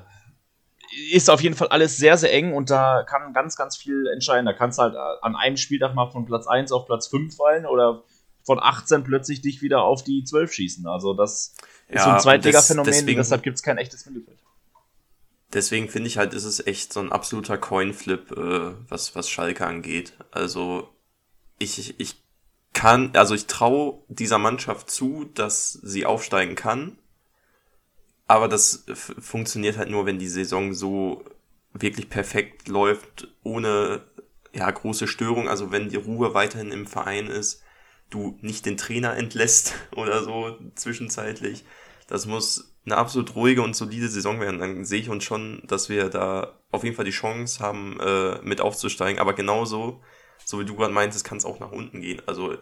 ist 1.12 1.28
auf 1.30 1.40
jeden 1.40 1.54
Fall 1.56 1.68
alles 1.68 1.96
sehr, 1.96 2.16
sehr 2.16 2.32
eng 2.32 2.52
und 2.52 2.70
da 2.70 3.04
kann 3.04 3.32
ganz, 3.32 3.56
ganz 3.56 3.76
viel 3.76 4.06
entscheiden. 4.12 4.46
Da 4.46 4.52
kannst 4.52 4.78
du 4.78 4.82
halt 4.82 4.94
an 5.22 5.36
einem 5.36 5.56
Spieltag 5.56 5.94
mal 5.94 6.10
von 6.10 6.24
Platz 6.26 6.46
1 6.46 6.72
auf 6.72 6.86
Platz 6.86 7.06
5 7.08 7.36
fallen 7.36 7.66
oder 7.66 8.02
von 8.42 8.58
18 8.60 9.04
plötzlich 9.04 9.40
dich 9.40 9.62
wieder 9.62 9.82
auf 9.82 10.04
die 10.04 10.22
12 10.24 10.52
schießen. 10.52 10.86
Also 10.86 11.14
das 11.14 11.54
ist 11.88 12.02
so 12.02 12.08
Ja, 12.10 12.14
ein 12.16 12.20
Zweitliga-Phänomen, 12.20 12.86
des- 12.90 12.98
deswegen- 13.00 13.16
deshalb 13.18 13.42
gibt 13.42 13.56
es 13.56 13.62
kein 13.62 13.78
echtes 13.78 14.04
Mittelfeld. 14.06 14.38
Deswegen 15.52 15.88
finde 15.88 16.08
ich 16.08 16.18
halt, 16.18 16.34
ist 16.34 16.44
es 16.44 16.66
echt 16.66 16.92
so 16.92 17.00
ein 17.00 17.12
absoluter 17.12 17.56
Coinflip, 17.58 18.32
äh, 18.32 18.72
was, 18.88 19.14
was 19.14 19.30
Schalke 19.30 19.66
angeht. 19.66 20.12
Also 20.32 20.88
ich, 21.58 21.98
ich 22.00 22.23
kann, 22.74 23.10
also 23.14 23.34
ich 23.34 23.46
traue 23.46 24.02
dieser 24.08 24.38
Mannschaft 24.38 24.90
zu, 24.90 25.24
dass 25.32 25.72
sie 25.72 26.04
aufsteigen 26.04 26.56
kann. 26.56 26.98
Aber 28.26 28.48
das 28.48 28.84
funktioniert 28.94 29.78
halt 29.78 29.90
nur, 29.90 30.06
wenn 30.06 30.18
die 30.18 30.28
Saison 30.28 30.74
so 30.74 31.24
wirklich 31.72 32.10
perfekt 32.10 32.68
läuft, 32.68 33.28
ohne 33.42 34.02
ja, 34.52 34.70
große 34.70 35.08
Störung. 35.08 35.48
Also 35.48 35.72
wenn 35.72 35.88
die 35.88 35.96
Ruhe 35.96 36.34
weiterhin 36.34 36.72
im 36.72 36.86
Verein 36.86 37.28
ist, 37.28 37.62
du 38.10 38.38
nicht 38.40 38.66
den 38.66 38.76
Trainer 38.76 39.16
entlässt 39.16 39.74
oder 39.96 40.22
so 40.22 40.58
zwischenzeitlich. 40.74 41.64
Das 42.06 42.26
muss 42.26 42.74
eine 42.84 42.96
absolut 42.96 43.34
ruhige 43.34 43.62
und 43.62 43.74
solide 43.74 44.08
Saison 44.08 44.40
werden. 44.40 44.60
Dann 44.60 44.84
sehe 44.84 45.00
ich 45.00 45.08
uns 45.08 45.24
schon, 45.24 45.62
dass 45.66 45.88
wir 45.88 46.10
da 46.10 46.58
auf 46.70 46.84
jeden 46.84 46.96
Fall 46.96 47.04
die 47.04 47.10
Chance 47.12 47.60
haben, 47.60 47.98
äh, 48.00 48.40
mit 48.42 48.60
aufzusteigen. 48.60 49.20
Aber 49.20 49.32
genauso, 49.32 50.02
so 50.44 50.60
wie 50.60 50.64
du 50.64 50.76
gerade 50.76 50.92
meintest, 50.92 51.24
kann 51.24 51.38
es 51.38 51.44
auch 51.44 51.60
nach 51.60 51.72
unten 51.72 52.00
gehen. 52.00 52.22
Also 52.26 52.56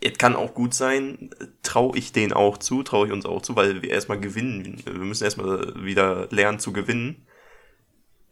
es 0.00 0.18
kann 0.18 0.34
auch 0.34 0.54
gut 0.54 0.74
sein, 0.74 1.30
traue 1.62 1.96
ich 1.96 2.12
denen 2.12 2.32
auch 2.32 2.58
zu, 2.58 2.82
traue 2.82 3.06
ich 3.06 3.12
uns 3.12 3.24
auch 3.24 3.42
zu, 3.42 3.54
weil 3.56 3.82
wir 3.82 3.90
erstmal 3.90 4.20
gewinnen. 4.20 4.82
Wir 4.84 4.94
müssen 4.94 5.24
erstmal 5.24 5.84
wieder 5.84 6.28
lernen 6.30 6.58
zu 6.58 6.72
gewinnen. 6.72 7.26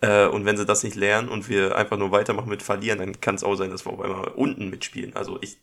Äh, 0.01 0.27
und 0.27 0.45
wenn 0.45 0.57
sie 0.57 0.67
das 0.67 0.83
nicht 0.83 0.97
lernen 0.97 1.29
und 1.29 1.49
wir 1.49 1.77
einfach 1.77 1.97
nur 1.97 2.11
weitermachen 2.11 2.49
mit 2.49 2.63
verlieren, 2.63 2.99
dann 2.99 3.21
kann 3.21 3.37
es 3.37 3.45
auch 3.45 3.55
sein, 3.55 3.71
dass 3.71 3.85
wir 3.87 3.93
auf 3.93 4.01
einmal 4.01 4.29
unten 4.29 4.71
mitspielen. 4.71 5.15
Also 5.15 5.39
ich 5.41 5.59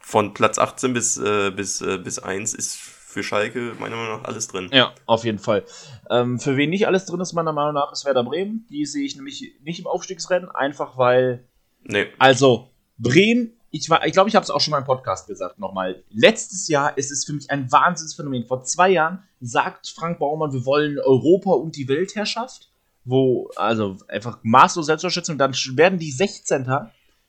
von 0.00 0.34
Platz 0.34 0.58
18 0.58 0.92
bis, 0.92 1.16
äh, 1.18 1.50
bis, 1.50 1.80
äh, 1.80 1.98
bis 1.98 2.18
1 2.18 2.54
ist 2.54 2.76
für 3.16 3.22
Schalke 3.22 3.72
meiner 3.80 3.96
Meinung 3.96 4.18
nach 4.20 4.24
alles 4.28 4.46
drin. 4.48 4.68
Ja, 4.74 4.92
auf 5.06 5.24
jeden 5.24 5.38
Fall. 5.38 5.64
Ähm, 6.10 6.38
für 6.38 6.58
wen 6.58 6.68
nicht 6.68 6.86
alles 6.86 7.06
drin 7.06 7.18
ist, 7.20 7.32
meiner 7.32 7.52
Meinung 7.54 7.72
nach, 7.72 7.90
ist 7.92 8.04
Werder 8.04 8.24
Bremen. 8.24 8.66
Die 8.68 8.84
sehe 8.84 9.06
ich 9.06 9.16
nämlich 9.16 9.54
nicht 9.64 9.78
im 9.80 9.86
Aufstiegsrennen, 9.86 10.50
einfach 10.50 10.98
weil 10.98 11.46
Nee, 11.82 12.08
Also, 12.18 12.68
Bremen, 12.98 13.52
ich, 13.70 13.88
war- 13.88 14.04
ich 14.06 14.12
glaube, 14.12 14.28
ich 14.28 14.34
habe 14.36 14.44
es 14.44 14.50
auch 14.50 14.60
schon 14.60 14.72
mal 14.72 14.78
im 14.80 14.84
Podcast 14.84 15.28
gesagt, 15.28 15.58
nochmal. 15.58 16.02
Letztes 16.10 16.68
Jahr 16.68 16.98
ist 16.98 17.10
es 17.10 17.24
für 17.24 17.32
mich 17.32 17.50
ein 17.50 17.72
Wahnsinnsphänomen. 17.72 18.46
Vor 18.46 18.64
zwei 18.64 18.90
Jahren 18.90 19.22
sagt 19.40 19.88
Frank 19.88 20.18
Baumann, 20.18 20.52
wir 20.52 20.66
wollen 20.66 20.98
Europa 20.98 21.52
und 21.52 21.74
die 21.76 21.88
Weltherrschaft. 21.88 22.70
Wo, 23.06 23.48
also 23.56 23.96
einfach 24.08 24.40
maßlos 24.42 24.84
Selbstverschätzung. 24.86 25.38
Dann 25.38 25.52
werden 25.74 25.98
die 25.98 26.10
16. 26.10 26.68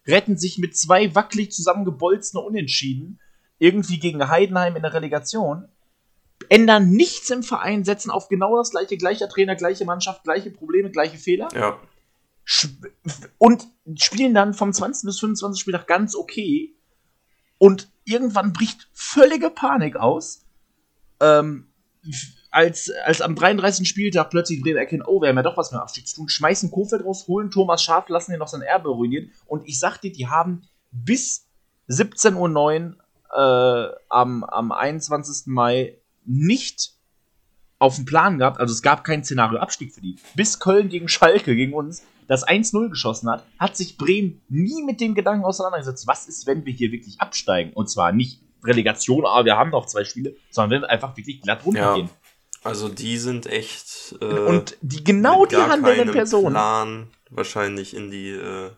retten 0.05 0.37
sich 0.37 0.57
mit 0.57 0.75
zwei 0.75 1.13
wackelig 1.15 1.51
zusammengebolzene 1.53 2.41
Unentschieden 2.43 3.19
irgendwie 3.59 3.99
gegen 3.99 4.27
Heidenheim 4.27 4.75
in 4.75 4.81
der 4.83 4.93
Relegation. 4.93 5.67
Ändern 6.49 6.89
nichts 6.91 7.29
im 7.29 7.43
Verein, 7.43 7.83
setzen 7.83 8.11
auf 8.11 8.29
genau 8.29 8.57
das 8.57 8.71
gleiche, 8.71 8.97
gleicher 8.97 9.27
Trainer, 9.27 9.55
gleiche 9.55 9.85
Mannschaft, 9.85 10.23
gleiche 10.23 10.51
Probleme, 10.51 10.91
gleiche 10.91 11.17
Fehler 11.17 11.49
ja. 11.53 11.79
und 13.37 13.67
spielen 13.95 14.33
dann 14.33 14.53
vom 14.53 14.71
20. 14.71 15.05
bis 15.05 15.19
25. 15.19 15.59
Spieltag 15.59 15.87
ganz 15.87 16.15
okay. 16.15 16.73
Und 17.57 17.89
irgendwann 18.05 18.53
bricht 18.53 18.87
völlige 18.93 19.49
Panik 19.49 19.95
aus. 19.97 20.45
Ähm, 21.19 21.67
als, 22.51 22.91
als 23.05 23.21
am 23.21 23.35
33. 23.35 23.87
Spieltag 23.87 24.29
plötzlich 24.29 24.61
Bremen 24.61 24.77
erkennen, 24.77 25.03
oh, 25.05 25.21
wir 25.21 25.29
haben 25.29 25.35
ja 25.35 25.43
doch 25.43 25.57
was 25.57 25.71
mit 25.71 25.79
dem 25.79 25.81
Abstieg 25.81 26.07
zu 26.07 26.15
tun, 26.15 26.29
schmeißen 26.29 26.71
Kofeld 26.71 27.03
raus, 27.03 27.27
holen 27.27 27.51
Thomas 27.51 27.83
Schaf, 27.83 28.07
lassen 28.09 28.33
ihn 28.33 28.39
noch 28.39 28.47
sein 28.47 28.61
Erbe 28.61 28.89
ruinieren. 28.89 29.31
Und 29.45 29.67
ich 29.67 29.79
sag 29.79 29.97
dir, 29.97 30.11
die 30.11 30.27
haben 30.27 30.61
bis 30.91 31.47
17.09 31.89 32.93
Uhr 32.93 32.95
äh, 33.33 33.95
am, 34.09 34.43
am 34.43 34.71
21. 34.71 35.47
Mai 35.47 35.97
nicht 36.27 36.91
auf 37.79 37.95
dem 37.95 38.05
Plan 38.05 38.39
gehabt, 38.39 38.59
also 38.59 38.73
es 38.73 38.81
gab 38.81 39.03
kein 39.03 39.23
Szenario 39.23 39.59
Abstieg 39.59 39.93
für 39.93 40.01
die. 40.01 40.17
Bis 40.35 40.59
Köln 40.59 40.89
gegen 40.89 41.07
Schalke, 41.07 41.55
gegen 41.55 41.73
uns, 41.73 42.03
das 42.27 42.47
1-0 42.47 42.89
geschossen 42.89 43.29
hat, 43.29 43.45
hat 43.59 43.77
sich 43.77 43.97
Bremen 43.97 44.41
nie 44.49 44.83
mit 44.83 44.99
dem 44.99 45.15
Gedanken 45.15 45.45
auseinandergesetzt, 45.45 46.07
was 46.07 46.27
ist, 46.27 46.47
wenn 46.47 46.65
wir 46.65 46.73
hier 46.73 46.91
wirklich 46.91 47.21
absteigen? 47.21 47.73
Und 47.73 47.89
zwar 47.89 48.11
nicht 48.11 48.41
Relegation, 48.63 49.25
aber 49.25 49.45
wir 49.45 49.57
haben 49.57 49.69
noch 49.71 49.85
zwei 49.85 50.03
Spiele, 50.03 50.35
sondern 50.49 50.71
wenn 50.71 50.81
wir 50.81 50.89
einfach 50.89 51.15
wirklich 51.15 51.41
glatt 51.41 51.65
runtergehen. 51.65 52.09
Also 52.63 52.89
die 52.89 53.17
sind 53.17 53.45
echt. 53.45 54.15
Äh, 54.19 54.25
Und 54.25 54.77
die 54.81 55.03
genau 55.03 55.45
die 55.45 55.55
handelnden 55.55 56.11
Personen. 56.11 56.53
Plan 56.53 57.07
wahrscheinlich 57.29 57.95
in 57.95 58.11
die 58.11 58.31
äh, 58.31 58.71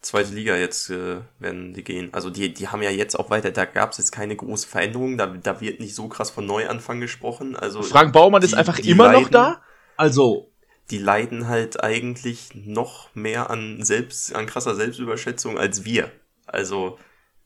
zweite 0.00 0.32
Liga 0.34 0.56
jetzt 0.56 0.90
äh, 0.90 1.18
werden 1.38 1.74
die 1.74 1.82
gehen. 1.82 2.10
Also 2.12 2.30
die, 2.30 2.52
die 2.54 2.68
haben 2.68 2.82
ja 2.82 2.90
jetzt 2.90 3.18
auch 3.18 3.30
weiter, 3.30 3.50
da 3.50 3.64
gab 3.64 3.92
es 3.92 3.98
jetzt 3.98 4.12
keine 4.12 4.36
große 4.36 4.66
Veränderung, 4.68 5.16
da, 5.18 5.26
da 5.26 5.60
wird 5.60 5.80
nicht 5.80 5.94
so 5.94 6.08
krass 6.08 6.30
von 6.30 6.46
Neuanfang 6.46 7.00
gesprochen. 7.00 7.56
Also 7.56 7.82
Frank 7.82 8.12
Baumann 8.12 8.42
ist 8.42 8.52
die- 8.52 8.56
einfach 8.56 8.78
die 8.78 8.90
immer 8.90 9.08
noch 9.12 9.20
leiden- 9.22 9.32
da. 9.32 9.62
Also, 9.96 10.52
Die 10.90 10.98
leiden 10.98 11.48
halt 11.48 11.82
eigentlich 11.82 12.50
noch 12.54 13.12
mehr 13.14 13.50
an 13.50 13.82
selbst, 13.82 14.32
an 14.34 14.46
krasser 14.46 14.74
Selbstüberschätzung 14.76 15.58
als 15.58 15.84
wir. 15.84 16.12
Also 16.46 16.98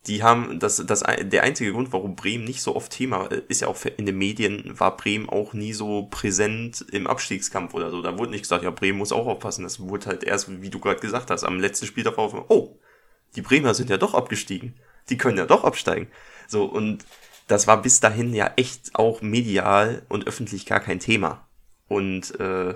die 0.06 0.22
haben 0.22 0.58
das, 0.58 0.76
das 0.86 1.00
der 1.00 1.42
einzige 1.42 1.72
Grund, 1.72 1.92
warum 1.92 2.16
Bremen 2.16 2.44
nicht 2.44 2.62
so 2.62 2.74
oft 2.74 2.90
Thema 2.90 3.26
ist 3.26 3.60
ja 3.60 3.68
auch 3.68 3.76
in 3.96 4.06
den 4.06 4.16
Medien 4.16 4.78
war 4.78 4.96
Bremen 4.96 5.28
auch 5.28 5.52
nie 5.52 5.74
so 5.74 6.08
präsent 6.10 6.84
im 6.90 7.06
Abstiegskampf 7.06 7.74
oder 7.74 7.90
so. 7.90 8.00
Da 8.00 8.18
wurde 8.18 8.30
nicht 8.30 8.42
gesagt, 8.42 8.64
ja 8.64 8.70
Bremen 8.70 8.98
muss 8.98 9.12
auch 9.12 9.26
aufpassen. 9.26 9.62
Das 9.62 9.78
wurde 9.80 10.06
halt 10.06 10.24
erst, 10.24 10.62
wie 10.62 10.70
du 10.70 10.80
gerade 10.80 11.00
gesagt 11.00 11.30
hast, 11.30 11.44
am 11.44 11.60
letzten 11.60 11.86
Spiel 11.86 12.04
darauf, 12.04 12.34
oh, 12.48 12.78
die 13.36 13.42
Bremer 13.42 13.74
sind 13.74 13.90
ja 13.90 13.98
doch 13.98 14.14
abgestiegen. 14.14 14.74
Die 15.10 15.18
können 15.18 15.36
ja 15.36 15.46
doch 15.46 15.64
absteigen. 15.64 16.08
So 16.48 16.64
und 16.64 17.04
das 17.46 17.66
war 17.66 17.82
bis 17.82 18.00
dahin 18.00 18.32
ja 18.32 18.52
echt 18.56 18.94
auch 18.94 19.20
medial 19.22 20.02
und 20.08 20.26
öffentlich 20.26 20.64
gar 20.66 20.80
kein 20.80 21.00
Thema. 21.00 21.46
Und 21.88 22.38
äh, 22.40 22.74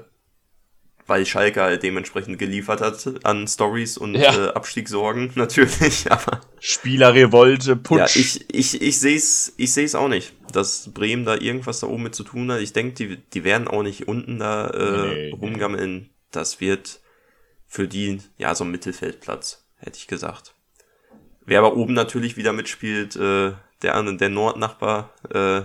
weil 1.07 1.27
Schalke 1.27 1.61
halt 1.63 1.83
dementsprechend 1.83 2.39
geliefert 2.39 2.81
hat 2.81 3.25
an 3.25 3.47
Stories 3.47 3.99
und 3.99 4.15
Ja. 4.15 4.33
äh, 4.35 4.49
Abstiegssorgen 4.53 5.31
natürlich, 5.37 6.11
aber 6.11 6.41
Spielerrevolte, 6.61 7.77
Putsch. 7.77 8.17
ja, 8.17 8.21
ich, 8.23 8.45
ich, 8.55 8.81
ich 8.83 8.99
sehe 9.01 9.17
es 9.17 9.53
ich 9.57 9.73
seh's 9.73 9.95
auch 9.95 10.09
nicht, 10.09 10.33
dass 10.53 10.93
Bremen 10.93 11.25
da 11.25 11.35
irgendwas 11.37 11.81
da 11.81 11.87
oben 11.89 12.05
mit 12.05 12.15
zu 12.15 12.25
tun 12.25 12.51
hat. 12.53 12.61
Ich 12.61 12.73
denke, 12.73 12.95
die, 12.95 13.17
die 13.17 13.45
werden 13.45 13.69
auch 13.69 13.83
nicht 13.83 14.07
unten 14.09 14.39
da 14.39 14.69
äh, 14.71 14.93
Nee, 15.09 15.15
nee. 15.15 15.31
rumgammeln. 15.33 16.11
Das 16.31 16.61
wird 16.61 17.01
für 17.67 17.89
die, 17.89 18.21
ja, 18.39 18.55
so 18.55 18.65
ein 18.65 18.71
Mittelfeldplatz, 18.71 19.65
hätte 19.79 19.99
ich 19.99 20.07
gesagt. 20.07 20.55
Wer 21.47 21.59
aber 21.59 21.77
oben 21.77 21.93
natürlich 21.95 22.37
wieder 22.37 22.53
mitspielt, 22.53 23.17
äh, 23.17 23.53
der, 23.83 23.95
andere- 23.97 24.17
der 24.17 24.29
Nordnachbar, 24.31 25.13
äh, 25.31 25.63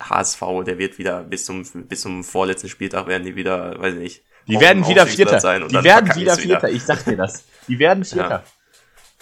HSV, 0.00 0.40
der 0.66 0.78
wird 0.78 0.98
wieder 0.98 1.22
bis 1.24 1.44
zum, 1.44 1.64
bis 1.88 2.00
zum 2.02 2.24
vorletzten 2.24 2.68
Spieltag 2.68 3.06
werden 3.06 3.24
die 3.24 3.36
wieder, 3.36 3.78
weiß 3.80 3.94
ich 3.94 4.00
nicht. 4.00 4.22
die 4.48 4.58
werden 4.60 4.86
wieder 4.86 5.06
Vierter. 5.06 5.40
sein 5.40 5.62
und 5.62 5.72
die 5.72 5.82
werden 5.82 6.14
wieder 6.16 6.36
Vierter. 6.36 6.68
Ich 6.68 6.82
sag 6.82 7.04
dir 7.04 7.16
das. 7.16 7.44
Die 7.68 7.78
werden 7.78 8.04
Vierter. 8.04 8.44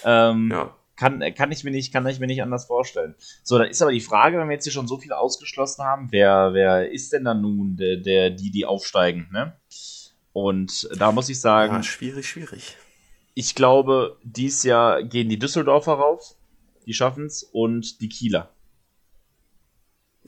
Ähm, 0.05 0.51
Ja. 0.51 0.75
kann, 0.97 1.23
kann, 1.35 1.53
ich 1.53 1.62
mir 1.64 1.70
nicht, 1.70 1.93
kann 1.93 2.07
ich 2.07 2.18
mir 2.18 2.27
nicht 2.27 2.43
anders 2.43 2.66
vorstellen. 2.66 3.14
So, 3.43 3.59
dann 3.59 3.68
ist 3.68 3.83
aber 3.83 3.93
die 3.93 4.01
Frage, 4.01 4.39
wenn 4.39 4.49
wir 4.49 4.55
jetzt 4.55 4.64
hier 4.64 4.73
schon 4.73 4.89
so 4.89 4.99
viele 4.99 5.18
ausgeschlossen 5.18 5.85
haben, 5.85 6.09
wer, 6.11 6.51
wer 6.55 6.91
ist 6.91 7.12
denn 7.12 7.25
dann 7.25 7.41
nun 7.43 7.77
der, 7.77 7.99
der 7.99 8.31
die, 8.31 8.51
die 8.51 8.64
aufsteigen, 8.64 9.29
ne? 9.33 9.57
Und 10.33 10.89
da 10.99 11.12
muss 11.12 11.29
ich 11.29 11.41
sagen, 11.41 11.75
ja, 11.75 11.83
schwierig, 11.83 12.27
schwierig. 12.27 12.77
ich 13.35 13.55
glaube, 13.55 14.16
dies 14.23 14.62
Jahr 14.62 15.03
gehen 15.03 15.29
die 15.29 15.39
Düsseldorfer 15.39 15.93
rauf, 15.93 16.35
die 16.87 16.95
schaffen's, 16.95 17.43
und 17.43 18.01
die 18.01 18.09
Kieler. 18.09 18.51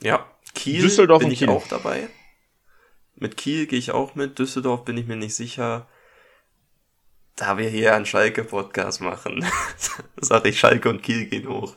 Ja, 0.02 0.26
Kiel 0.64 0.80
Düsseldorf 0.80 1.20
bin 1.20 1.30
ich 1.30 1.40
Kiel. 1.40 1.50
auch 1.50 1.66
dabei. 1.68 2.08
Mit 3.16 3.36
Kiel 3.36 3.66
gehe 3.66 3.78
ich 3.78 3.90
auch 3.90 4.14
mit. 4.14 4.38
Düsseldorf 4.38 4.86
bin 4.86 4.96
ich 4.96 5.06
mir 5.06 5.16
nicht 5.16 5.34
sicher. 5.34 5.86
Da 7.36 7.58
wir 7.58 7.68
hier 7.68 7.94
einen 7.94 8.06
Schalke-Podcast 8.06 9.02
machen, 9.02 9.44
sage 10.16 10.48
ich, 10.48 10.58
Schalke 10.58 10.88
und 10.88 11.02
Kiel 11.02 11.26
gehen 11.26 11.48
hoch. 11.48 11.74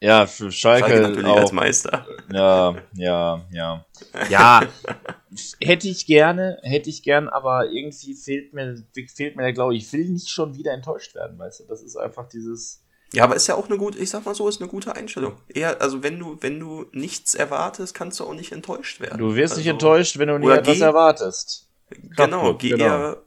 Ja, 0.00 0.26
für 0.26 0.50
Schalke, 0.50 0.88
Schalke 0.88 1.02
natürlich 1.02 1.26
auch. 1.26 1.40
als 1.40 1.52
Meister. 1.52 2.06
Ja, 2.32 2.74
ja, 2.94 3.46
ja. 3.52 3.84
Ja, 4.30 4.62
hätte 5.60 5.88
ich 5.88 6.06
gerne, 6.06 6.58
hätte 6.62 6.88
ich 6.88 7.02
gern, 7.02 7.28
aber 7.28 7.68
irgendwie 7.70 8.14
fehlt 8.14 8.54
mir, 8.54 8.82
fehlt 9.14 9.36
mir 9.36 9.42
der 9.42 9.52
Glaube. 9.52 9.76
Ich 9.76 9.92
will 9.92 10.08
nicht 10.08 10.30
schon 10.30 10.56
wieder 10.56 10.72
enttäuscht 10.72 11.14
werden, 11.14 11.38
weißt 11.38 11.60
du? 11.60 11.64
Das 11.64 11.82
ist 11.82 11.96
einfach 11.96 12.30
dieses. 12.30 12.82
Ja, 13.12 13.24
aber 13.24 13.34
ist 13.34 13.46
ja 13.48 13.56
auch 13.56 13.66
eine 13.68 13.76
gute, 13.76 13.98
ich 13.98 14.10
sag 14.10 14.24
mal 14.24 14.34
so, 14.34 14.48
ist 14.48 14.60
eine 14.60 14.70
gute 14.70 14.94
Einstellung. 14.94 15.32
Eher, 15.48 15.80
also 15.80 16.02
wenn 16.02 16.18
du, 16.18 16.36
wenn 16.40 16.60
du 16.60 16.86
nichts 16.92 17.34
erwartest, 17.34 17.94
kannst 17.94 18.20
du 18.20 18.24
auch 18.24 18.34
nicht 18.34 18.52
enttäuscht 18.52 19.00
werden. 19.00 19.18
Du 19.18 19.34
wirst 19.34 19.56
nicht 19.56 19.66
also, 19.66 19.70
enttäuscht, 19.70 20.18
wenn 20.18 20.28
du 20.28 20.38
nie 20.38 20.48
etwas 20.48 20.78
geh- 20.78 20.84
erwartest. 20.84 21.68
Genau, 22.16 22.54
geh 22.54 22.70
genau. 22.70 22.84
eher, 22.84 23.22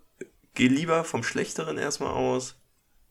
geh 0.55 0.67
lieber 0.67 1.03
vom 1.03 1.23
Schlechteren 1.23 1.77
erstmal 1.77 2.11
aus. 2.13 2.55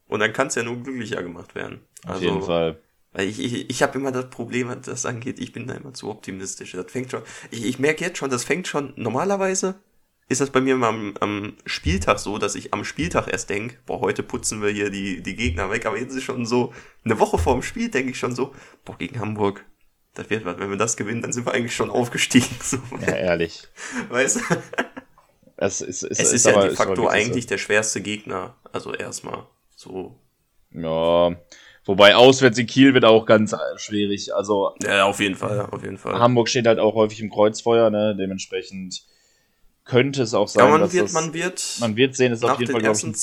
Und 0.09 0.21
dann 0.21 0.33
kann 0.33 0.49
es 0.49 0.55
ja 0.55 0.63
nur 0.63 0.77
glücklicher 0.83 1.23
gemacht 1.23 1.55
werden. 1.55 1.81
Auf 2.05 2.13
Also, 2.13 2.25
jeden 2.25 2.43
Fall. 2.43 2.79
Weil 3.13 3.29
ich, 3.29 3.39
ich, 3.39 3.69
ich 3.69 3.83
habe 3.83 3.99
immer 3.99 4.11
das 4.13 4.31
Problem, 4.31 4.69
was 4.69 4.81
das 4.83 5.05
angeht, 5.07 5.39
ich 5.39 5.53
bin 5.53 5.67
da 5.67 5.75
immer 5.75 5.93
zu 5.93 6.09
optimistisch. 6.11 6.73
Das 6.73 6.91
fängt 6.91 7.11
schon, 7.11 7.23
ich, 7.51 7.65
ich 7.67 7.79
merke 7.79 8.05
jetzt 8.05 8.17
schon, 8.19 8.31
das 8.31 8.45
fängt 8.45 8.67
schon, 8.69 8.95
normalerweise 8.97 9.75
ist 10.29 10.41
das 10.41 10.51
bei 10.51 10.61
mir 10.61 10.75
immer 10.75 10.89
am, 10.89 11.15
am 11.21 11.57
Spieltag 11.67 12.19
so, 12.19 12.39
dass 12.39 12.55
ich 12.55 12.73
am 12.73 12.85
Spieltag 12.85 13.29
erst 13.31 13.51
denke, 13.51 13.77
boah, 13.87 14.01
heute 14.01 14.23
putzen 14.23 14.63
wir 14.63 14.71
hier 14.71 14.89
die, 14.91 15.23
die 15.23 15.37
Gegner 15.37 15.71
weg, 15.71 15.85
aber 15.87 15.99
jetzt 15.99 16.15
ist 16.15 16.23
schon 16.25 16.47
so, 16.47 16.73
eine 17.05 17.19
Woche 17.19 17.39
vor 17.39 17.53
dem 17.55 17.63
Spiel 17.63 17.91
denke 17.91 18.13
ich 18.13 18.19
schon 18.19 18.35
so, 18.35 18.55
boah, 18.85 18.97
gegen 18.97 19.21
Hamburg, 19.21 19.65
das 20.15 20.31
wird 20.31 20.45
was, 20.45 20.59
wenn 20.59 20.71
wir 20.71 20.77
das 20.79 20.97
gewinnen, 20.97 21.23
dann 21.23 21.33
sind 21.33 21.47
wir 21.47 21.53
eigentlich 21.53 21.75
schon 21.75 21.91
aufgestiegen. 21.91 22.47
So, 22.63 22.79
Ja, 23.01 23.15
ehrlich. 23.15 23.65
weißt 24.11 24.37
du? 24.37 24.41
Es 25.57 25.81
ist, 25.81 26.03
ist, 26.03 26.21
Es 26.21 26.33
ist, 26.33 26.47
ja 26.47 26.53
aber- 26.53 26.63
de 26.63 26.71
ist 26.73 26.77
facto 26.79 26.91
wirklich 27.03 27.07
so. 27.07 27.11
eigentlich 27.31 27.47
der 27.47 27.59
schwerste 27.59 28.01
Gegner, 28.01 28.57
also 28.73 28.95
erstmal 28.95 29.47
so. 29.77 30.19
Ja. 30.71 31.37
Wobei 31.85 32.15
auswärts 32.15 32.59
in 32.59 32.67
Kiel 32.67 32.95
wird 32.95 33.05
auch 33.05 33.27
ganz 33.27 33.55
schwierig. 33.77 34.35
Also 34.35 34.73
Ja, 34.83 35.05
auf 35.05 35.19
jeden 35.21 35.35
Fall, 35.35 35.67
auf 35.71 35.83
jeden 35.83 35.99
Fall. 35.99 36.19
Hamburg 36.19 36.49
steht 36.49 36.67
halt 36.67 36.79
auch 36.79 36.95
häufig 36.95 37.21
im 37.21 37.29
Kreuzfeuer, 37.31 37.91
ne? 37.91 38.17
Dementsprechend 38.17 39.03
könnte 39.85 40.23
es 40.23 40.35
auch 40.35 40.49
sein, 40.49 40.65
Ja, 40.65 40.71
man 40.71 40.81
dass 40.81 40.93
wird, 40.93 41.05
das, 41.05 41.13
man 41.13 41.33
wird, 41.35 41.77
man 41.81 41.97
wird 41.97 42.15
sehen, 42.17 42.33
ist 42.33 42.45
auf 42.45 42.59
jeden 42.59 42.67
den 42.69 42.73
Fall, 42.73 42.83
glaube 42.83 42.99
ich, 42.99 43.05
ein 43.05 43.15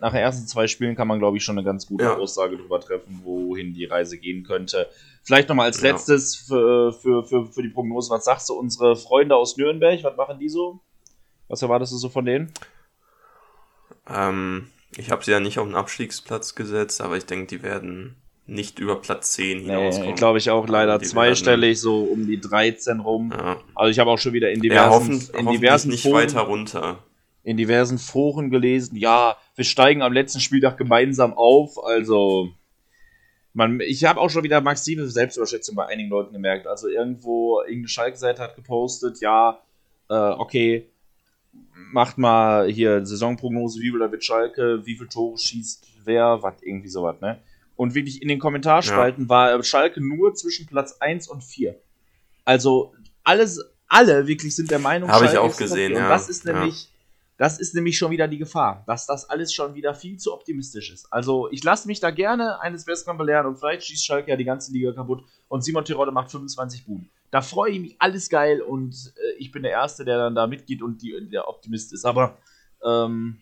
nach 0.00 0.12
den 0.12 0.20
ersten 0.20 0.46
zwei 0.46 0.66
Spielen 0.68 0.94
kann 0.94 1.08
man, 1.08 1.18
glaube 1.18 1.36
ich, 1.36 1.44
schon 1.44 1.58
eine 1.58 1.64
ganz 1.64 1.86
gute 1.86 2.04
Ja. 2.04 2.16
Aussage 2.16 2.56
darüber 2.56 2.80
treffen, 2.80 3.20
wohin 3.24 3.74
die 3.74 3.84
Reise 3.86 4.18
gehen 4.18 4.44
könnte. 4.44 4.88
Vielleicht 5.24 5.48
nochmal 5.48 5.66
als 5.66 5.80
Ja. 5.80 5.90
letztes 5.90 6.36
für, 6.36 6.92
für, 6.92 7.24
für, 7.24 7.46
für 7.46 7.62
die 7.62 7.70
Prognose, 7.70 8.10
was 8.10 8.24
sagst 8.24 8.48
du, 8.48 8.54
unsere 8.54 8.96
Freunde 8.96 9.34
aus 9.34 9.56
Nürnberg, 9.56 10.02
was 10.04 10.16
machen 10.16 10.38
die 10.38 10.48
so? 10.48 10.80
Was 11.48 11.62
erwartest 11.62 11.92
du 11.92 11.96
so 11.96 12.08
von 12.10 12.24
denen? 12.26 12.52
Ähm, 14.06 14.68
ich 14.96 15.10
habe 15.10 15.24
sie 15.24 15.32
ja 15.32 15.40
nicht 15.40 15.58
auf 15.58 15.66
den 15.66 15.74
Abstiegsplatz 15.74 16.54
gesetzt, 16.54 17.00
aber 17.00 17.16
ich 17.16 17.26
denke, 17.26 17.46
die 17.46 17.62
werden 17.62 18.16
nicht 18.48 18.78
über 18.78 18.96
Platz 18.96 19.32
10 19.32 19.60
hinauskommen. 19.60 20.10
Nee, 20.10 20.14
glaube 20.16 20.38
ich 20.38 20.50
auch 20.50 20.66
leider 20.68 20.98
die 20.98 21.04
zweistellig, 21.04 21.80
so 21.80 22.02
um 22.04 22.26
die 22.26 22.40
13 22.40 23.00
rum. 23.00 23.32
Ja, 23.36 23.60
Also 23.74 23.90
ich 23.90 23.98
habe 23.98 24.10
auch 24.10 24.18
schon 24.18 24.32
wieder 24.32 24.50
in 24.50 24.62
ja 24.62 24.88
diversen, 24.88 24.90
hoffen, 24.90 25.38
in 25.38 25.46
diversen 25.48 25.90
nicht 25.90 26.02
Foren, 26.02 26.14
weiter 26.14 26.40
runter. 26.40 26.98
in 27.44 27.56
diversen 27.56 27.98
Foren 27.98 28.50
gelesen, 28.50 28.96
ja, 28.96 29.36
wir 29.54 29.64
steigen 29.64 30.02
am 30.02 30.12
letzten 30.12 30.40
Spieltag 30.40 30.78
gemeinsam 30.78 31.34
auf. 31.34 31.82
Also, 31.84 32.50
man, 33.52 33.80
ich 33.80 34.04
habe 34.04 34.18
auch 34.18 34.30
schon 34.30 34.44
wieder 34.44 34.60
massive 34.62 35.08
Selbstüberschätzung 35.08 35.74
bei 35.76 35.86
einigen 35.86 36.08
Leuten 36.08 36.32
gemerkt. 36.32 36.66
Also 36.66 36.88
irgendwo, 36.88 37.60
irgendeine 37.60 37.88
Schalke-Seite 37.88 38.42
hat 38.42 38.56
gepostet, 38.56 39.20
ja, 39.20 39.60
äh, 40.08 40.14
okay, 40.14 40.86
macht 41.92 42.16
mal 42.16 42.68
hier 42.70 43.04
Saisonprognose, 43.04 43.80
wie 43.80 43.90
viel 43.90 43.98
da 43.98 44.10
wird 44.10 44.24
Schalke, 44.24 44.86
wie 44.86 44.94
viele 44.94 45.08
Tore 45.08 45.36
schießt 45.38 45.86
wer, 46.04 46.42
was, 46.42 46.54
irgendwie 46.62 46.88
sowas, 46.88 47.20
ne? 47.20 47.38
Und 47.78 47.94
wirklich 47.94 48.20
in 48.22 48.26
den 48.28 48.40
Kommentarspalten 48.40 49.28
war 49.28 49.62
Schalke 49.62 50.00
nur 50.00 50.34
zwischen 50.34 50.66
Platz 50.66 50.96
1 50.98 51.28
und 51.28 51.44
4. 51.44 51.76
Also 52.44 52.92
alles, 53.22 53.64
alle 53.86 54.26
wirklich 54.26 54.56
sind 54.56 54.68
der 54.72 54.80
Meinung, 54.80 55.08
Habe 55.08 55.26
ich 55.26 55.30
Schalke 55.30 55.44
auch 55.44 55.50
ist 55.50 55.58
top. 55.58 55.68
gesehen, 55.68 55.92
Und 55.92 56.00
ja. 56.00 56.08
das 56.08 56.28
ist 56.28 56.44
Ja. 56.44 56.54
nämlich, 56.54 56.88
das 57.36 57.60
ist 57.60 57.76
nämlich 57.76 57.96
schon 57.96 58.10
wieder 58.10 58.26
die 58.26 58.38
Gefahr, 58.38 58.82
dass 58.88 59.06
das 59.06 59.30
alles 59.30 59.54
schon 59.54 59.76
wieder 59.76 59.94
viel 59.94 60.16
zu 60.16 60.34
optimistisch 60.34 60.90
ist. 60.90 61.06
Also 61.12 61.48
ich 61.52 61.62
lasse 61.62 61.86
mich 61.86 62.00
da 62.00 62.10
gerne 62.10 62.60
eines 62.60 62.84
Besseren 62.84 63.16
belehren 63.16 63.46
und 63.46 63.60
vielleicht 63.60 63.84
schießt 63.84 64.04
Schalke 64.04 64.30
ja 64.30 64.36
die 64.36 64.44
ganze 64.44 64.72
Liga 64.72 64.90
kaputt 64.92 65.22
und 65.46 65.62
Simon 65.62 65.84
Terodde 65.84 66.10
macht 66.10 66.32
25 66.32 66.84
Buden. 66.84 67.08
Da 67.30 67.42
freue 67.42 67.70
ich 67.70 67.78
mich, 67.80 67.96
alles 68.00 68.28
geil 68.28 68.60
und 68.60 69.12
äh, 69.16 69.36
ich 69.38 69.52
bin 69.52 69.62
der 69.62 69.70
Erste, 69.70 70.04
der 70.04 70.18
dann 70.18 70.34
da 70.34 70.48
mitgeht 70.48 70.82
und 70.82 71.00
die, 71.00 71.28
der 71.30 71.46
Optimist 71.46 71.92
ist. 71.92 72.04
Aber 72.04 72.36
ähm, 72.84 73.38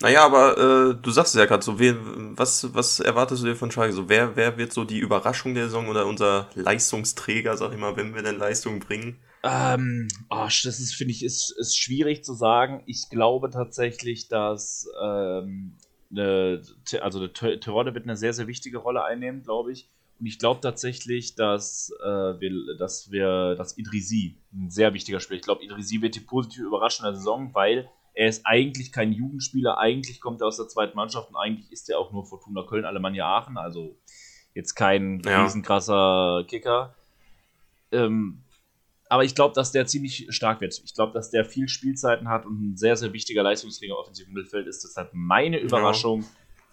Naja, 0.00 0.24
aber 0.24 0.56
äh, 0.56 0.94
du 0.94 1.10
sagst 1.10 1.34
es 1.34 1.40
ja 1.40 1.46
gerade 1.46 1.64
so, 1.64 1.78
wer, 1.78 1.96
was, 2.36 2.72
was 2.72 3.00
erwartest 3.00 3.42
du 3.42 3.46
dir 3.46 3.56
von 3.56 3.70
Schalke? 3.70 3.92
So, 3.92 4.08
wer, 4.08 4.36
wer 4.36 4.56
wird 4.56 4.72
so 4.72 4.84
die 4.84 4.98
Überraschung 4.98 5.54
der 5.54 5.64
Saison 5.64 5.88
oder 5.88 6.06
unser 6.06 6.48
Leistungsträger, 6.54 7.56
sag 7.56 7.72
ich 7.72 7.78
mal, 7.78 7.96
wenn 7.96 8.14
wir 8.14 8.22
denn 8.22 8.38
Leistung 8.38 8.78
bringen? 8.78 9.18
Ähm, 9.42 10.08
oh, 10.30 10.46
das 10.46 10.64
ist, 10.64 10.94
finde 10.94 11.12
ich, 11.12 11.24
ist, 11.24 11.50
ist 11.58 11.76
schwierig 11.76 12.24
zu 12.24 12.34
sagen. 12.34 12.82
Ich 12.86 13.08
glaube 13.10 13.50
tatsächlich, 13.50 14.28
dass 14.28 14.88
ähm, 15.02 15.76
eine, 16.10 16.62
also 17.00 17.18
eine 17.18 17.94
wird 17.94 18.04
eine 18.04 18.16
sehr, 18.16 18.32
sehr 18.32 18.46
wichtige 18.46 18.78
Rolle 18.78 19.04
einnehmen, 19.04 19.42
glaube 19.42 19.72
ich. 19.72 19.88
Und 20.20 20.26
ich 20.26 20.38
glaube 20.38 20.60
tatsächlich, 20.60 21.34
dass, 21.34 21.92
äh, 22.02 22.06
wir, 22.40 22.76
dass 22.76 23.10
wir, 23.10 23.54
dass 23.56 23.78
Idrisi 23.78 24.36
ein 24.52 24.70
sehr 24.70 24.92
wichtiger 24.94 25.20
Spieler. 25.20 25.38
Ich 25.38 25.44
glaube, 25.44 25.64
Idrisi 25.64 26.02
wird 26.02 26.16
die 26.16 26.20
positive 26.20 26.66
Überraschung 26.66 27.04
der 27.04 27.14
Saison, 27.14 27.54
weil 27.54 27.88
er 28.18 28.28
ist 28.28 28.44
eigentlich 28.44 28.90
kein 28.90 29.12
Jugendspieler, 29.12 29.78
eigentlich 29.78 30.20
kommt 30.20 30.40
er 30.40 30.48
aus 30.48 30.56
der 30.56 30.66
zweiten 30.66 30.96
Mannschaft 30.96 31.30
und 31.30 31.36
eigentlich 31.36 31.70
ist 31.70 31.88
er 31.88 32.00
auch 32.00 32.10
nur 32.10 32.26
Fortuna 32.26 32.64
Köln, 32.64 32.84
Alemannia 32.84 33.24
Aachen, 33.24 33.56
also 33.56 33.96
jetzt 34.54 34.74
kein 34.74 35.22
Ja. 35.24 35.44
riesenkrasser 35.44 36.44
Kicker. 36.48 36.96
Ähm, 37.92 38.42
aber 39.08 39.22
ich 39.22 39.36
glaube, 39.36 39.54
dass 39.54 39.70
der 39.70 39.86
ziemlich 39.86 40.26
stark 40.30 40.60
wird. 40.60 40.82
Ich 40.84 40.94
glaube, 40.94 41.12
dass 41.12 41.30
der 41.30 41.44
viel 41.44 41.68
Spielzeiten 41.68 42.28
hat 42.28 42.44
und 42.44 42.60
ein 42.60 42.76
sehr, 42.76 42.96
sehr 42.96 43.12
wichtiger 43.12 43.44
Leistungsträger 43.44 43.94
auf 43.94 44.00
offensiven 44.00 44.34
Mittelfeld 44.34 44.66
ist. 44.66 44.82
Deshalb 44.82 45.10
meine 45.12 45.60
Überraschung 45.60 46.26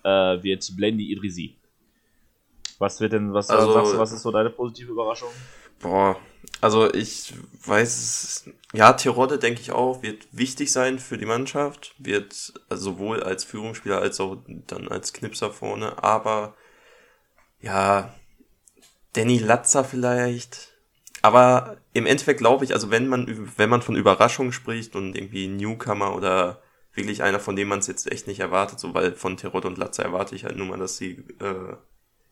ja. 0.04 0.34
äh, 0.34 0.44
wird 0.44 0.76
Blendi 0.76 1.12
Idrisi. 1.12 1.58
Was 2.80 3.00
wird 3.00 3.14
denn, 3.14 3.32
was 3.34 3.52
also, 3.52 3.72
sagst 3.72 3.94
du, 3.94 4.00
was 4.00 4.12
ist 4.12 4.24
so 4.24 4.32
deine 4.32 4.50
positive 4.50 4.92
Überraschung? 4.92 5.30
Boah, 5.80 6.18
also 6.62 6.92
ich 6.94 7.34
weiß, 7.66 8.50
ja, 8.74 8.94
Tirode 8.94 9.38
denke 9.38 9.62
ich 9.62 9.72
auch, 9.72 10.02
wird 10.02 10.28
wichtig 10.32 10.72
sein 10.72 11.00
für 11.00 11.18
die 11.18 11.26
Mannschaft, 11.26 11.96
wird 11.98 12.54
sowohl 12.70 13.24
als 13.24 13.44
Führungsspieler 13.44 14.00
als 14.00 14.20
auch 14.20 14.38
dann 14.48 14.88
als 14.88 15.14
Knipser 15.14 15.52
vorne, 15.52 16.04
aber 16.04 16.56
ja, 17.60 18.14
Danny 19.14 19.38
Latzer 19.38 19.84
vielleicht, 19.84 20.74
aber 21.22 21.78
im 21.94 22.06
Endeffekt 22.06 22.40
glaube 22.40 22.66
ich, 22.66 22.74
also 22.74 22.92
wenn 22.92 23.08
man, 23.08 23.50
wenn 23.58 23.70
man 23.70 23.82
von 23.82 23.96
Überraschung 23.96 24.52
spricht 24.52 24.96
und 24.96 25.16
irgendwie 25.16 25.48
Newcomer 25.48 26.16
oder 26.16 26.62
wirklich 26.94 27.24
einer, 27.24 27.40
von 27.40 27.56
dem 27.56 27.68
man 27.68 27.80
es 27.80 27.88
jetzt 27.88 28.12
echt 28.12 28.28
nicht 28.28 28.40
erwartet, 28.40 28.80
so 28.80 28.94
weil 28.94 29.14
von 29.14 29.38
Tirode 29.38 29.68
und 29.68 29.78
Latzer 29.78 30.04
erwarte 30.04 30.36
ich 30.36 30.46
halt 30.46 30.58
nur 30.58 30.68
mal, 30.68 30.80
dass 30.80 30.98
sie 30.98 31.24
äh, 31.40 31.76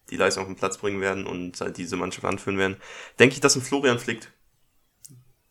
die 0.10 0.18
Leistung 0.18 0.44
auf 0.44 0.50
den 0.50 0.58
Platz 0.58 0.78
bringen 0.78 1.02
werden 1.02 1.26
und 1.26 1.60
halt 1.62 1.78
diese 1.78 1.96
Mannschaft 1.96 2.26
anführen 2.26 2.58
werden, 2.58 2.78
denke 3.20 3.36
ich, 3.36 3.42
dass 3.42 3.56
ein 3.56 3.62
Florian 3.62 4.00
Flickt, 4.00 4.32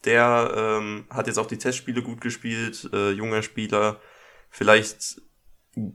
der 0.05 0.53
ähm, 0.57 1.07
hat 1.11 1.26
jetzt 1.26 1.38
auch 1.38 1.46
die 1.46 1.59
Testspiele 1.59 2.03
gut 2.03 2.20
gespielt, 2.20 2.88
äh, 2.92 3.11
junger 3.11 3.42
Spieler, 3.42 4.00
vielleicht 4.50 5.20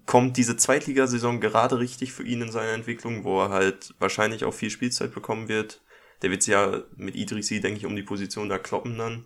kommt 0.05 0.37
diese 0.37 0.57
Zweitligasaison 0.57 1.39
gerade 1.39 1.79
richtig 1.79 2.11
für 2.11 2.23
ihn 2.23 2.41
in 2.41 2.51
seiner 2.51 2.71
Entwicklung, 2.71 3.23
wo 3.23 3.41
er 3.41 3.49
halt 3.49 3.93
wahrscheinlich 3.99 4.43
auch 4.43 4.53
viel 4.53 4.69
Spielzeit 4.69 5.13
bekommen 5.13 5.49
wird. 5.49 5.81
Der 6.21 6.31
wird 6.31 6.41
sich 6.41 6.53
ja 6.53 6.81
mit 6.95 7.15
Idrisi, 7.15 7.61
denke 7.61 7.77
ich, 7.77 7.85
um 7.85 7.95
die 7.95 8.01
Position 8.01 8.49
da 8.49 8.57
kloppen 8.57 8.97
dann. 8.97 9.25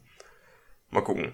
Mal 0.90 1.02
gucken. 1.02 1.34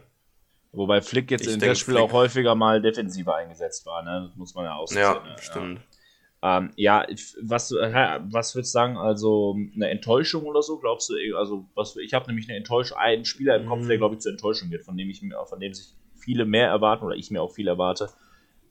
Wobei 0.71 1.01
Flick 1.01 1.31
jetzt 1.31 1.47
ich 1.47 1.53
in 1.53 1.59
dem 1.59 1.73
Spiel 1.73 1.97
auch 1.97 2.11
häufiger 2.11 2.53
mal 2.53 2.79
defensiver 2.79 3.35
eingesetzt 3.35 3.87
war, 3.87 4.03
ne? 4.03 4.27
Das 4.27 4.35
muss 4.35 4.53
man 4.53 4.65
ja 4.65 4.75
auch 4.75 4.91
Ja, 4.91 5.23
ne? 5.23 5.35
stimmt. 5.39 5.79
Ja. 5.79 5.96
Ähm, 6.43 6.71
ja, 6.75 7.05
was, 7.41 7.71
äh, 7.71 8.19
was 8.29 8.53
würdest 8.53 8.73
du 8.73 8.77
sagen? 8.77 8.97
Also 8.97 9.57
eine 9.75 9.89
Enttäuschung 9.89 10.43
oder 10.43 10.61
so? 10.61 10.77
Glaubst 10.77 11.09
du? 11.09 11.15
Also 11.35 11.65
was? 11.73 11.95
Ich 11.97 12.13
habe 12.13 12.27
nämlich 12.27 12.47
eine 12.47 12.57
Enttäuschung, 12.57 12.97
einen 12.97 13.25
Spieler 13.25 13.55
im 13.55 13.67
Kopf, 13.67 13.87
der 13.87 13.95
mhm. 13.95 13.99
glaube 13.99 14.15
ich 14.15 14.21
zur 14.21 14.31
Enttäuschung 14.31 14.69
wird, 14.69 14.85
von 14.85 14.95
dem 14.97 15.09
ich 15.09 15.21
von 15.45 15.59
dem 15.59 15.73
sich 15.73 15.95
viele 16.15 16.45
mehr 16.45 16.67
erwarten 16.67 17.05
oder 17.05 17.15
ich 17.15 17.31
mir 17.31 17.41
auch 17.41 17.53
viel 17.53 17.67
erwarte. 17.67 18.09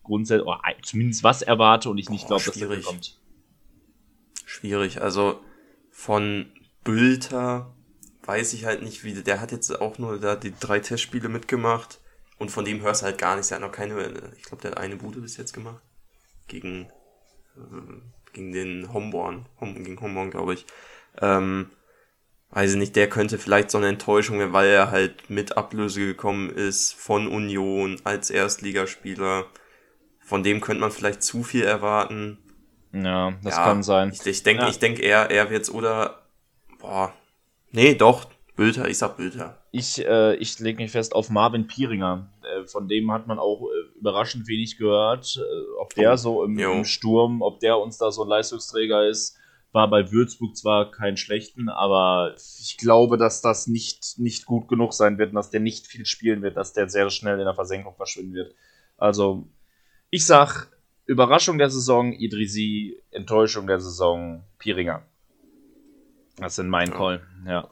Grundsätzlich 0.04 0.46
oder 0.46 0.60
zumindest 0.82 1.24
was 1.24 1.42
erwarte 1.42 1.90
und 1.90 1.98
ich 1.98 2.08
nicht 2.08 2.28
glaube, 2.28 2.44
dass 2.44 2.54
der 2.54 2.80
kommt. 2.82 3.18
Schwierig. 4.44 5.02
Also 5.02 5.40
von 5.90 6.46
Bülter 6.84 7.74
weiß 8.22 8.52
ich 8.52 8.64
halt 8.64 8.82
nicht, 8.82 9.02
wie 9.02 9.14
der 9.14 9.40
hat 9.40 9.50
jetzt 9.50 9.80
auch 9.80 9.98
nur 9.98 10.20
da 10.20 10.36
die 10.36 10.54
drei 10.58 10.78
Testspiele 10.78 11.28
mitgemacht 11.28 12.00
und 12.38 12.50
von 12.50 12.64
dem 12.64 12.82
hörst 12.82 13.02
du 13.02 13.06
halt 13.06 13.18
gar 13.18 13.34
nichts. 13.34 13.48
Der 13.48 13.56
hat 13.56 13.62
noch 13.62 13.72
keine, 13.72 14.32
ich 14.36 14.44
glaube, 14.44 14.62
der 14.62 14.72
hat 14.72 14.78
eine 14.78 14.96
Bude 14.96 15.20
bis 15.20 15.36
jetzt 15.36 15.52
gemacht 15.52 15.82
gegen 16.46 16.88
gegen 18.32 18.52
den 18.52 18.92
Homborn, 18.92 19.46
Hom 19.60 19.74
gegen 19.82 20.00
Homborn, 20.00 20.30
glaube 20.30 20.54
ich. 20.54 20.66
Ähm, 21.20 21.70
weiß 22.50 22.72
ich 22.72 22.78
nicht, 22.78 22.96
der 22.96 23.08
könnte 23.08 23.38
vielleicht 23.38 23.70
so 23.70 23.78
eine 23.78 23.88
Enttäuschung 23.88 24.38
werden, 24.38 24.52
weil 24.52 24.68
er 24.68 24.90
halt 24.90 25.30
mit 25.30 25.56
Ablöse 25.56 26.00
gekommen 26.00 26.50
ist 26.50 26.94
von 26.94 27.28
Union 27.28 28.00
als 28.04 28.30
Erstligaspieler. 28.30 29.46
Von 30.20 30.42
dem 30.42 30.60
könnte 30.60 30.80
man 30.80 30.90
vielleicht 30.90 31.22
zu 31.22 31.42
viel 31.42 31.64
erwarten. 31.64 32.38
Ja, 32.92 33.32
das 33.42 33.56
ja, 33.56 33.64
kann 33.64 33.82
sein. 33.82 34.10
Ich, 34.12 34.26
ich 34.26 34.42
denke, 34.42 34.64
ja. 34.64 34.68
ich 34.68 34.78
denke, 34.78 35.02
er, 35.02 35.30
er 35.30 35.50
wird's 35.50 35.70
oder, 35.70 36.26
boah, 36.78 37.12
nee, 37.70 37.94
doch, 37.94 38.26
Bülter, 38.56 38.88
ich 38.88 38.98
sag 38.98 39.16
Bülter. 39.16 39.65
Ich, 39.78 40.02
äh, 40.02 40.36
ich 40.36 40.58
lege 40.58 40.82
mich 40.82 40.90
fest 40.90 41.14
auf 41.14 41.28
Marvin 41.28 41.66
Pieringer. 41.66 42.30
Äh, 42.42 42.64
von 42.64 42.88
dem 42.88 43.12
hat 43.12 43.26
man 43.26 43.38
auch 43.38 43.60
äh, 43.62 43.98
überraschend 43.98 44.48
wenig 44.48 44.78
gehört. 44.78 45.36
Äh, 45.36 45.80
ob 45.80 45.94
der 45.94 46.14
oh, 46.14 46.16
so 46.16 46.44
im, 46.44 46.58
im, 46.58 46.84
Sturm, 46.86 47.42
ob 47.42 47.60
der 47.60 47.78
uns 47.78 47.98
da 47.98 48.10
so 48.10 48.22
ein 48.22 48.28
Leistungsträger 48.28 49.06
ist, 49.06 49.36
war 49.72 49.90
bei 49.90 50.10
Würzburg 50.10 50.56
zwar 50.56 50.90
kein 50.90 51.18
schlechten, 51.18 51.68
aber 51.68 52.34
ich 52.36 52.78
glaube, 52.78 53.18
dass 53.18 53.42
das 53.42 53.66
nicht, 53.66 54.18
nicht 54.18 54.46
gut 54.46 54.68
genug 54.68 54.94
sein 54.94 55.18
wird 55.18 55.30
und 55.30 55.34
dass 55.34 55.50
der 55.50 55.60
nicht 55.60 55.86
viel 55.86 56.06
spielen 56.06 56.40
wird, 56.40 56.56
dass 56.56 56.72
der 56.72 56.88
sehr 56.88 57.10
schnell 57.10 57.38
in 57.38 57.44
der 57.44 57.54
Versenkung 57.54 57.94
verschwinden 57.96 58.32
wird. 58.32 58.54
Also, 58.96 59.46
ich 60.08 60.24
sag, 60.24 60.68
Überraschung 61.04 61.58
der 61.58 61.68
Saison, 61.68 62.14
Idrisi, 62.14 62.98
Enttäuschung 63.10 63.66
der 63.66 63.80
Saison, 63.80 64.42
Pieringer. 64.58 65.02
Das 66.38 66.56
sind 66.56 66.70
mein 66.70 66.90
Call, 66.90 67.20
ja. 67.46 67.68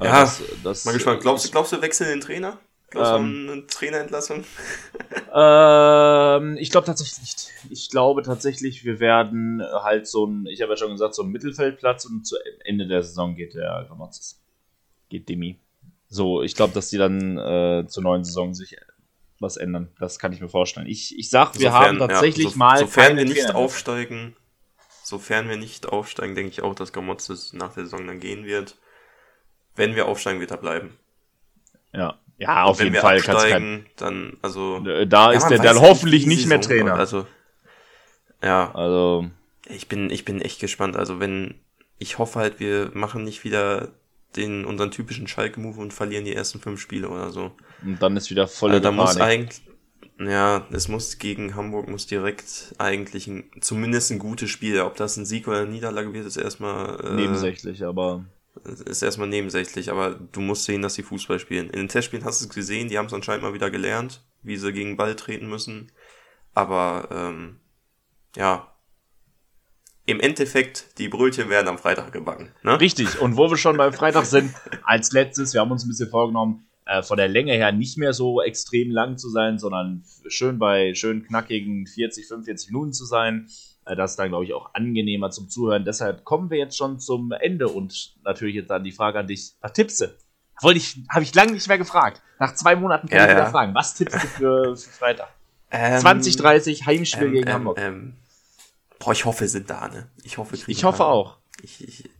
Ja, 0.00 0.20
das, 0.20 0.42
das, 0.62 0.84
mal 0.84 0.92
gespannt. 0.92 1.20
Glaubst, 1.20 1.46
du, 1.46 1.50
glaubst 1.50 1.72
du, 1.72 1.82
wechseln 1.82 2.08
den 2.08 2.20
Trainer? 2.20 2.58
Glaubst 2.90 3.12
ähm, 3.12 3.46
du 3.46 3.52
eine 3.52 3.66
Trainerentlassung? 3.66 4.44
ähm, 5.34 6.56
ich 6.58 6.70
glaube 6.70 6.86
tatsächlich 6.86 7.20
nicht. 7.20 7.50
Ich 7.70 7.90
glaube 7.90 8.22
tatsächlich, 8.22 8.84
wir 8.84 8.98
werden 9.00 9.62
halt 9.62 10.06
so 10.06 10.26
ein, 10.26 10.46
ich 10.46 10.62
habe 10.62 10.72
ja 10.72 10.76
schon 10.76 10.92
gesagt, 10.92 11.14
so 11.14 11.22
ein 11.22 11.28
Mittelfeldplatz 11.28 12.06
und 12.06 12.26
zu 12.26 12.36
Ende 12.64 12.86
der 12.86 13.02
Saison 13.02 13.34
geht 13.34 13.54
der 13.54 13.84
Gramotzes. 13.88 14.40
Geht 15.10 15.28
Demi. 15.28 15.58
So, 16.08 16.42
ich 16.42 16.54
glaube, 16.54 16.72
dass 16.72 16.88
die 16.88 16.96
dann 16.96 17.36
äh, 17.36 17.86
zur 17.86 18.02
neuen 18.02 18.24
Saison 18.24 18.54
sich 18.54 18.76
was 19.40 19.56
ändern. 19.56 19.90
Das 19.98 20.18
kann 20.18 20.32
ich 20.32 20.40
mir 20.40 20.48
vorstellen. 20.48 20.86
Ich, 20.86 21.18
ich 21.18 21.28
sag, 21.28 21.54
wir 21.54 21.70
sofern, 21.70 21.74
haben 21.74 21.98
tatsächlich 21.98 22.46
ja, 22.46 22.50
so, 22.52 22.58
mal. 22.58 22.78
Sofern 22.78 23.16
wir 23.16 23.24
nicht 23.24 23.54
aufsteigen, 23.54 24.34
sofern 25.02 25.48
wir 25.48 25.58
nicht 25.58 25.86
aufsteigen, 25.86 26.34
denke 26.34 26.50
ich 26.50 26.62
auch, 26.62 26.74
dass 26.74 26.92
Gramotzes 26.92 27.52
nach 27.52 27.74
der 27.74 27.84
Saison 27.84 28.06
dann 28.06 28.20
gehen 28.20 28.46
wird 28.46 28.76
wenn 29.78 29.94
wir 29.94 30.06
aufsteigen, 30.06 30.40
wird 30.40 30.50
er 30.50 30.58
bleiben. 30.58 30.96
Ja, 31.92 32.18
ja, 32.38 32.62
auf 32.64 32.80
jeden 32.80 32.94
Fall. 32.94 33.16
Absteigen, 33.16 33.86
dann, 33.96 34.36
also. 34.42 34.78
Da 34.80 35.32
ja, 35.32 35.36
ist 35.36 35.50
er 35.50 35.58
dann 35.58 35.80
hoffentlich 35.80 36.24
nicht 36.26 36.46
mehr 36.46 36.60
Trainer. 36.60 36.94
Also, 36.94 37.26
ja. 38.42 38.72
Also. 38.74 39.28
Ich 39.68 39.88
bin, 39.88 40.08
ich 40.10 40.24
bin 40.24 40.40
echt 40.40 40.60
gespannt. 40.60 40.96
Also, 40.96 41.18
wenn, 41.18 41.56
ich 41.98 42.18
hoffe 42.18 42.38
halt, 42.38 42.60
wir 42.60 42.92
machen 42.94 43.24
nicht 43.24 43.42
wieder 43.42 43.88
den, 44.36 44.64
unseren 44.64 44.92
typischen 44.92 45.26
Schalke-Move 45.26 45.80
und 45.80 45.92
verlieren 45.92 46.24
die 46.24 46.34
ersten 46.34 46.60
fünf 46.60 46.80
Spiele 46.80 47.08
oder 47.08 47.30
so. 47.30 47.50
Und 47.82 48.00
dann 48.00 48.16
ist 48.16 48.30
wieder 48.30 48.46
voll 48.46 48.70
also, 48.70 48.82
da 48.82 48.92
muss 48.92 49.16
eigentlich, 49.16 49.60
ja, 50.20 50.64
es 50.70 50.86
muss 50.86 51.18
gegen 51.18 51.56
Hamburg 51.56 51.88
muss 51.88 52.06
direkt 52.06 52.74
eigentlich 52.78 53.26
ein, 53.26 53.50
zumindest 53.60 54.12
ein 54.12 54.18
gutes 54.20 54.50
Spiel. 54.50 54.80
Ob 54.80 54.96
das 54.96 55.16
ein 55.16 55.26
Sieg 55.26 55.48
oder 55.48 55.62
eine 55.62 55.70
Niederlage 55.70 56.12
wird, 56.12 56.26
ist 56.26 56.36
erstmal 56.36 57.00
äh, 57.04 57.14
nebensächlich, 57.14 57.84
aber 57.84 58.24
ist 58.64 59.02
erstmal 59.02 59.28
nebensächlich, 59.28 59.90
aber 59.90 60.14
du 60.14 60.40
musst 60.40 60.64
sehen, 60.64 60.82
dass 60.82 60.94
sie 60.94 61.02
Fußball 61.02 61.38
spielen. 61.38 61.70
In 61.70 61.78
den 61.78 61.88
Testspielen 61.88 62.24
hast 62.24 62.40
du 62.40 62.46
es 62.46 62.54
gesehen, 62.54 62.88
die 62.88 62.98
haben 62.98 63.06
es 63.06 63.12
anscheinend 63.12 63.42
mal 63.42 63.54
wieder 63.54 63.70
gelernt, 63.70 64.22
wie 64.42 64.56
sie 64.56 64.72
gegen 64.72 64.96
Ball 64.96 65.16
treten 65.16 65.48
müssen. 65.48 65.92
Aber 66.54 67.08
ähm, 67.10 67.60
ja, 68.36 68.72
im 70.06 70.20
Endeffekt, 70.20 70.98
die 70.98 71.08
Brötchen 71.08 71.50
werden 71.50 71.68
am 71.68 71.76
Freitag 71.76 72.12
gebacken. 72.12 72.50
Ne? 72.62 72.80
Richtig, 72.80 73.20
und 73.20 73.36
wo 73.36 73.50
wir 73.50 73.58
schon 73.58 73.76
beim 73.76 73.92
Freitag 73.92 74.24
sind, 74.24 74.54
als 74.84 75.12
letztes, 75.12 75.52
wir 75.52 75.60
haben 75.60 75.70
uns 75.70 75.84
ein 75.84 75.88
bisschen 75.88 76.08
vorgenommen, 76.08 76.66
äh, 76.86 77.02
von 77.02 77.18
der 77.18 77.28
Länge 77.28 77.52
her 77.52 77.72
nicht 77.72 77.98
mehr 77.98 78.14
so 78.14 78.40
extrem 78.40 78.90
lang 78.90 79.18
zu 79.18 79.28
sein, 79.28 79.58
sondern 79.58 80.04
schön 80.26 80.58
bei 80.58 80.94
schön 80.94 81.22
knackigen 81.22 81.86
40, 81.86 82.26
45 82.26 82.70
Minuten 82.70 82.94
zu 82.94 83.04
sein. 83.04 83.48
Äh, 83.88 83.96
das 83.96 84.12
ist 84.12 84.18
dann, 84.18 84.28
glaube 84.28 84.44
ich, 84.44 84.52
auch 84.54 84.74
angenehmer 84.74 85.30
zum 85.30 85.48
Zuhören. 85.48 85.84
Deshalb 85.84 86.24
kommen 86.24 86.50
wir 86.50 86.58
jetzt 86.58 86.76
schon 86.76 86.98
zum 86.98 87.32
Ende 87.32 87.68
und 87.68 88.14
natürlich 88.24 88.54
jetzt 88.54 88.70
dann 88.70 88.84
die 88.84 88.92
Frage 88.92 89.18
an 89.18 89.26
dich. 89.26 89.54
Was 89.60 89.72
tippst 89.72 90.00
du? 90.02 90.14
Wollte 90.60 90.78
ich, 90.78 91.00
habe 91.10 91.22
ich 91.22 91.34
lange 91.34 91.52
nicht 91.52 91.68
mehr 91.68 91.78
gefragt. 91.78 92.20
Nach 92.38 92.54
zwei 92.54 92.76
Monaten 92.76 93.08
kann 93.08 93.18
ja, 93.18 93.24
ich 93.24 93.30
wieder 93.30 93.44
ja. 93.44 93.50
fragen. 93.50 93.74
Was 93.74 93.94
tippst 93.94 94.22
du 94.22 94.26
für, 94.26 94.76
für 94.76 94.90
Freitag? 94.90 95.28
Ähm, 95.70 96.00
2030 96.00 96.86
Heimspiel 96.86 97.26
ähm, 97.26 97.32
gegen 97.32 97.48
ähm, 97.48 97.54
Hamburg. 97.54 97.78
Ähm, 97.80 98.16
boah, 98.98 99.12
ich 99.12 99.24
hoffe, 99.24 99.42
wir 99.42 99.48
sind 99.48 99.70
da, 99.70 99.88
ne? 99.88 100.08
Ich 100.22 100.38
hoffe, 100.38 100.56
Ich 100.66 100.84
hoffe 100.84 101.04
haben. 101.04 101.12
auch. 101.12 101.38
Ich, 101.62 101.86
ich, 101.86 102.10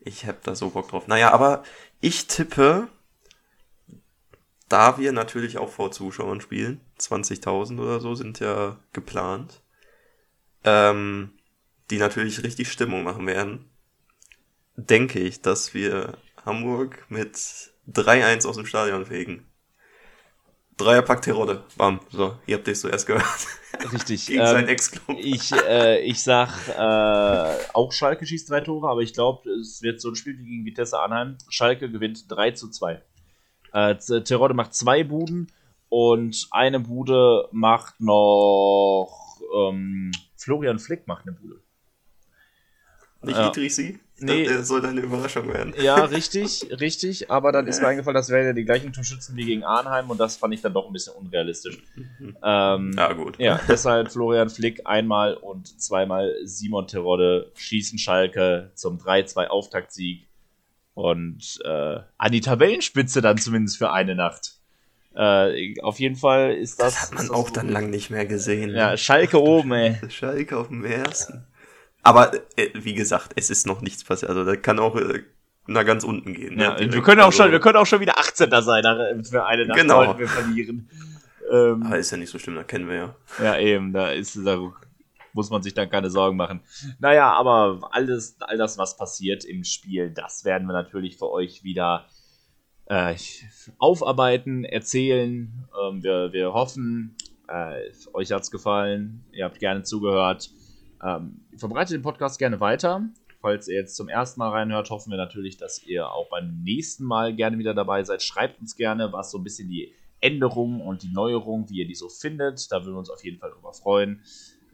ich 0.00 0.26
hab 0.26 0.42
da 0.44 0.54
so 0.54 0.70
Bock 0.70 0.88
drauf. 0.88 1.06
Naja, 1.08 1.32
aber 1.32 1.62
ich 2.00 2.26
tippe, 2.26 2.88
da 4.68 4.98
wir 4.98 5.12
natürlich 5.12 5.58
auch 5.58 5.70
vor 5.70 5.90
Zuschauern 5.90 6.40
spielen, 6.40 6.80
20.000 7.00 7.80
oder 7.80 8.00
so 8.00 8.14
sind 8.14 8.40
ja 8.40 8.76
geplant, 8.92 9.60
ähm, 10.64 11.32
die 11.90 11.98
natürlich 11.98 12.42
richtig 12.42 12.70
Stimmung 12.70 13.02
machen 13.02 13.26
werden, 13.26 13.70
denke 14.76 15.18
ich, 15.18 15.42
dass 15.42 15.74
wir 15.74 16.18
Hamburg 16.44 17.04
mit 17.08 17.36
3-1 17.92 18.46
aus 18.46 18.56
dem 18.56 18.66
Stadion 18.66 19.06
fegen. 19.06 19.44
Dreierpack 20.76 21.22
Terodde. 21.22 21.64
Bam. 21.76 22.00
So, 22.10 22.36
ihr 22.46 22.56
habt 22.56 22.66
dich 22.66 22.78
zuerst 22.78 23.06
gehört. 23.06 23.24
Richtig. 23.92 24.26
Gegen 24.28 24.40
ähm, 24.40 24.46
seinen 24.46 24.68
Ex-Club. 24.68 25.18
Ich, 25.20 25.50
äh, 25.52 26.00
ich 26.02 26.22
sag, 26.22 26.68
äh, 26.68 27.64
auch 27.74 27.92
Schalke 27.92 28.24
schießt 28.24 28.48
drei 28.48 28.60
Tore, 28.60 28.88
aber 28.88 29.00
ich 29.00 29.12
glaube, 29.12 29.50
es 29.50 29.82
wird 29.82 30.00
so 30.00 30.10
ein 30.10 30.14
Spiel 30.14 30.38
wie 30.38 30.44
gegen 30.44 30.64
Vitesse 30.64 30.98
Arnheim. 30.98 31.36
Schalke 31.48 31.90
gewinnt 31.90 32.30
3 32.30 32.52
zu 32.52 32.70
2. 32.70 33.02
Äh, 33.72 33.96
Terodde 33.96 34.54
macht 34.54 34.74
zwei 34.74 35.02
Buden 35.02 35.50
und 35.88 36.46
eine 36.52 36.80
Bude 36.80 37.48
macht 37.50 38.00
noch 38.00 39.40
ähm, 39.54 40.12
Florian 40.38 40.78
Flick 40.78 41.06
macht 41.06 41.26
eine 41.26 41.32
Bude. 41.36 41.60
Nicht 43.20 43.36
ja. 43.36 43.48
Idrissi? 43.48 43.98
Nee. 44.20 44.44
Das 44.44 44.68
soll 44.68 44.80
deine 44.80 45.00
Überraschung 45.00 45.48
werden. 45.52 45.74
Ja, 45.80 46.04
richtig, 46.04 46.68
richtig. 46.80 47.30
Aber 47.30 47.50
dann 47.50 47.66
ist 47.66 47.80
mir 47.80 47.88
eingefallen, 47.88 48.14
das 48.14 48.30
wären 48.30 48.46
ja 48.46 48.52
die 48.52 48.64
gleichen 48.64 48.92
Torschützen 48.92 49.36
wie 49.36 49.44
gegen 49.44 49.64
Arnheim 49.64 50.08
und 50.10 50.18
das 50.18 50.36
fand 50.36 50.54
ich 50.54 50.60
dann 50.62 50.72
doch 50.72 50.86
ein 50.86 50.92
bisschen 50.92 51.14
unrealistisch. 51.14 51.78
Ähm, 52.42 52.92
Ja, 52.96 53.12
gut. 53.12 53.38
ja, 53.38 53.60
deshalb 53.68 54.12
Florian 54.12 54.50
Flick 54.50 54.82
einmal 54.86 55.34
und 55.34 55.80
zweimal 55.80 56.34
Simon 56.44 56.86
Terodde 56.86 57.50
schießen 57.54 57.98
Schalke 57.98 58.70
zum 58.74 58.98
3-2 58.98 59.46
Auftaktsieg 59.48 60.28
und 60.94 61.60
äh, 61.64 62.00
an 62.18 62.32
die 62.32 62.40
Tabellenspitze 62.40 63.20
dann 63.20 63.38
zumindest 63.38 63.78
für 63.78 63.90
eine 63.92 64.14
Nacht. 64.14 64.57
Äh, 65.18 65.74
auf 65.82 65.98
jeden 65.98 66.14
Fall 66.14 66.52
ist 66.54 66.80
das. 66.80 66.94
Das 66.94 67.02
hat 67.02 67.14
man 67.14 67.26
das 67.26 67.30
auch 67.34 67.50
dann 67.50 67.68
lang 67.68 67.90
nicht 67.90 68.08
mehr 68.10 68.24
gesehen. 68.24 68.70
Ja, 68.70 68.96
Schalke 68.96 69.42
oben, 69.42 69.72
ey. 69.72 69.96
Schalke 70.10 70.56
auf 70.56 70.68
dem 70.68 70.84
ersten. 70.84 71.44
Aber 72.02 72.32
äh, 72.56 72.68
wie 72.74 72.94
gesagt, 72.94 73.32
es 73.34 73.50
ist 73.50 73.66
noch 73.66 73.80
nichts 73.82 74.04
passiert. 74.04 74.30
Also 74.30 74.44
da 74.44 74.54
kann 74.54 74.78
auch 74.78 74.94
äh, 74.96 75.24
nach 75.66 75.84
ganz 75.84 76.04
unten 76.04 76.34
gehen. 76.34 76.54
ne? 76.54 76.62
Ja, 76.64 76.78
wir 76.78 77.02
können 77.02 77.20
auch 77.20 77.26
Also, 77.26 77.42
schon, 77.42 77.50
wir 77.52 77.58
können 77.60 77.76
auch 77.76 77.84
schon 77.86 78.00
wieder 78.00 78.16
18. 78.18 78.48
sein 78.62 78.82
nach- 78.84 79.26
für 79.28 79.44
eine 79.44 79.66
Nacht 79.66 79.78
Genau. 79.78 80.04
sollten 80.04 80.20
wir 80.20 80.28
verlieren. 80.28 80.88
Ähm, 81.50 81.82
Aber 81.82 81.98
ist 81.98 82.10
ja 82.12 82.16
nicht 82.16 82.30
so 82.30 82.38
schlimm, 82.38 82.54
da 82.54 82.62
kennen 82.62 82.88
wir 82.88 82.94
ja. 82.94 83.14
Ja, 83.42 83.58
eben, 83.58 83.92
da 83.92 84.10
ist 84.10 84.38
da 84.44 84.70
muss 85.32 85.50
man 85.50 85.62
sich 85.62 85.74
dann 85.74 85.90
keine 85.90 86.10
Sorgen 86.10 86.36
machen. 86.36 86.60
Naja, 87.00 87.32
aber 87.32 87.88
alles, 87.92 88.36
all 88.40 88.56
das, 88.56 88.78
was 88.78 88.96
passiert 88.96 89.44
im 89.44 89.64
Spiel, 89.64 90.10
das 90.10 90.44
werden 90.44 90.66
wir 90.68 90.72
natürlich 90.74 91.16
für 91.16 91.30
euch 91.30 91.62
wieder 91.64 92.06
äh, 92.88 93.14
aufarbeiten, 93.78 94.64
erzählen. 94.64 95.52
Ähm, 95.80 96.02
wir, 96.02 96.32
wir 96.32 96.52
hoffen, 96.52 97.14
äh, 97.48 97.90
euch 98.14 98.32
hat's 98.32 98.50
gefallen, 98.50 99.24
ihr 99.32 99.44
habt 99.44 99.58
gerne 99.58 99.82
zugehört. 99.82 100.50
Ähm, 101.04 101.42
verbreitet 101.56 101.94
den 101.94 102.02
Podcast 102.02 102.38
gerne 102.38 102.60
weiter. 102.60 103.02
Falls 103.40 103.68
ihr 103.68 103.76
jetzt 103.76 103.94
zum 103.94 104.08
ersten 104.08 104.40
Mal 104.40 104.50
reinhört, 104.50 104.90
hoffen 104.90 105.10
wir 105.10 105.16
natürlich, 105.16 105.56
dass 105.58 105.84
ihr 105.84 106.10
auch 106.10 106.28
beim 106.28 106.62
nächsten 106.64 107.04
Mal 107.04 107.34
gerne 107.36 107.56
wieder 107.58 107.72
dabei 107.72 108.02
seid. 108.02 108.22
Schreibt 108.22 108.60
uns 108.60 108.74
gerne, 108.74 109.12
was 109.12 109.30
so 109.30 109.38
ein 109.38 109.44
bisschen 109.44 109.68
die 109.68 109.92
Änderungen 110.20 110.80
und 110.80 111.04
die 111.04 111.12
Neuerungen, 111.12 111.68
wie 111.70 111.78
ihr 111.78 111.86
die 111.86 111.94
so 111.94 112.08
findet. 112.08 112.72
Da 112.72 112.82
würden 112.82 112.94
wir 112.94 112.98
uns 112.98 113.10
auf 113.10 113.24
jeden 113.24 113.38
Fall 113.38 113.52
drüber 113.52 113.72
freuen. 113.72 114.22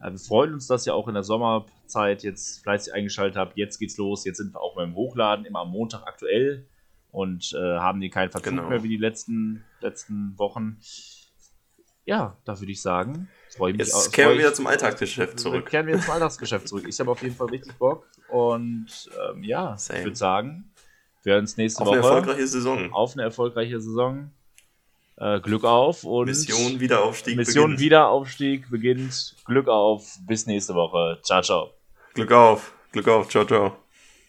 Äh, 0.00 0.12
Wir 0.12 0.18
freuen 0.18 0.54
uns, 0.54 0.66
dass 0.66 0.86
ihr 0.86 0.94
auch 0.94 1.08
in 1.08 1.14
der 1.14 1.24
Sommerzeit 1.24 2.22
jetzt 2.22 2.62
fleißig 2.62 2.94
eingeschaltet 2.94 3.36
habt. 3.36 3.58
Jetzt 3.58 3.78
geht's 3.78 3.98
los. 3.98 4.24
Jetzt 4.24 4.38
sind 4.38 4.54
wir 4.54 4.60
auch 4.62 4.76
beim 4.76 4.94
Hochladen 4.94 5.44
immer 5.44 5.60
am 5.60 5.70
Montag 5.70 6.06
aktuell 6.06 6.64
und 7.14 7.52
äh, 7.54 7.78
haben 7.78 8.00
hier 8.00 8.10
keinen 8.10 8.30
Verzug 8.30 8.50
Genau. 8.50 8.68
mehr 8.68 8.82
wie 8.82 8.88
die 8.88 8.96
letzten, 8.96 9.64
letzten 9.80 10.36
Wochen. 10.38 10.78
Ja, 12.06 12.36
da 12.44 12.58
würde 12.60 12.72
ich 12.72 12.82
sagen, 12.82 13.28
freue 13.56 13.72
mich 13.72 13.80
Jetzt 13.80 13.94
auf- 13.94 14.10
kehren 14.12 14.32
wir 14.32 14.38
wieder 14.40 14.52
zum 14.52 14.66
Alltagsgeschäft 14.66 15.38
zurück. 15.40 15.66
kehren 15.66 15.86
wir 15.86 15.98
zum 16.00 16.10
Alltagsgeschäft 16.12 16.68
zurück. 16.68 16.84
Ich 16.88 17.00
habe 17.00 17.10
auf 17.10 17.22
jeden 17.22 17.34
Fall 17.34 17.46
richtig 17.48 17.74
Bock. 17.78 18.06
Und 18.28 19.08
ähm, 19.30 19.42
ja, 19.42 19.76
Same. 19.78 20.00
ich 20.00 20.04
würde 20.06 20.16
sagen, 20.16 20.70
wir 21.22 21.32
hören 21.34 21.44
uns 21.44 21.56
nächste 21.56 21.82
Auf 21.82 21.88
eine 21.92 22.02
Woche 22.02 22.08
erfolgreiche 22.16 22.46
Saison. 22.48 22.92
auf 22.92 23.12
eine 23.14 23.22
erfolgreiche 23.22 23.80
Saison. 23.80 24.30
Äh, 25.16 25.40
Glück 25.40 25.64
auf 25.64 26.02
und 26.04 26.26
Mission 26.26 26.80
Wiederaufstieg. 26.80 27.36
Mission 27.36 27.64
beginnt. 27.70 27.80
Wiederaufstieg 27.80 28.68
beginnt. 28.70 29.36
Glück 29.46 29.68
auf. 29.68 30.18
Bis 30.26 30.46
nächste 30.46 30.74
Woche. 30.74 31.20
Ciao, 31.22 31.40
ciao. 31.40 31.70
Glück 32.14 32.32
auf. 32.32 32.74
Glück 32.92 33.06
auf. 33.08 33.28
Ciao, 33.28 33.44
ciao. 33.46 33.84